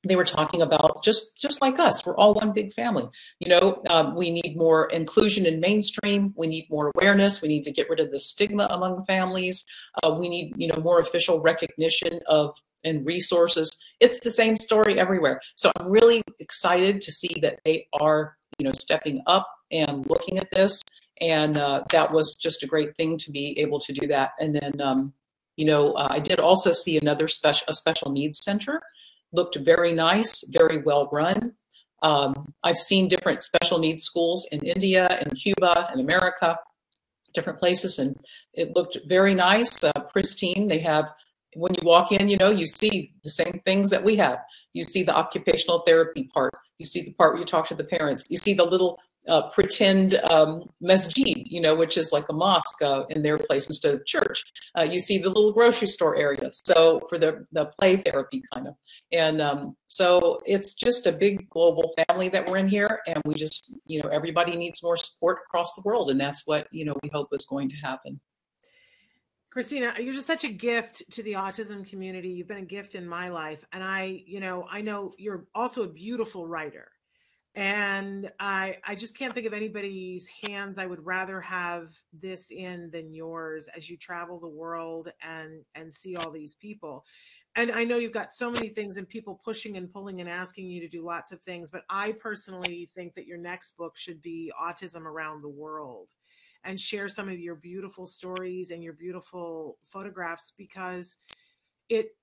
they 0.05 0.17
were 0.17 0.25
talking 0.25 0.63
about 0.63 1.05
just 1.05 1.41
just 1.41 1.63
like 1.63 1.79
us 1.79 2.05
we're 2.05 2.17
all 2.17 2.35
one 2.35 2.53
big 2.53 2.75
family. 2.75 3.09
You 3.39 3.51
know 3.51 3.83
um, 3.89 4.17
we 4.17 4.31
need 4.31 4.57
more 4.57 4.91
inclusion 4.91 5.47
in 5.47 5.61
mainstream 5.61 6.35
we 6.37 6.49
need 6.49 6.67
more 6.71 6.91
awareness 6.97 7.41
we 7.41 7.49
need 7.49 7.63
to 7.65 7.73
get 7.73 7.89
rid 7.89 8.01
of 8.01 8.11
the 8.11 8.19
stigma 8.19 8.67
among 8.71 9.05
families. 9.07 9.65
Uh, 10.03 10.17
we 10.19 10.29
need 10.29 10.55
you 10.57 10.67
know 10.67 10.81
more 10.81 10.99
official 11.01 11.41
recognition 11.41 12.21
of 12.27 12.57
and 12.85 13.07
resources. 13.07 13.71
It's 14.01 14.19
the 14.19 14.31
same 14.33 14.57
story 14.57 14.99
everywhere. 14.99 15.41
So 15.55 15.71
i'm 15.77 15.89
really 15.89 16.23
excited 16.41 17.01
to 17.03 17.13
see 17.13 17.39
that 17.43 17.61
they 17.65 17.87
are 18.01 18.37
you 18.59 18.65
know 18.65 18.73
stepping 18.73 19.23
up 19.27 19.49
and 19.71 20.09
looking 20.09 20.39
at 20.39 20.51
this 20.53 20.83
and 21.21 21.57
uh, 21.57 21.83
that 21.91 22.11
was 22.13 22.35
just 22.35 22.63
a 22.63 22.67
great 22.67 22.97
thing 22.97 23.17
to 23.17 23.31
be 23.31 23.59
able 23.59 23.79
to 23.79 23.93
do 23.93 24.07
that 24.07 24.33
and 24.41 24.55
then 24.55 24.81
um, 24.81 25.13
you 25.57 25.65
know 25.65 25.93
uh, 25.93 26.09
i 26.11 26.19
did 26.19 26.41
also 26.41 26.73
see 26.73 26.99
another 26.99 27.29
special 27.29 27.65
a 27.69 27.75
special 27.75 28.11
needs 28.13 28.39
center 28.43 28.81
looked 29.33 29.57
very 29.57 29.93
nice, 29.93 30.45
very 30.53 30.83
well 30.83 31.09
run. 31.13 31.55
Um, 32.03 32.53
I've 32.63 32.79
seen 32.79 33.09
different 33.09 33.43
special 33.43 33.79
needs 33.79 34.03
schools 34.03 34.47
in 34.53 34.65
India 34.65 35.07
and 35.07 35.35
Cuba 35.35 35.89
and 35.91 36.01
America, 36.01 36.59
different 37.33 37.59
places, 37.59 37.99
and 37.99 38.17
it 38.55 38.75
looked 38.77 38.99
very 39.07 39.35
nice, 39.35 39.83
uh, 39.83 39.93
pristine. 40.11 40.67
They 40.67 40.81
have, 40.81 41.11
when 41.55 41.75
you 41.75 41.81
walk 41.85 42.13
in, 42.13 42.29
you 42.29 42.37
know, 42.37 42.51
you 42.51 42.67
see 42.67 43.13
the 43.23 43.31
same 43.31 43.61
things 43.65 43.91
that 43.91 44.03
we 44.03 44.17
have. 44.17 44.39
You 44.75 44.85
see 44.85 45.03
the 45.03 45.15
occupational 45.15 45.83
therapy 45.87 46.29
part. 46.35 46.53
You 46.83 46.87
see 46.87 47.03
the 47.03 47.13
part 47.13 47.33
where 47.33 47.41
you 47.41 47.47
talk 47.47 47.69
to 47.69 47.77
the 47.77 47.85
parents. 47.85 48.29
You 48.29 48.39
see 48.39 48.55
the 48.55 48.65
little 48.65 48.99
uh, 49.29 49.43
pretend 49.51 50.17
um, 50.33 50.69
masjid, 50.81 51.47
you 51.47 51.61
know, 51.61 51.77
which 51.77 51.97
is 51.97 52.11
like 52.11 52.29
a 52.29 52.33
mosque 52.33 52.83
uh, 52.83 53.05
in 53.11 53.23
their 53.23 53.39
place 53.39 53.69
instead 53.69 53.95
of 53.95 54.05
church. 54.05 54.43
Uh, 54.77 54.83
you 54.83 54.99
see 54.99 55.19
the 55.19 55.29
little 55.29 55.53
grocery 55.53 55.87
store 55.87 56.17
area. 56.17 56.51
So 56.65 57.03
for 57.09 57.19
the, 57.19 57.47
the 57.53 57.67
play 57.79 57.99
therapy 57.99 58.43
kind 58.53 58.67
of. 58.67 58.75
And 59.13 59.41
um, 59.41 59.77
so 59.87 60.41
it's 60.45 60.75
just 60.75 61.07
a 61.07 61.13
big 61.13 61.49
global 61.51 61.95
family 62.09 62.31
that 62.31 62.49
we're 62.49 62.57
in 62.57 62.69
here. 62.69 63.01
And 63.07 63.23
we 63.25 63.35
just, 63.35 63.77
you 63.87 64.03
know, 64.03 64.09
everybody 64.09 64.57
needs 64.57 64.83
more 64.83 64.97
support 64.97 65.39
across 65.47 65.77
the 65.77 65.83
world. 65.85 66.11
And 66.11 66.19
that's 66.19 66.43
what, 66.45 66.67
you 66.73 66.85
know, 66.85 66.97
we 67.05 67.11
hope 67.13 67.29
is 67.33 67.47
going 67.47 67.69
to 67.69 67.77
happen. 67.77 68.21
Christina, 69.53 69.93
you're 70.01 70.15
just 70.15 70.27
such 70.27 70.45
a 70.45 70.49
gift 70.49 71.03
to 71.11 71.23
the 71.23 71.35
autism 71.35 71.87
community. 71.87 72.31
You've 72.31 72.49
been 72.49 72.57
a 72.57 72.63
gift 72.63 72.95
in 72.95 73.07
my 73.07 73.29
life. 73.29 73.67
And 73.73 73.85
I, 73.85 74.23
you 74.25 74.41
know, 74.41 74.67
I 74.71 74.81
know 74.81 75.13
you're 75.19 75.45
also 75.55 75.83
a 75.83 75.89
beautiful 75.89 76.47
writer 76.47 76.89
and 77.55 78.31
i 78.41 78.79
i 78.87 78.95
just 78.95 79.15
can't 79.15 79.35
think 79.35 79.47
of 79.47 79.53
anybody's 79.53 80.27
hands 80.27 80.79
i 80.79 80.87
would 80.87 81.05
rather 81.05 81.39
have 81.39 81.91
this 82.15 82.51
in 82.51 82.89
than 82.91 83.13
yours 83.13 83.69
as 83.77 83.91
you 83.91 83.97
travel 83.99 84.39
the 84.39 84.49
world 84.49 85.13
and 85.23 85.63
and 85.75 85.93
see 85.93 86.17
all 86.17 86.31
these 86.31 86.55
people 86.55 87.05
and 87.55 87.71
i 87.73 87.85
know 87.85 87.99
you've 87.99 88.11
got 88.11 88.33
so 88.33 88.51
many 88.51 88.71
things 88.71 88.97
and 88.97 89.07
people 89.07 89.39
pushing 89.45 89.77
and 89.77 89.93
pulling 89.93 90.23
and 90.23 90.31
asking 90.31 90.67
you 90.67 90.81
to 90.81 90.89
do 90.89 91.05
lots 91.05 91.31
of 91.31 91.43
things 91.43 91.71
but 91.71 91.83
i 91.91 92.11
personally 92.13 92.89
think 92.95 93.15
that 93.15 93.27
your 93.27 93.37
next 93.37 93.77
book 93.77 93.99
should 93.99 94.23
be 94.23 94.51
autism 94.59 95.05
around 95.05 95.43
the 95.43 95.49
world 95.49 96.15
and 96.65 96.81
share 96.81 97.09
some 97.09 97.29
of 97.29 97.39
your 97.39 97.55
beautiful 97.55 98.07
stories 98.07 98.71
and 98.71 98.83
your 98.83 98.93
beautiful 98.93 99.79
photographs 99.85 100.53
because 100.57 101.17
it 101.89 102.17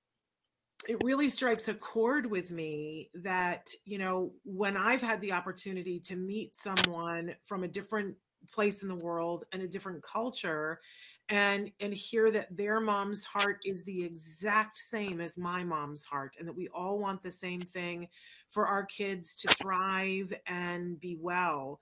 it 0.88 0.98
really 1.04 1.30
strikes 1.30 1.68
a 1.68 1.74
chord 1.74 2.26
with 2.26 2.52
me 2.52 3.10
that 3.14 3.70
you 3.86 3.98
know 3.98 4.32
when 4.46 4.78
i've 4.78 5.02
had 5.02 5.20
the 5.22 5.32
opportunity 5.32 6.00
to 6.00 6.16
meet 6.16 6.56
someone 6.56 7.36
from 7.44 7.64
a 7.64 7.68
different 7.68 8.16
place 8.52 8.82
in 8.82 8.88
the 8.88 8.96
world 8.96 9.46
and 9.52 9.62
a 9.62 9.68
different 9.68 10.02
culture 10.02 10.80
and 11.30 11.72
and 11.80 11.94
hear 11.94 12.32
that 12.32 12.56
their 12.56 12.80
mom's 12.80 13.24
heart 13.24 13.60
is 13.66 13.84
the 13.84 14.04
exact 14.04 14.78
same 14.78 15.22
as 15.22 15.38
my 15.38 15.64
mom's 15.64 16.04
heart 16.04 16.36
and 16.40 16.48
that 16.48 16.56
we 16.56 16.68
all 16.70 16.98
want 16.98 17.22
the 17.22 17.32
same 17.32 17.62
thing 17.62 18.08
for 18.50 18.66
our 18.66 18.84
kids 18.86 19.36
to 19.36 19.54
thrive 19.56 20.34
and 20.48 21.00
be 21.00 21.18
well 21.20 21.80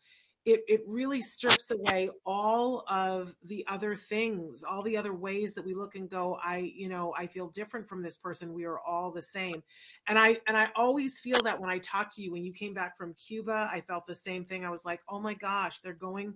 it, 0.47 0.63
it 0.69 0.81
really 0.87 1.21
strips 1.21 1.71
away 1.71 2.09
all 2.25 2.85
of 2.87 3.35
the 3.43 3.65
other 3.67 3.97
things 3.97 4.63
all 4.63 4.81
the 4.81 4.95
other 4.95 5.13
ways 5.13 5.53
that 5.53 5.65
we 5.65 5.73
look 5.73 5.95
and 5.95 6.09
go 6.09 6.39
i 6.41 6.71
you 6.73 6.87
know 6.87 7.13
i 7.17 7.27
feel 7.27 7.49
different 7.49 7.87
from 7.87 8.01
this 8.01 8.15
person. 8.15 8.53
We 8.53 8.63
are 8.63 8.79
all 8.79 9.11
the 9.11 9.21
same. 9.21 9.61
And 10.07 10.17
i 10.17 10.37
and 10.47 10.55
i 10.55 10.69
always 10.75 11.19
feel 11.19 11.41
that 11.41 11.59
when 11.59 11.69
i 11.69 11.79
talk 11.79 12.13
to 12.15 12.21
you 12.21 12.31
when 12.31 12.45
you 12.45 12.53
came 12.53 12.73
back 12.73 12.97
from 12.97 13.13
cuba 13.15 13.69
i 13.71 13.81
felt 13.81 14.07
the 14.07 14.15
same 14.15 14.45
thing. 14.45 14.63
I 14.63 14.69
was 14.69 14.85
like 14.85 15.01
oh 15.09 15.19
my 15.19 15.33
gosh 15.33 15.81
they're 15.81 15.91
going 15.93 16.33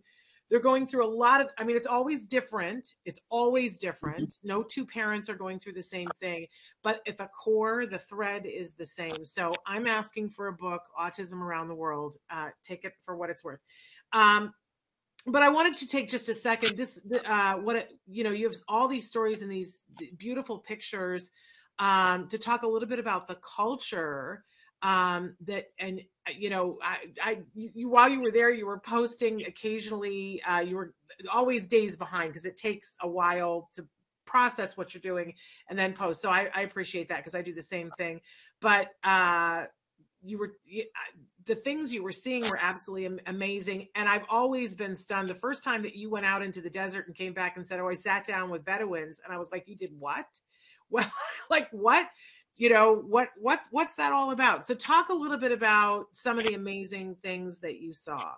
they're 0.49 0.59
going 0.59 0.85
through 0.85 1.05
a 1.05 1.07
lot 1.07 1.39
of 1.39 1.47
i 1.57 1.63
mean 1.63 1.77
it's 1.77 1.87
always 1.87 2.25
different. 2.25 2.95
It's 3.05 3.21
always 3.29 3.77
different. 3.77 4.29
Mm-hmm. 4.29 4.47
no 4.49 4.61
two 4.61 4.85
parents 4.85 5.29
are 5.29 5.35
going 5.35 5.57
through 5.57 5.73
the 5.73 5.81
same 5.81 6.09
thing 6.19 6.47
but 6.83 6.99
at 7.07 7.17
the 7.17 7.27
core 7.27 7.85
the 7.85 7.99
thread 7.99 8.45
is 8.45 8.73
the 8.73 8.85
same. 8.85 9.23
So 9.23 9.55
i'm 9.65 9.87
asking 9.87 10.31
for 10.31 10.47
a 10.47 10.53
book 10.53 10.81
autism 10.99 11.41
around 11.41 11.69
the 11.69 11.75
world 11.75 12.17
uh, 12.29 12.49
take 12.61 12.83
it 12.83 12.95
for 13.05 13.15
what 13.15 13.29
it's 13.29 13.45
worth 13.45 13.61
um, 14.13 14.53
but 15.27 15.43
I 15.43 15.49
wanted 15.49 15.75
to 15.75 15.87
take 15.87 16.09
just 16.09 16.29
a 16.29 16.33
second. 16.33 16.77
This, 16.77 17.01
uh, 17.25 17.55
what 17.55 17.89
you 18.07 18.23
know, 18.23 18.31
you 18.31 18.47
have 18.47 18.55
all 18.67 18.87
these 18.87 19.07
stories 19.07 19.41
and 19.41 19.51
these 19.51 19.81
beautiful 20.17 20.57
pictures 20.57 21.29
um, 21.79 22.27
to 22.29 22.37
talk 22.37 22.63
a 22.63 22.67
little 22.67 22.87
bit 22.87 22.99
about 22.99 23.27
the 23.27 23.35
culture 23.35 24.43
um, 24.81 25.35
that, 25.41 25.65
and 25.79 26.01
uh, 26.27 26.31
you 26.35 26.49
know, 26.49 26.79
I, 26.81 26.97
I, 27.21 27.39
you, 27.53 27.89
while 27.89 28.09
you 28.09 28.21
were 28.21 28.31
there, 28.31 28.51
you 28.51 28.65
were 28.65 28.79
posting 28.79 29.45
occasionally. 29.45 30.41
Uh, 30.43 30.59
you 30.59 30.75
were 30.75 30.93
always 31.31 31.67
days 31.67 31.95
behind 31.95 32.31
because 32.31 32.45
it 32.45 32.57
takes 32.57 32.97
a 33.01 33.07
while 33.07 33.69
to 33.75 33.85
process 34.25 34.77
what 34.77 34.93
you're 34.93 35.01
doing 35.01 35.35
and 35.69 35.77
then 35.77 35.93
post. 35.93 36.21
So 36.21 36.29
I, 36.31 36.49
I 36.53 36.61
appreciate 36.61 37.09
that 37.09 37.17
because 37.17 37.35
I 37.35 37.41
do 37.41 37.53
the 37.53 37.61
same 37.61 37.91
thing. 37.91 38.21
But 38.59 38.89
uh, 39.03 39.65
you 40.23 40.37
were 40.37 40.53
the 41.45 41.55
things 41.55 41.93
you 41.93 42.03
were 42.03 42.11
seeing 42.11 42.43
were 42.43 42.59
absolutely 42.61 43.19
amazing 43.25 43.87
and 43.95 44.07
i've 44.07 44.25
always 44.29 44.75
been 44.75 44.95
stunned. 44.95 45.29
The 45.29 45.35
first 45.35 45.63
time 45.63 45.81
that 45.83 45.95
you 45.95 46.09
went 46.09 46.25
out 46.25 46.41
into 46.41 46.61
the 46.61 46.69
desert 46.69 47.07
and 47.07 47.15
came 47.15 47.33
back 47.33 47.57
and 47.57 47.65
said 47.65 47.79
oh 47.79 47.87
i 47.87 47.93
sat 47.93 48.25
down 48.25 48.49
with 48.49 48.65
bedouins 48.65 49.21
and 49.23 49.33
i 49.33 49.37
was 49.37 49.51
like 49.51 49.67
you 49.67 49.75
did 49.75 49.91
what? 49.97 50.25
Well 50.89 51.09
like 51.49 51.69
what? 51.71 52.09
You 52.57 52.69
know 52.69 52.95
what 52.95 53.29
what 53.39 53.61
what's 53.71 53.95
that 53.95 54.11
all 54.11 54.31
about? 54.31 54.67
So 54.67 54.75
talk 54.75 55.07
a 55.07 55.13
little 55.13 55.37
bit 55.37 55.53
about 55.53 56.07
some 56.11 56.37
of 56.37 56.45
the 56.45 56.53
amazing 56.53 57.15
things 57.23 57.61
that 57.61 57.79
you 57.79 57.93
saw. 57.93 58.33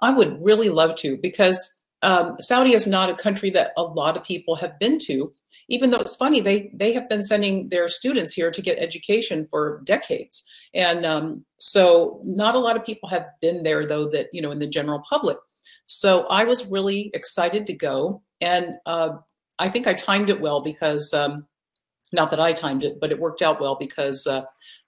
I 0.00 0.10
would 0.10 0.44
really 0.44 0.68
love 0.68 0.94
to 0.96 1.16
because 1.16 1.81
um, 2.02 2.36
Saudi 2.40 2.74
is 2.74 2.86
not 2.86 3.10
a 3.10 3.14
country 3.14 3.50
that 3.50 3.72
a 3.76 3.82
lot 3.82 4.16
of 4.16 4.24
people 4.24 4.56
have 4.56 4.78
been 4.78 4.98
to, 5.06 5.32
even 5.68 5.90
though 5.90 5.98
it's 5.98 6.16
funny, 6.16 6.40
they, 6.40 6.70
they 6.74 6.92
have 6.92 7.08
been 7.08 7.22
sending 7.22 7.68
their 7.68 7.88
students 7.88 8.32
here 8.32 8.50
to 8.50 8.60
get 8.60 8.78
education 8.78 9.46
for 9.50 9.82
decades. 9.84 10.42
And 10.74 11.06
um, 11.06 11.44
so 11.58 12.20
not 12.24 12.54
a 12.54 12.58
lot 12.58 12.76
of 12.76 12.84
people 12.84 13.08
have 13.08 13.26
been 13.40 13.62
there 13.62 13.86
though 13.86 14.08
that, 14.10 14.28
you 14.32 14.42
know, 14.42 14.50
in 14.50 14.58
the 14.58 14.66
general 14.66 15.02
public. 15.08 15.38
So 15.86 16.26
I 16.26 16.44
was 16.44 16.70
really 16.70 17.10
excited 17.14 17.66
to 17.66 17.72
go. 17.72 18.22
And 18.40 18.76
uh, 18.86 19.10
I 19.58 19.68
think 19.68 19.86
I 19.86 19.94
timed 19.94 20.30
it 20.30 20.40
well 20.40 20.62
because, 20.62 21.14
um, 21.14 21.46
not 22.12 22.30
that 22.30 22.40
I 22.40 22.52
timed 22.52 22.84
it, 22.84 22.98
but 23.00 23.10
it 23.10 23.18
worked 23.18 23.40
out 23.40 23.60
well 23.60 23.76
because 23.78 24.26
uh, 24.26 24.44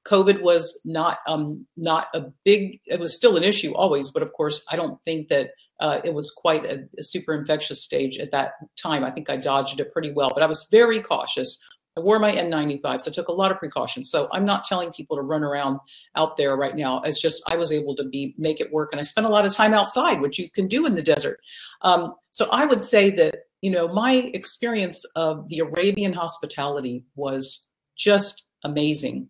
COVID 0.06 0.42
was 0.42 0.80
not 0.84 1.18
um, 1.26 1.66
not 1.76 2.08
a 2.14 2.26
big. 2.44 2.80
It 2.86 3.00
was 3.00 3.14
still 3.14 3.36
an 3.36 3.42
issue 3.42 3.72
always, 3.74 4.10
but 4.10 4.22
of 4.22 4.32
course, 4.32 4.64
I 4.70 4.76
don't 4.76 5.02
think 5.02 5.28
that 5.28 5.50
uh, 5.80 6.00
it 6.04 6.12
was 6.12 6.30
quite 6.30 6.64
a, 6.64 6.84
a, 6.98 7.02
super 7.02 7.32
infectious 7.32 7.82
stage 7.82 8.18
at 8.18 8.30
that 8.30 8.52
time. 8.80 9.02
I 9.02 9.10
think 9.10 9.28
I 9.28 9.36
dodged 9.36 9.80
it 9.80 9.92
pretty 9.92 10.12
well, 10.12 10.30
but 10.32 10.42
I 10.42 10.46
was 10.46 10.68
very 10.70 11.02
cautious. 11.02 11.58
I 11.96 12.00
wore 12.00 12.18
my 12.18 12.32
N95, 12.32 13.02
so 13.02 13.10
I 13.10 13.14
took 13.14 13.28
a 13.28 13.32
lot 13.32 13.50
of 13.50 13.58
precautions. 13.58 14.10
So 14.10 14.28
I'm 14.32 14.44
not 14.44 14.64
telling 14.64 14.92
people 14.92 15.16
to 15.16 15.22
run 15.22 15.44
around 15.44 15.78
out 16.16 16.36
there 16.36 16.56
right 16.56 16.76
now. 16.76 17.00
It's 17.02 17.20
just 17.20 17.42
I 17.48 17.56
was 17.56 17.72
able 17.72 17.96
to 17.96 18.04
be 18.04 18.34
make 18.36 18.60
it 18.60 18.72
work, 18.72 18.90
and 18.92 19.00
I 19.00 19.04
spent 19.04 19.26
a 19.26 19.30
lot 19.30 19.46
of 19.46 19.54
time 19.54 19.72
outside, 19.72 20.20
which 20.20 20.38
you 20.38 20.50
can 20.50 20.68
do 20.68 20.86
in 20.86 20.94
the 20.94 21.02
desert. 21.02 21.40
Um, 21.82 22.14
so 22.30 22.48
I 22.50 22.66
would 22.66 22.84
say 22.84 23.10
that 23.10 23.46
you 23.62 23.70
know 23.70 23.88
my 23.88 24.30
experience 24.34 25.04
of 25.16 25.48
the 25.48 25.60
Arabian 25.60 26.12
hospitality 26.12 27.04
was 27.14 27.70
just 27.96 28.48
amazing. 28.64 29.28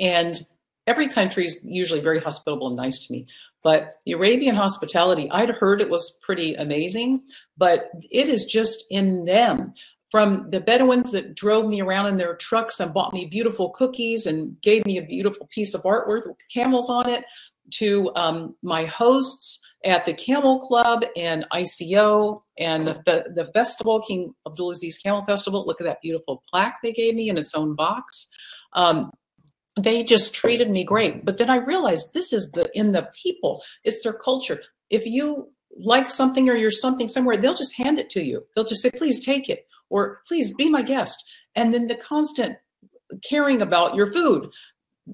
And 0.00 0.40
every 0.86 1.08
country 1.08 1.44
is 1.44 1.60
usually 1.64 2.00
very 2.00 2.20
hospitable 2.20 2.68
and 2.68 2.76
nice 2.76 2.98
to 3.06 3.12
me. 3.12 3.26
But 3.62 3.98
the 4.04 4.12
Arabian 4.12 4.56
hospitality, 4.56 5.30
I'd 5.30 5.50
heard 5.50 5.80
it 5.80 5.90
was 5.90 6.18
pretty 6.22 6.54
amazing, 6.54 7.22
but 7.56 7.90
it 8.10 8.28
is 8.28 8.44
just 8.44 8.84
in 8.90 9.24
them. 9.24 9.74
From 10.10 10.50
the 10.50 10.60
Bedouins 10.60 11.10
that 11.12 11.34
drove 11.34 11.66
me 11.66 11.80
around 11.80 12.06
in 12.06 12.18
their 12.18 12.34
trucks 12.34 12.80
and 12.80 12.92
bought 12.92 13.14
me 13.14 13.24
beautiful 13.24 13.70
cookies 13.70 14.26
and 14.26 14.60
gave 14.60 14.84
me 14.84 14.98
a 14.98 15.02
beautiful 15.02 15.48
piece 15.50 15.72
of 15.72 15.84
artwork 15.84 16.26
with 16.26 16.36
camels 16.52 16.90
on 16.90 17.08
it, 17.08 17.24
to 17.70 18.12
um, 18.16 18.54
my 18.62 18.84
hosts 18.84 19.62
at 19.84 20.06
the 20.06 20.12
Camel 20.12 20.60
Club 20.60 21.04
and 21.16 21.44
ICO 21.52 22.42
and 22.58 22.86
the, 22.86 23.24
the 23.34 23.50
festival, 23.52 24.00
King 24.00 24.34
Abdulaziz 24.46 25.02
Camel 25.02 25.24
Festival. 25.24 25.66
Look 25.66 25.80
at 25.80 25.84
that 25.84 26.02
beautiful 26.02 26.42
plaque 26.48 26.78
they 26.82 26.92
gave 26.92 27.14
me 27.14 27.28
in 27.28 27.38
its 27.38 27.54
own 27.54 27.74
box. 27.74 28.30
Um, 28.74 29.10
they 29.80 30.04
just 30.04 30.34
treated 30.34 30.70
me 30.70 30.84
great. 30.84 31.24
But 31.24 31.38
then 31.38 31.50
I 31.50 31.56
realized 31.56 32.12
this 32.12 32.32
is 32.32 32.52
the 32.52 32.70
in 32.74 32.92
the 32.92 33.08
people. 33.14 33.62
It's 33.84 34.02
their 34.02 34.12
culture. 34.12 34.60
If 34.90 35.06
you 35.06 35.48
like 35.78 36.10
something 36.10 36.48
or 36.48 36.54
you're 36.54 36.70
something 36.70 37.08
somewhere, 37.08 37.36
they'll 37.36 37.54
just 37.54 37.76
hand 37.76 37.98
it 37.98 38.10
to 38.10 38.22
you. 38.22 38.44
They'll 38.54 38.64
just 38.64 38.82
say, 38.82 38.90
please 38.90 39.24
take 39.24 39.48
it 39.48 39.66
or 39.88 40.20
please 40.26 40.54
be 40.54 40.68
my 40.68 40.82
guest. 40.82 41.30
And 41.54 41.72
then 41.72 41.88
the 41.88 41.94
constant 41.94 42.58
caring 43.26 43.62
about 43.62 43.94
your 43.94 44.12
food. 44.12 44.50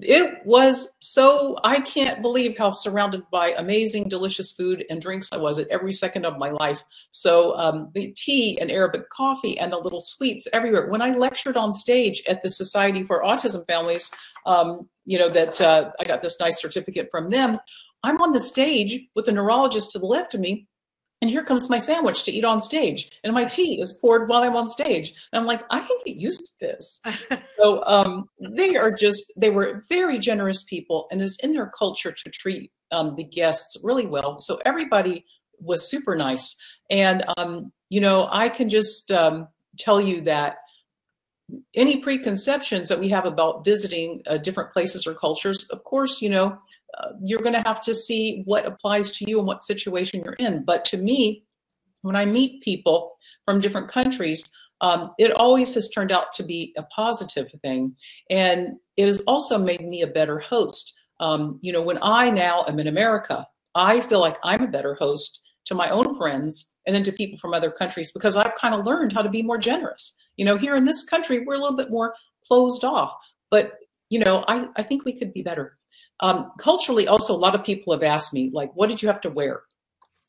It 0.01 0.45
was 0.45 0.95
so, 0.99 1.57
I 1.63 1.81
can't 1.81 2.21
believe 2.21 2.55
how 2.57 2.71
surrounded 2.71 3.23
by 3.31 3.53
amazing, 3.57 4.07
delicious 4.07 4.51
food 4.51 4.85
and 4.87 5.01
drinks 5.01 5.29
I 5.31 5.37
was 5.37 5.57
at 5.57 5.67
every 5.69 5.93
second 5.93 6.25
of 6.25 6.37
my 6.37 6.51
life. 6.51 6.83
So 7.09 7.57
um, 7.57 7.89
the 7.95 8.13
tea 8.15 8.59
and 8.61 8.69
Arabic 8.69 9.09
coffee 9.09 9.57
and 9.57 9.71
the 9.71 9.77
little 9.77 9.99
sweets 9.99 10.47
everywhere. 10.53 10.87
When 10.89 11.01
I 11.01 11.09
lectured 11.11 11.57
on 11.57 11.73
stage 11.73 12.21
at 12.27 12.43
the 12.43 12.51
Society 12.51 13.03
for 13.03 13.23
Autism 13.23 13.65
Families, 13.65 14.11
um, 14.49 14.89
you 15.05 15.17
know, 15.17 15.29
that 15.29 15.61
uh, 15.61 15.91
I 15.99 16.03
got 16.03 16.21
this 16.21 16.39
nice 16.39 16.61
certificate 16.61 17.09
from 17.11 17.29
them, 17.29 17.59
I'm 18.03 18.21
on 18.21 18.31
the 18.31 18.39
stage 18.39 18.99
with 19.15 19.27
a 19.27 19.31
neurologist 19.31 19.91
to 19.91 19.99
the 19.99 20.05
left 20.05 20.33
of 20.33 20.39
me 20.39 20.67
and 21.21 21.29
here 21.29 21.43
comes 21.43 21.69
my 21.69 21.79
sandwich 21.79 22.23
to 22.23 22.31
eat 22.31 22.45
on 22.45 22.61
stage 22.61 23.11
and 23.23 23.33
my 23.33 23.43
tea 23.43 23.81
is 23.81 23.97
poured 24.01 24.29
while 24.29 24.41
i'm 24.41 24.55
on 24.55 24.67
stage. 24.67 25.13
And 25.31 25.39
i'm 25.39 25.45
like 25.45 25.63
i 25.69 25.79
can 25.79 25.97
get 26.05 26.15
used 26.15 26.41
to 26.47 26.53
this. 26.67 27.01
So 27.59 27.83
um, 27.83 28.29
they 28.39 28.77
are 28.77 28.91
just 28.91 29.33
they 29.35 29.49
were 29.49 29.83
very 29.89 30.17
generous 30.17 30.63
people 30.63 31.07
and 31.11 31.21
it's 31.21 31.37
in 31.43 31.51
their 31.51 31.69
culture 31.77 32.13
to 32.13 32.29
treat 32.29 32.71
um, 32.93 33.15
the 33.17 33.25
guests 33.25 33.77
really 33.83 34.07
well. 34.07 34.39
So 34.39 34.61
everybody 34.65 35.25
was 35.59 35.89
super 35.89 36.15
nice. 36.15 36.55
And 36.89 37.25
um, 37.37 37.73
you 37.89 37.99
know 37.99 38.29
i 38.31 38.47
can 38.47 38.69
just 38.69 39.11
um, 39.11 39.47
tell 39.77 39.99
you 39.99 40.21
that 40.21 40.57
any 41.75 41.97
preconceptions 41.97 42.89
that 42.89 42.99
we 42.99 43.09
have 43.09 43.25
about 43.25 43.65
visiting 43.65 44.21
uh, 44.27 44.37
different 44.37 44.71
places 44.71 45.07
or 45.07 45.13
cultures 45.13 45.67
of 45.69 45.83
course 45.83 46.21
you 46.21 46.29
know 46.29 46.57
uh, 46.97 47.09
you're 47.21 47.39
going 47.39 47.53
to 47.53 47.63
have 47.65 47.81
to 47.81 47.93
see 47.93 48.41
what 48.45 48.65
applies 48.65 49.11
to 49.11 49.29
you 49.29 49.37
and 49.37 49.47
what 49.47 49.63
situation 49.63 50.21
you're 50.23 50.33
in. 50.33 50.63
But 50.63 50.83
to 50.85 50.97
me, 50.97 51.43
when 52.01 52.15
I 52.15 52.25
meet 52.25 52.61
people 52.63 53.15
from 53.45 53.59
different 53.59 53.89
countries, 53.89 54.51
um, 54.81 55.11
it 55.17 55.31
always 55.31 55.73
has 55.73 55.89
turned 55.89 56.11
out 56.11 56.33
to 56.35 56.43
be 56.43 56.73
a 56.77 56.83
positive 56.83 57.51
thing. 57.61 57.95
And 58.29 58.77
it 58.97 59.05
has 59.05 59.21
also 59.21 59.57
made 59.57 59.85
me 59.85 60.01
a 60.01 60.07
better 60.07 60.39
host. 60.39 60.93
Um, 61.19 61.59
you 61.61 61.73
know, 61.73 61.81
when 61.81 61.99
I 62.01 62.29
now 62.29 62.65
am 62.67 62.79
in 62.79 62.87
America, 62.87 63.45
I 63.75 64.01
feel 64.01 64.19
like 64.19 64.37
I'm 64.43 64.63
a 64.63 64.67
better 64.67 64.95
host 64.95 65.45
to 65.65 65.75
my 65.75 65.89
own 65.89 66.17
friends 66.17 66.73
and 66.87 66.95
then 66.95 67.03
to 67.03 67.11
people 67.11 67.37
from 67.37 67.53
other 67.53 67.69
countries 67.69 68.11
because 68.11 68.35
I've 68.35 68.55
kind 68.55 68.73
of 68.73 68.85
learned 68.85 69.13
how 69.13 69.21
to 69.21 69.29
be 69.29 69.43
more 69.43 69.57
generous. 69.57 70.17
You 70.39 70.45
know, 70.45 70.55
here 70.55 70.73
in 70.75 70.85
this 70.85 71.03
country, 71.03 71.41
we're 71.45 71.55
a 71.55 71.59
little 71.59 71.75
bit 71.75 71.91
more 71.91 72.13
closed 72.47 72.85
off, 72.85 73.13
but 73.51 73.73
you 74.07 74.19
know, 74.19 74.45
I, 74.47 74.67
I 74.77 74.83
think 74.83 75.03
we 75.03 75.11
could 75.11 75.33
be 75.33 75.43
better. 75.43 75.77
Um, 76.21 76.53
culturally, 76.57 77.07
also, 77.09 77.35
a 77.35 77.43
lot 77.45 77.55
of 77.55 77.63
people 77.65 77.91
have 77.91 78.03
asked 78.03 78.33
me, 78.33 78.49
like, 78.53 78.71
what 78.73 78.87
did 78.87 79.01
you 79.01 79.09
have 79.09 79.19
to 79.21 79.29
wear? 79.29 79.63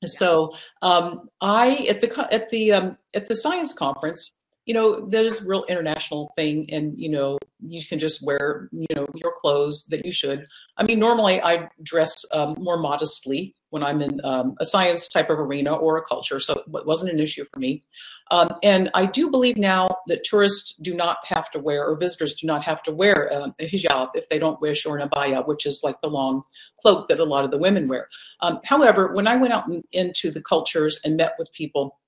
So 0.07 0.53
um, 0.83 1.29
I 1.41 1.87
at 1.89 2.01
the 2.01 2.29
at 2.33 2.49
the 2.49 2.73
um, 2.73 2.99
at 3.15 3.29
the 3.29 3.37
science 3.37 3.73
conference, 3.73 4.43
you 4.67 4.75
know, 4.75 5.07
there's 5.07 5.45
a 5.45 5.49
real 5.49 5.65
international 5.69 6.33
thing, 6.37 6.67
and 6.73 6.99
you 6.99 7.09
know, 7.09 7.39
you 7.61 7.81
can 7.85 8.01
just 8.01 8.27
wear 8.27 8.69
you 8.73 8.87
know 8.97 9.07
your 9.15 9.33
clothes 9.41 9.87
that 9.91 10.05
you 10.05 10.11
should. 10.11 10.45
I 10.77 10.83
mean, 10.83 10.99
normally 10.99 11.41
I 11.41 11.69
dress 11.85 12.25
um, 12.33 12.57
more 12.59 12.81
modestly, 12.81 13.55
when 13.71 13.83
I'm 13.83 14.03
in 14.03 14.21
um, 14.25 14.55
a 14.61 14.64
science 14.64 15.09
type 15.09 15.31
of 15.31 15.39
arena 15.39 15.75
or 15.75 15.97
a 15.97 16.03
culture, 16.03 16.39
so 16.41 16.55
it 16.55 16.87
wasn't 16.87 17.12
an 17.12 17.21
issue 17.21 17.45
for 17.53 17.59
me. 17.59 17.83
Um, 18.31 18.51
and 18.62 18.91
I 18.95 19.07
do 19.07 19.31
believe 19.31 19.57
now 19.57 19.89
that 20.07 20.23
tourists 20.25 20.77
do 20.77 20.95
not 20.95 21.18
have 21.25 21.51
to 21.53 21.59
wear, 21.59 21.87
or 21.87 21.97
visitors 21.97 22.35
do 22.35 22.47
not 22.47 22.64
have 22.64 22.83
to 22.85 22.93
wear 22.93 23.33
um, 23.33 23.55
a 23.59 23.68
hijab 23.68 24.11
if 24.14 24.29
they 24.29 24.39
don't 24.39 24.61
wish, 24.61 24.87
or 24.87 24.99
an 24.99 25.09
abaya, 25.09 25.47
which 25.47 25.66
is 25.66 25.81
like 25.83 25.99
the 26.01 26.09
long 26.09 26.43
cloak 26.81 27.09
that 27.09 27.21
a 27.21 27.25
lot 27.25 27.45
of 27.45 27.51
the 27.51 27.59
women 27.59 27.89
wear. 27.89 28.09
Um, 28.41 28.61
however, 28.64 29.12
when 29.12 29.27
I 29.27 29.37
went 29.37 29.53
out 29.53 29.64
into 29.93 30.31
the 30.31 30.43
cultures 30.43 31.01
and 31.05 31.16
met 31.16 31.35
with 31.39 31.53
people, 31.53 31.99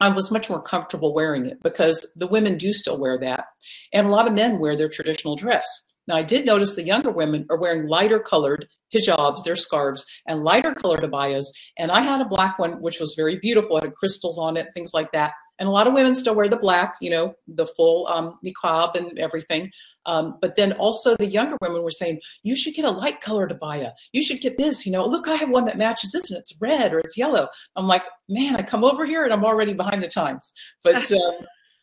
I 0.00 0.08
was 0.10 0.30
much 0.30 0.48
more 0.48 0.62
comfortable 0.62 1.12
wearing 1.12 1.46
it 1.46 1.62
because 1.62 2.12
the 2.14 2.26
women 2.28 2.56
do 2.56 2.72
still 2.72 2.98
wear 2.98 3.18
that. 3.18 3.46
And 3.92 4.06
a 4.06 4.10
lot 4.10 4.28
of 4.28 4.32
men 4.32 4.60
wear 4.60 4.76
their 4.76 4.88
traditional 4.88 5.34
dress. 5.34 5.87
Now, 6.08 6.16
I 6.16 6.22
did 6.22 6.46
notice 6.46 6.74
the 6.74 6.82
younger 6.82 7.10
women 7.10 7.46
are 7.50 7.60
wearing 7.60 7.86
lighter 7.86 8.18
colored 8.18 8.66
hijabs, 8.94 9.44
their 9.44 9.56
scarves, 9.56 10.06
and 10.26 10.42
lighter 10.42 10.74
colored 10.74 11.02
abayas. 11.02 11.44
And 11.76 11.92
I 11.92 12.00
had 12.00 12.22
a 12.22 12.28
black 12.28 12.58
one, 12.58 12.80
which 12.80 12.98
was 12.98 13.14
very 13.14 13.38
beautiful. 13.38 13.76
It 13.76 13.84
had 13.84 13.94
crystals 13.94 14.38
on 14.38 14.56
it, 14.56 14.68
things 14.72 14.92
like 14.94 15.12
that. 15.12 15.32
And 15.58 15.68
a 15.68 15.72
lot 15.72 15.86
of 15.86 15.92
women 15.92 16.14
still 16.14 16.34
wear 16.34 16.48
the 16.48 16.56
black, 16.56 16.94
you 17.00 17.10
know, 17.10 17.34
the 17.46 17.66
full 17.66 18.06
um, 18.06 18.38
niqab 18.46 18.94
and 18.94 19.18
everything. 19.18 19.70
Um, 20.06 20.38
but 20.40 20.56
then 20.56 20.72
also 20.74 21.16
the 21.16 21.26
younger 21.26 21.56
women 21.60 21.82
were 21.82 21.90
saying, 21.90 22.20
you 22.42 22.56
should 22.56 22.74
get 22.74 22.86
a 22.86 22.90
light 22.90 23.20
colored 23.20 23.52
abaya. 23.52 23.90
You 24.12 24.22
should 24.22 24.40
get 24.40 24.56
this, 24.56 24.86
you 24.86 24.92
know, 24.92 25.04
look, 25.04 25.28
I 25.28 25.34
have 25.34 25.50
one 25.50 25.66
that 25.66 25.76
matches 25.76 26.12
this 26.12 26.30
and 26.30 26.38
it's 26.38 26.56
red 26.60 26.94
or 26.94 27.00
it's 27.00 27.18
yellow. 27.18 27.48
I'm 27.76 27.86
like, 27.86 28.04
man, 28.28 28.56
I 28.56 28.62
come 28.62 28.84
over 28.84 29.04
here 29.04 29.24
and 29.24 29.32
I'm 29.32 29.44
already 29.44 29.74
behind 29.74 30.02
the 30.02 30.08
times. 30.08 30.52
But 30.82 31.12
um, 31.12 31.32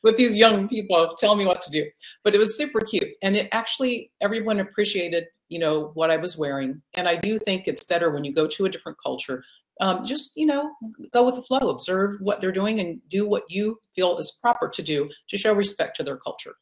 with 0.05 0.15
these 0.17 0.37
young 0.37 0.69
people 0.69 1.15
telling 1.17 1.39
me 1.39 1.45
what 1.45 1.63
to 1.63 1.71
do. 1.71 1.83
But 2.23 2.35
it 2.35 2.37
was 2.37 2.55
super 2.55 2.79
cute. 2.79 3.09
And 3.23 3.35
it 3.35 3.49
actually, 3.51 4.11
everyone 4.21 4.59
appreciated, 4.59 5.25
you 5.49 5.57
know, 5.57 5.91
what 5.95 6.11
I 6.11 6.17
was 6.17 6.37
wearing. 6.37 6.81
And 6.93 7.09
I 7.09 7.15
do 7.15 7.39
think 7.39 7.67
it's 7.67 7.83
better 7.83 8.11
when 8.11 8.23
you 8.23 8.31
go 8.31 8.47
to 8.47 8.65
a 8.65 8.69
different 8.69 8.99
culture. 9.03 9.43
Um, 9.81 10.05
just, 10.05 10.37
you 10.37 10.45
know, 10.45 10.71
go 11.11 11.25
with 11.25 11.35
the 11.35 11.41
flow, 11.41 11.69
observe 11.69 12.21
what 12.21 12.39
they're 12.39 12.51
doing 12.51 12.79
and 12.79 13.01
do 13.09 13.27
what 13.27 13.43
you 13.49 13.79
feel 13.93 14.17
is 14.19 14.31
proper 14.31 14.69
to 14.69 14.81
do 14.83 15.09
to 15.27 15.37
show 15.37 15.53
respect 15.53 15.97
to 15.97 16.03
their 16.03 16.17
culture. 16.17 16.53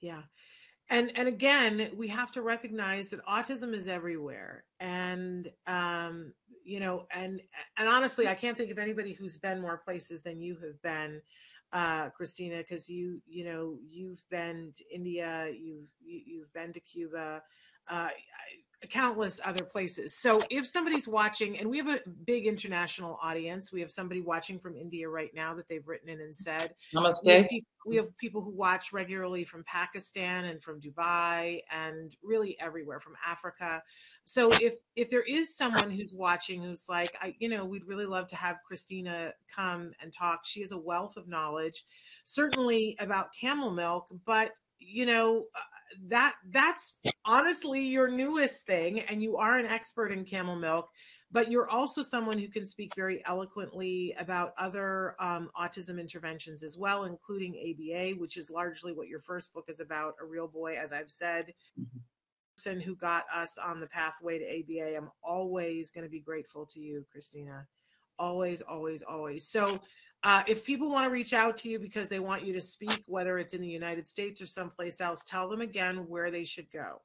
Yeah. 0.00 0.22
And, 0.88 1.12
and 1.14 1.28
again, 1.28 1.90
we 1.94 2.08
have 2.08 2.32
to 2.32 2.42
recognize 2.42 3.10
that 3.10 3.24
autism 3.26 3.74
is 3.74 3.86
everywhere. 3.86 4.64
And, 4.80 5.48
um, 5.68 6.32
you 6.64 6.80
know, 6.80 7.06
and, 7.14 7.40
and 7.76 7.88
honestly, 7.88 8.26
I 8.26 8.34
can't 8.34 8.56
think 8.56 8.70
of 8.70 8.78
anybody 8.78 9.12
who's 9.12 9.36
been 9.36 9.60
more 9.60 9.76
places 9.76 10.22
than 10.22 10.40
you 10.40 10.56
have 10.56 10.80
been 10.82 11.20
uh, 11.72 12.10
Christina, 12.10 12.58
because 12.58 12.88
you 12.88 13.20
you 13.26 13.44
know 13.44 13.76
you've 13.88 14.22
been 14.30 14.72
to 14.76 14.84
India, 14.92 15.46
you've 15.52 15.90
you, 16.00 16.20
you've 16.26 16.52
been 16.52 16.72
to 16.72 16.80
Cuba, 16.80 17.42
uh, 17.88 18.08
countless 18.88 19.40
other 19.44 19.62
places. 19.64 20.14
So 20.14 20.42
if 20.48 20.66
somebody's 20.66 21.06
watching, 21.06 21.58
and 21.58 21.68
we 21.68 21.76
have 21.78 21.88
a 21.88 22.00
big 22.24 22.46
international 22.46 23.18
audience, 23.22 23.72
we 23.72 23.80
have 23.80 23.90
somebody 23.90 24.22
watching 24.22 24.58
from 24.58 24.74
India 24.74 25.08
right 25.08 25.30
now 25.34 25.54
that 25.54 25.68
they've 25.68 25.86
written 25.86 26.08
in 26.08 26.20
and 26.20 26.34
said. 26.34 26.74
Namaste. 26.94 27.24
We 27.24 27.32
have, 27.32 27.48
people, 27.48 27.68
we 27.86 27.96
have 27.96 28.16
people 28.16 28.40
who 28.40 28.52
watch 28.52 28.92
regularly 28.92 29.44
from 29.44 29.64
Pakistan 29.64 30.46
and 30.46 30.62
from 30.62 30.80
Dubai 30.80 31.60
and 31.70 32.16
really 32.22 32.58
everywhere 32.58 33.00
from 33.00 33.16
Africa. 33.26 33.82
So 34.24 34.52
if 34.52 34.76
if 34.96 35.10
there 35.10 35.22
is 35.22 35.56
someone 35.56 35.90
who's 35.90 36.14
watching 36.14 36.62
who's 36.62 36.88
like, 36.88 37.14
I 37.20 37.34
you 37.38 37.48
know, 37.48 37.64
we'd 37.64 37.86
really 37.86 38.06
love 38.06 38.28
to 38.28 38.36
have 38.36 38.58
Christina 38.66 39.32
come 39.54 39.92
and 40.00 40.12
talk. 40.12 40.46
She 40.46 40.60
has 40.60 40.72
a 40.72 40.78
wealth 40.78 41.16
of 41.16 41.28
knowledge, 41.28 41.84
certainly 42.24 42.96
about 42.98 43.34
camel 43.34 43.70
milk, 43.70 44.06
but 44.24 44.52
you 44.78 45.04
know 45.04 45.44
that 46.08 46.34
that's 46.50 47.00
honestly 47.24 47.80
your 47.80 48.08
newest 48.08 48.66
thing 48.66 49.00
and 49.00 49.22
you 49.22 49.36
are 49.36 49.58
an 49.58 49.66
expert 49.66 50.12
in 50.12 50.24
camel 50.24 50.56
milk 50.56 50.88
but 51.32 51.50
you're 51.50 51.68
also 51.68 52.02
someone 52.02 52.38
who 52.38 52.48
can 52.48 52.66
speak 52.66 52.92
very 52.96 53.22
eloquently 53.26 54.14
about 54.18 54.52
other 54.58 55.14
um, 55.20 55.48
autism 55.60 56.00
interventions 56.00 56.62
as 56.62 56.76
well 56.76 57.04
including 57.04 57.54
aba 57.54 58.10
which 58.18 58.36
is 58.36 58.50
largely 58.50 58.92
what 58.92 59.08
your 59.08 59.20
first 59.20 59.52
book 59.52 59.64
is 59.68 59.80
about 59.80 60.14
a 60.20 60.24
real 60.24 60.48
boy 60.48 60.74
as 60.74 60.92
i've 60.92 61.10
said. 61.10 61.52
Mm-hmm. 61.78 61.98
person 62.56 62.80
who 62.80 62.94
got 62.94 63.24
us 63.34 63.58
on 63.58 63.80
the 63.80 63.86
pathway 63.86 64.38
to 64.38 64.44
aba 64.44 64.96
i'm 64.96 65.10
always 65.22 65.90
going 65.90 66.04
to 66.04 66.10
be 66.10 66.20
grateful 66.20 66.66
to 66.66 66.80
you 66.80 67.04
christina. 67.10 67.66
Always 68.20 68.60
always 68.60 69.02
always. 69.02 69.48
So 69.48 69.80
uh, 70.22 70.42
if 70.46 70.64
people 70.64 70.90
want 70.90 71.06
to 71.06 71.10
reach 71.10 71.32
out 71.32 71.56
to 71.58 71.68
you 71.68 71.78
because 71.78 72.08
they 72.08 72.20
want 72.20 72.44
you 72.44 72.52
to 72.52 72.60
speak, 72.60 73.02
whether 73.06 73.38
it's 73.38 73.54
in 73.54 73.60
the 73.60 73.68
United 73.68 74.06
States 74.06 74.42
or 74.42 74.46
someplace 74.46 75.00
else, 75.00 75.22
tell 75.24 75.48
them 75.48 75.60
again 75.60 76.08
where 76.08 76.30
they 76.30 76.44
should 76.44 76.70
go. 76.70 77.00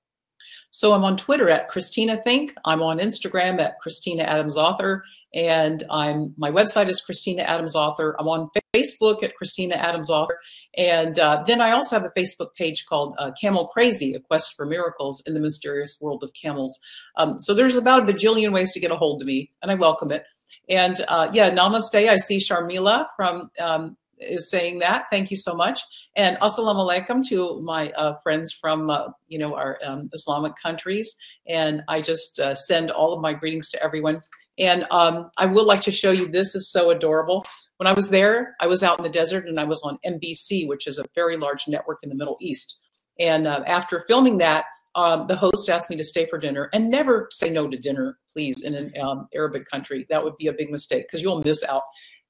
So 0.70 0.94
I'm 0.94 1.04
on 1.04 1.18
Twitter 1.18 1.50
at 1.50 1.70
Christina 1.70 2.22
Think. 2.24 2.54
I'm 2.66 2.82
on 2.82 3.00
Instagram 3.00 3.60
at 3.60 3.80
Christina 3.80 4.24
Adams 4.24 4.58
Author, 4.58 5.04
and 5.34 5.84
I'm 5.90 6.34
my 6.38 6.52
website 6.52 6.90
is 6.90 7.02
Christina 7.02 7.44
Adams 7.44 7.76
Author. 7.76 8.16
I'm 8.20 8.28
on 8.28 8.48
Facebook 8.76 9.24
at 9.24 9.36
Christina 9.36 9.76
Adams 9.76 10.10
Author, 10.10 10.38
and 10.78 11.18
uh, 11.18 11.44
then 11.48 11.62
I 11.62 11.72
also 11.72 11.98
have 11.98 12.06
a 12.06 12.20
Facebook 12.20 12.54
page 12.56 12.86
called 12.86 13.16
uh, 13.18 13.32
Camel 13.40 13.68
Crazy: 13.68 14.14
A 14.14 14.20
Quest 14.20 14.54
for 14.56 14.66
Miracles 14.66 15.24
in 15.26 15.34
the 15.34 15.40
Mysterious 15.40 15.98
World 16.02 16.24
of 16.24 16.32
Camels. 16.34 16.78
Um, 17.18 17.40
so 17.40 17.54
there's 17.54 17.78
about 17.78 18.08
a 18.08 18.14
bajillion 18.14 18.52
ways 18.52 18.74
to 18.74 18.80
get 18.80 18.92
a 18.92 18.98
hold 18.98 19.22
of 19.22 19.28
me, 19.28 19.50
and 19.62 19.72
I 19.72 19.76
welcome 19.76 20.12
it. 20.12 20.26
And 20.70 21.00
uh, 21.08 21.30
yeah, 21.34 21.52
namaste. 21.52 22.10
I 22.10 22.18
see 22.18 22.38
Sharmila 22.38 23.08
from 23.16 23.50
um, 23.60 23.98
is 24.20 24.50
saying 24.50 24.80
that. 24.80 25.06
Thank 25.12 25.32
you 25.32 25.38
so 25.38 25.56
much. 25.56 25.82
And 26.16 26.38
assalamu 26.38 26.90
alaikum 26.90 27.24
to 27.28 27.62
my 27.62 27.90
uh, 27.92 28.16
friends 28.24 28.54
from 28.54 28.90
uh, 28.90 29.10
you 29.28 29.38
know 29.38 29.56
our 29.56 29.80
um, 29.86 30.10
Islamic 30.14 30.54
countries. 30.62 31.16
And 31.48 31.84
I 31.88 32.02
just 32.02 32.40
uh, 32.40 32.56
send 32.56 32.92
all 32.92 33.14
of 33.14 33.22
my 33.22 33.34
greetings 33.34 33.70
to 33.70 33.84
everyone. 33.84 34.22
And 34.58 34.86
um, 34.90 35.30
I 35.38 35.46
would 35.46 35.66
like 35.66 35.82
to 35.82 35.92
show 35.92 36.12
you. 36.12 36.28
This 36.28 36.56
is 36.56 36.72
so 36.72 36.90
adorable. 36.90 37.46
When 37.78 37.88
I 37.88 37.94
was 37.94 38.10
there, 38.10 38.56
I 38.62 38.68
was 38.68 38.84
out 38.84 38.98
in 38.98 39.04
the 39.04 39.10
desert 39.10 39.48
and 39.48 39.60
I 39.60 39.66
was 39.66 39.82
on 39.84 40.00
MBC, 40.06 40.66
which 40.68 40.88
is 40.88 40.98
a 40.98 41.06
very 41.14 41.36
large 41.36 41.68
network 41.68 42.00
in 42.04 42.10
the 42.10 42.16
Middle 42.16 42.38
East. 42.40 42.82
And 43.20 43.48
uh, 43.48 43.64
after 43.68 44.06
filming 44.08 44.38
that, 44.40 44.66
um, 44.96 45.28
the 45.28 45.36
host 45.36 45.70
asked 45.70 45.90
me 45.90 45.98
to 45.98 46.04
stay 46.04 46.26
for 46.26 46.38
dinner, 46.38 46.70
and 46.74 46.90
never 46.90 47.28
say 47.32 47.50
no 47.50 47.68
to 47.68 47.78
dinner, 47.78 48.18
please, 48.32 48.64
in 48.64 48.76
an 48.76 48.94
um, 49.00 49.28
Arabic 49.34 49.70
country. 49.70 50.06
That 50.10 50.24
would 50.24 50.38
be 50.38 50.48
a 50.48 50.54
big 50.54 50.72
mistake 50.72 51.06
because 51.08 51.22
you'll 51.22 51.44
miss 51.44 51.64
out. 51.64 51.84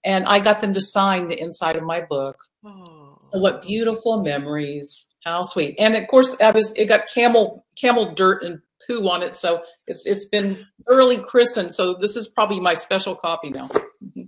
And 0.04 0.26
I 0.26 0.40
got 0.40 0.62
them 0.62 0.74
to 0.74 0.82
sign 0.82 1.28
the 1.28 1.40
inside 1.40 1.76
of 1.76 1.84
my 1.84 2.02
book. 2.02 2.38
Oh. 2.64 3.18
So 3.22 3.40
what 3.40 3.62
beautiful 3.62 4.22
memories! 4.22 5.16
How 5.24 5.42
sweet! 5.44 5.76
And 5.80 5.96
of 5.96 6.08
course, 6.08 6.36
I 6.42 6.52
was 6.52 6.74
it 6.74 6.88
got 6.88 7.08
camel 7.12 7.66
camel 7.76 8.14
dirt 8.14 8.44
and 8.44 8.62
poo 8.88 9.08
on 9.10 9.24
it, 9.24 9.36
so 9.36 9.64
it's 9.88 10.06
it's 10.06 10.26
been 10.26 10.66
early 10.88 11.18
christened. 11.18 11.74
So 11.74 11.94
this 11.94 12.16
is 12.16 12.28
probably 12.28 12.60
my 12.60 12.76
special 12.76 13.16
copy 13.16 13.50
now. 13.50 13.70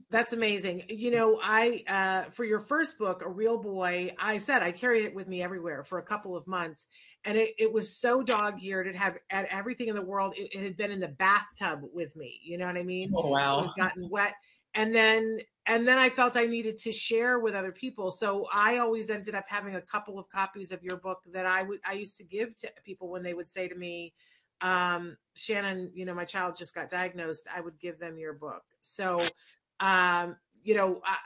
That's 0.09 0.33
amazing. 0.33 0.83
You 0.87 1.11
know, 1.11 1.39
I 1.43 1.83
uh, 1.87 2.29
for 2.31 2.43
your 2.43 2.59
first 2.59 2.97
book, 2.97 3.21
A 3.23 3.29
Real 3.29 3.57
Boy, 3.57 4.15
I 4.19 4.37
said 4.37 4.63
I 4.63 4.71
carried 4.71 5.05
it 5.05 5.13
with 5.13 5.27
me 5.27 5.43
everywhere 5.43 5.83
for 5.83 5.99
a 5.99 6.03
couple 6.03 6.35
of 6.35 6.47
months, 6.47 6.87
and 7.27 7.37
it, 7.37 7.53
it 7.59 7.71
was 7.71 7.93
so 7.93 8.23
dog 8.23 8.63
eared. 8.63 8.87
It 8.87 8.95
had, 8.95 9.19
had 9.27 9.47
everything 9.51 9.89
in 9.89 9.95
the 9.95 10.01
world. 10.01 10.33
It, 10.37 10.49
it, 10.53 10.63
had 10.63 10.77
been 10.77 10.91
in 10.91 11.01
the 11.01 11.09
bathtub 11.09 11.81
with 11.93 12.15
me. 12.15 12.39
You 12.41 12.57
know 12.57 12.65
what 12.65 12.77
I 12.77 12.83
mean? 12.83 13.11
Oh 13.13 13.29
wow! 13.29 13.63
So 13.63 13.69
it 13.69 13.71
gotten 13.77 14.09
wet, 14.09 14.35
and 14.73 14.95
then 14.95 15.41
and 15.65 15.85
then 15.85 15.97
I 15.97 16.07
felt 16.07 16.37
I 16.37 16.45
needed 16.45 16.77
to 16.79 16.93
share 16.93 17.39
with 17.39 17.53
other 17.53 17.73
people. 17.73 18.11
So 18.11 18.47
I 18.51 18.77
always 18.77 19.09
ended 19.09 19.35
up 19.35 19.43
having 19.49 19.75
a 19.75 19.81
couple 19.81 20.17
of 20.17 20.29
copies 20.29 20.71
of 20.71 20.81
your 20.81 20.97
book 20.97 21.19
that 21.33 21.45
I 21.45 21.63
would 21.63 21.79
I 21.85 21.93
used 21.93 22.15
to 22.17 22.23
give 22.23 22.55
to 22.57 22.71
people 22.85 23.09
when 23.09 23.23
they 23.23 23.33
would 23.33 23.49
say 23.49 23.67
to 23.67 23.75
me, 23.75 24.13
um, 24.61 25.17
Shannon, 25.35 25.91
you 25.93 26.05
know, 26.05 26.13
my 26.13 26.25
child 26.25 26.55
just 26.57 26.73
got 26.73 26.89
diagnosed. 26.89 27.49
I 27.53 27.59
would 27.59 27.77
give 27.77 27.99
them 27.99 28.17
your 28.17 28.33
book. 28.33 28.63
So 28.81 29.27
um, 29.81 30.37
you 30.63 30.75
know, 30.75 31.01
I, 31.03 31.17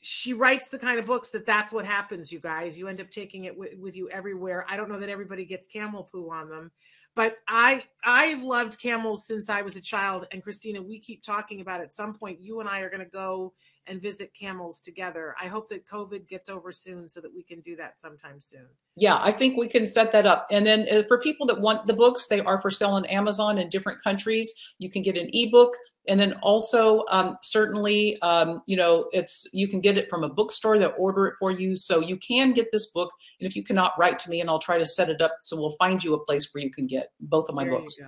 she 0.00 0.32
writes 0.32 0.68
the 0.68 0.78
kind 0.78 0.98
of 0.98 1.06
books 1.06 1.30
that 1.30 1.46
that's 1.46 1.72
what 1.72 1.84
happens, 1.84 2.32
you 2.32 2.38
guys. 2.38 2.78
You 2.78 2.88
end 2.88 3.00
up 3.00 3.10
taking 3.10 3.44
it 3.44 3.58
w- 3.58 3.80
with 3.80 3.96
you 3.96 4.08
everywhere. 4.10 4.64
I 4.68 4.76
don't 4.76 4.88
know 4.88 4.98
that 4.98 5.08
everybody 5.08 5.44
gets 5.44 5.66
camel 5.66 6.04
poo 6.04 6.30
on 6.30 6.48
them, 6.48 6.70
but 7.16 7.36
I 7.48 7.84
I've 8.04 8.42
loved 8.42 8.80
camels 8.80 9.26
since 9.26 9.48
I 9.48 9.62
was 9.62 9.76
a 9.76 9.80
child. 9.80 10.26
And 10.30 10.42
Christina, 10.42 10.80
we 10.80 11.00
keep 11.00 11.22
talking 11.22 11.60
about 11.60 11.80
at 11.80 11.94
some 11.94 12.14
point 12.14 12.40
you 12.40 12.60
and 12.60 12.68
I 12.68 12.80
are 12.80 12.90
going 12.90 13.04
to 13.04 13.10
go 13.10 13.54
and 13.88 14.00
visit 14.00 14.32
camels 14.34 14.80
together. 14.80 15.34
I 15.40 15.46
hope 15.46 15.68
that 15.70 15.86
COVID 15.86 16.28
gets 16.28 16.48
over 16.48 16.70
soon 16.72 17.08
so 17.08 17.20
that 17.20 17.34
we 17.34 17.42
can 17.42 17.60
do 17.60 17.74
that 17.76 17.98
sometime 17.98 18.38
soon. 18.38 18.66
Yeah, 18.96 19.18
I 19.20 19.32
think 19.32 19.56
we 19.56 19.68
can 19.68 19.86
set 19.86 20.12
that 20.12 20.26
up. 20.26 20.46
And 20.50 20.66
then 20.66 20.86
uh, 20.90 21.02
for 21.08 21.18
people 21.18 21.46
that 21.46 21.60
want 21.60 21.86
the 21.86 21.94
books, 21.94 22.26
they 22.26 22.40
are 22.40 22.60
for 22.60 22.70
sale 22.70 22.90
on 22.90 23.06
Amazon 23.06 23.58
in 23.58 23.68
different 23.68 24.02
countries. 24.02 24.54
You 24.78 24.90
can 24.90 25.02
get 25.02 25.16
an 25.16 25.30
ebook 25.32 25.74
and 26.06 26.18
then 26.18 26.34
also 26.42 27.04
um, 27.10 27.36
certainly 27.42 28.20
um, 28.22 28.62
you 28.66 28.76
know 28.76 29.08
it's 29.12 29.46
you 29.52 29.68
can 29.68 29.80
get 29.80 29.98
it 29.98 30.08
from 30.08 30.24
a 30.24 30.28
bookstore 30.28 30.78
that 30.78 30.94
order 30.98 31.26
it 31.26 31.34
for 31.38 31.50
you. 31.50 31.76
So 31.76 32.00
you 32.00 32.16
can 32.16 32.52
get 32.52 32.68
this 32.70 32.90
book 32.92 33.12
and 33.40 33.48
if 33.48 33.56
you 33.56 33.62
cannot 33.62 33.92
write 33.98 34.18
to 34.18 34.30
me 34.30 34.40
and 34.40 34.50
i'll 34.50 34.58
try 34.58 34.78
to 34.78 34.86
set 34.86 35.08
it 35.08 35.20
up 35.20 35.36
so 35.40 35.56
we'll 35.56 35.76
find 35.78 36.02
you 36.02 36.14
a 36.14 36.24
place 36.24 36.52
where 36.52 36.62
you 36.62 36.70
can 36.70 36.86
get 36.86 37.12
both 37.20 37.48
of 37.48 37.54
my 37.54 37.64
there 37.64 37.72
books. 37.72 37.98
you, 37.98 38.06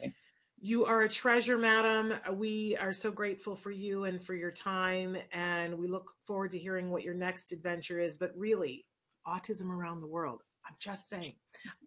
okay. 0.00 0.12
you 0.60 0.84
are 0.84 1.02
a 1.02 1.08
treasure 1.08 1.58
madam. 1.58 2.14
We 2.34 2.76
are 2.76 2.92
so 2.92 3.10
grateful 3.10 3.56
for 3.56 3.70
you 3.70 4.04
and 4.04 4.22
for 4.22 4.34
your 4.34 4.50
time 4.50 5.16
and 5.32 5.76
we 5.76 5.86
look 5.86 6.12
forward 6.24 6.52
to 6.52 6.58
hearing 6.58 6.90
what 6.90 7.02
your 7.02 7.14
next 7.14 7.52
adventure 7.52 8.00
is. 8.00 8.16
But 8.16 8.32
really 8.36 8.86
autism 9.26 9.70
around 9.70 10.00
the 10.00 10.06
world 10.06 10.42
i'm 10.66 10.74
just 10.78 11.08
saying. 11.08 11.34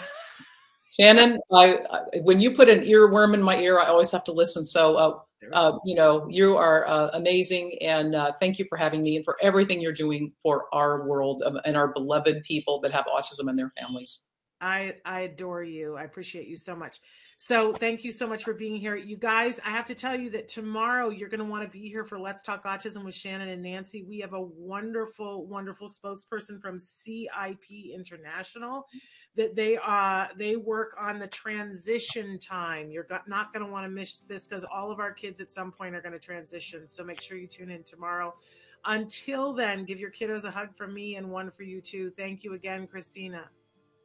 Shannon, 0.99 1.39
I, 1.53 1.75
I, 1.91 2.01
when 2.23 2.41
you 2.41 2.57
put 2.57 2.71
an 2.71 2.81
earworm 2.81 3.35
in 3.35 3.43
my 3.43 3.59
ear, 3.59 3.79
I 3.79 3.87
always 3.87 4.11
have 4.13 4.25
to 4.25 4.33
listen. 4.33 4.65
So 4.65 4.97
uh, 4.97 5.19
uh, 5.53 5.79
you 5.85 5.95
know, 5.95 6.27
you 6.29 6.57
are 6.57 6.87
uh, 6.87 7.11
amazing, 7.13 7.77
and 7.81 8.15
uh, 8.15 8.33
thank 8.41 8.59
you 8.59 8.65
for 8.69 8.77
having 8.77 9.03
me 9.03 9.17
and 9.17 9.25
for 9.25 9.37
everything 9.43 9.81
you're 9.81 9.93
doing 9.93 10.33
for 10.43 10.67
our 10.73 11.07
world 11.07 11.43
um, 11.47 11.61
and 11.65 11.77
our 11.77 11.89
beloved 11.89 12.43
people 12.45 12.81
that 12.81 12.93
have 12.93 13.07
autism 13.07 13.49
and 13.49 13.59
their 13.59 13.73
families. 13.79 14.27
I 14.67 14.95
I 15.05 15.21
adore 15.21 15.63
you. 15.63 15.97
I 15.97 16.03
appreciate 16.03 16.49
you 16.49 16.57
so 16.57 16.75
much. 16.75 17.01
So 17.37 17.73
thank 17.75 18.03
you 18.03 18.11
so 18.11 18.27
much 18.27 18.43
for 18.43 18.53
being 18.53 18.75
here, 18.75 18.97
you 18.97 19.17
guys. 19.17 19.61
I 19.65 19.71
have 19.71 19.87
to 19.87 19.95
tell 19.95 20.17
you 20.17 20.31
that 20.31 20.49
tomorrow 20.49 21.11
you're 21.11 21.29
going 21.29 21.39
to 21.39 21.45
want 21.45 21.63
to 21.63 21.71
be 21.71 21.89
here 21.89 22.03
for 22.03 22.19
Let's 22.19 22.43
Talk 22.43 22.65
Autism 22.65 23.05
with 23.05 23.15
Shannon 23.15 23.49
and 23.49 23.63
Nancy. 23.63 24.03
We 24.03 24.19
have 24.21 24.33
a 24.33 24.41
wonderful, 24.41 25.47
wonderful 25.47 25.89
spokesperson 25.89 26.61
from 26.61 26.79
CIP 26.81 27.71
International 27.95 28.89
that 29.37 29.55
they 29.55 29.79
uh 29.87 30.27
they 30.37 30.57
work 30.57 30.97
on 31.01 31.21
the 31.21 31.29
transition 31.29 32.37
time. 32.39 32.91
You're 32.91 33.07
not 33.29 33.53
going 33.53 33.65
to 33.65 33.71
want 33.71 33.85
to 33.85 33.91
miss 33.91 34.23
this 34.23 34.47
because 34.47 34.65
all 34.65 34.91
of 34.91 34.99
our 34.99 35.13
kids 35.13 35.41
at 35.41 35.53
some 35.53 35.71
point 35.71 35.95
are 35.95 36.01
going 36.01 36.15
to 36.15 36.19
transition. 36.19 36.89
So 36.89 37.05
make 37.05 37.21
sure 37.21 37.37
you 37.37 37.47
tune 37.47 37.71
in 37.71 37.85
tomorrow. 37.85 38.35
Until 38.85 39.53
then, 39.53 39.85
give 39.85 40.01
your 40.01 40.11
kiddos 40.11 40.45
a 40.45 40.51
hug 40.51 40.75
from 40.75 40.93
me 40.93 41.17
and 41.17 41.31
one 41.31 41.51
for 41.53 41.63
you 41.63 41.81
too. 41.81 42.11
Thank 42.11 42.43
you 42.43 42.55
again, 42.55 42.87
Christina. 42.87 43.45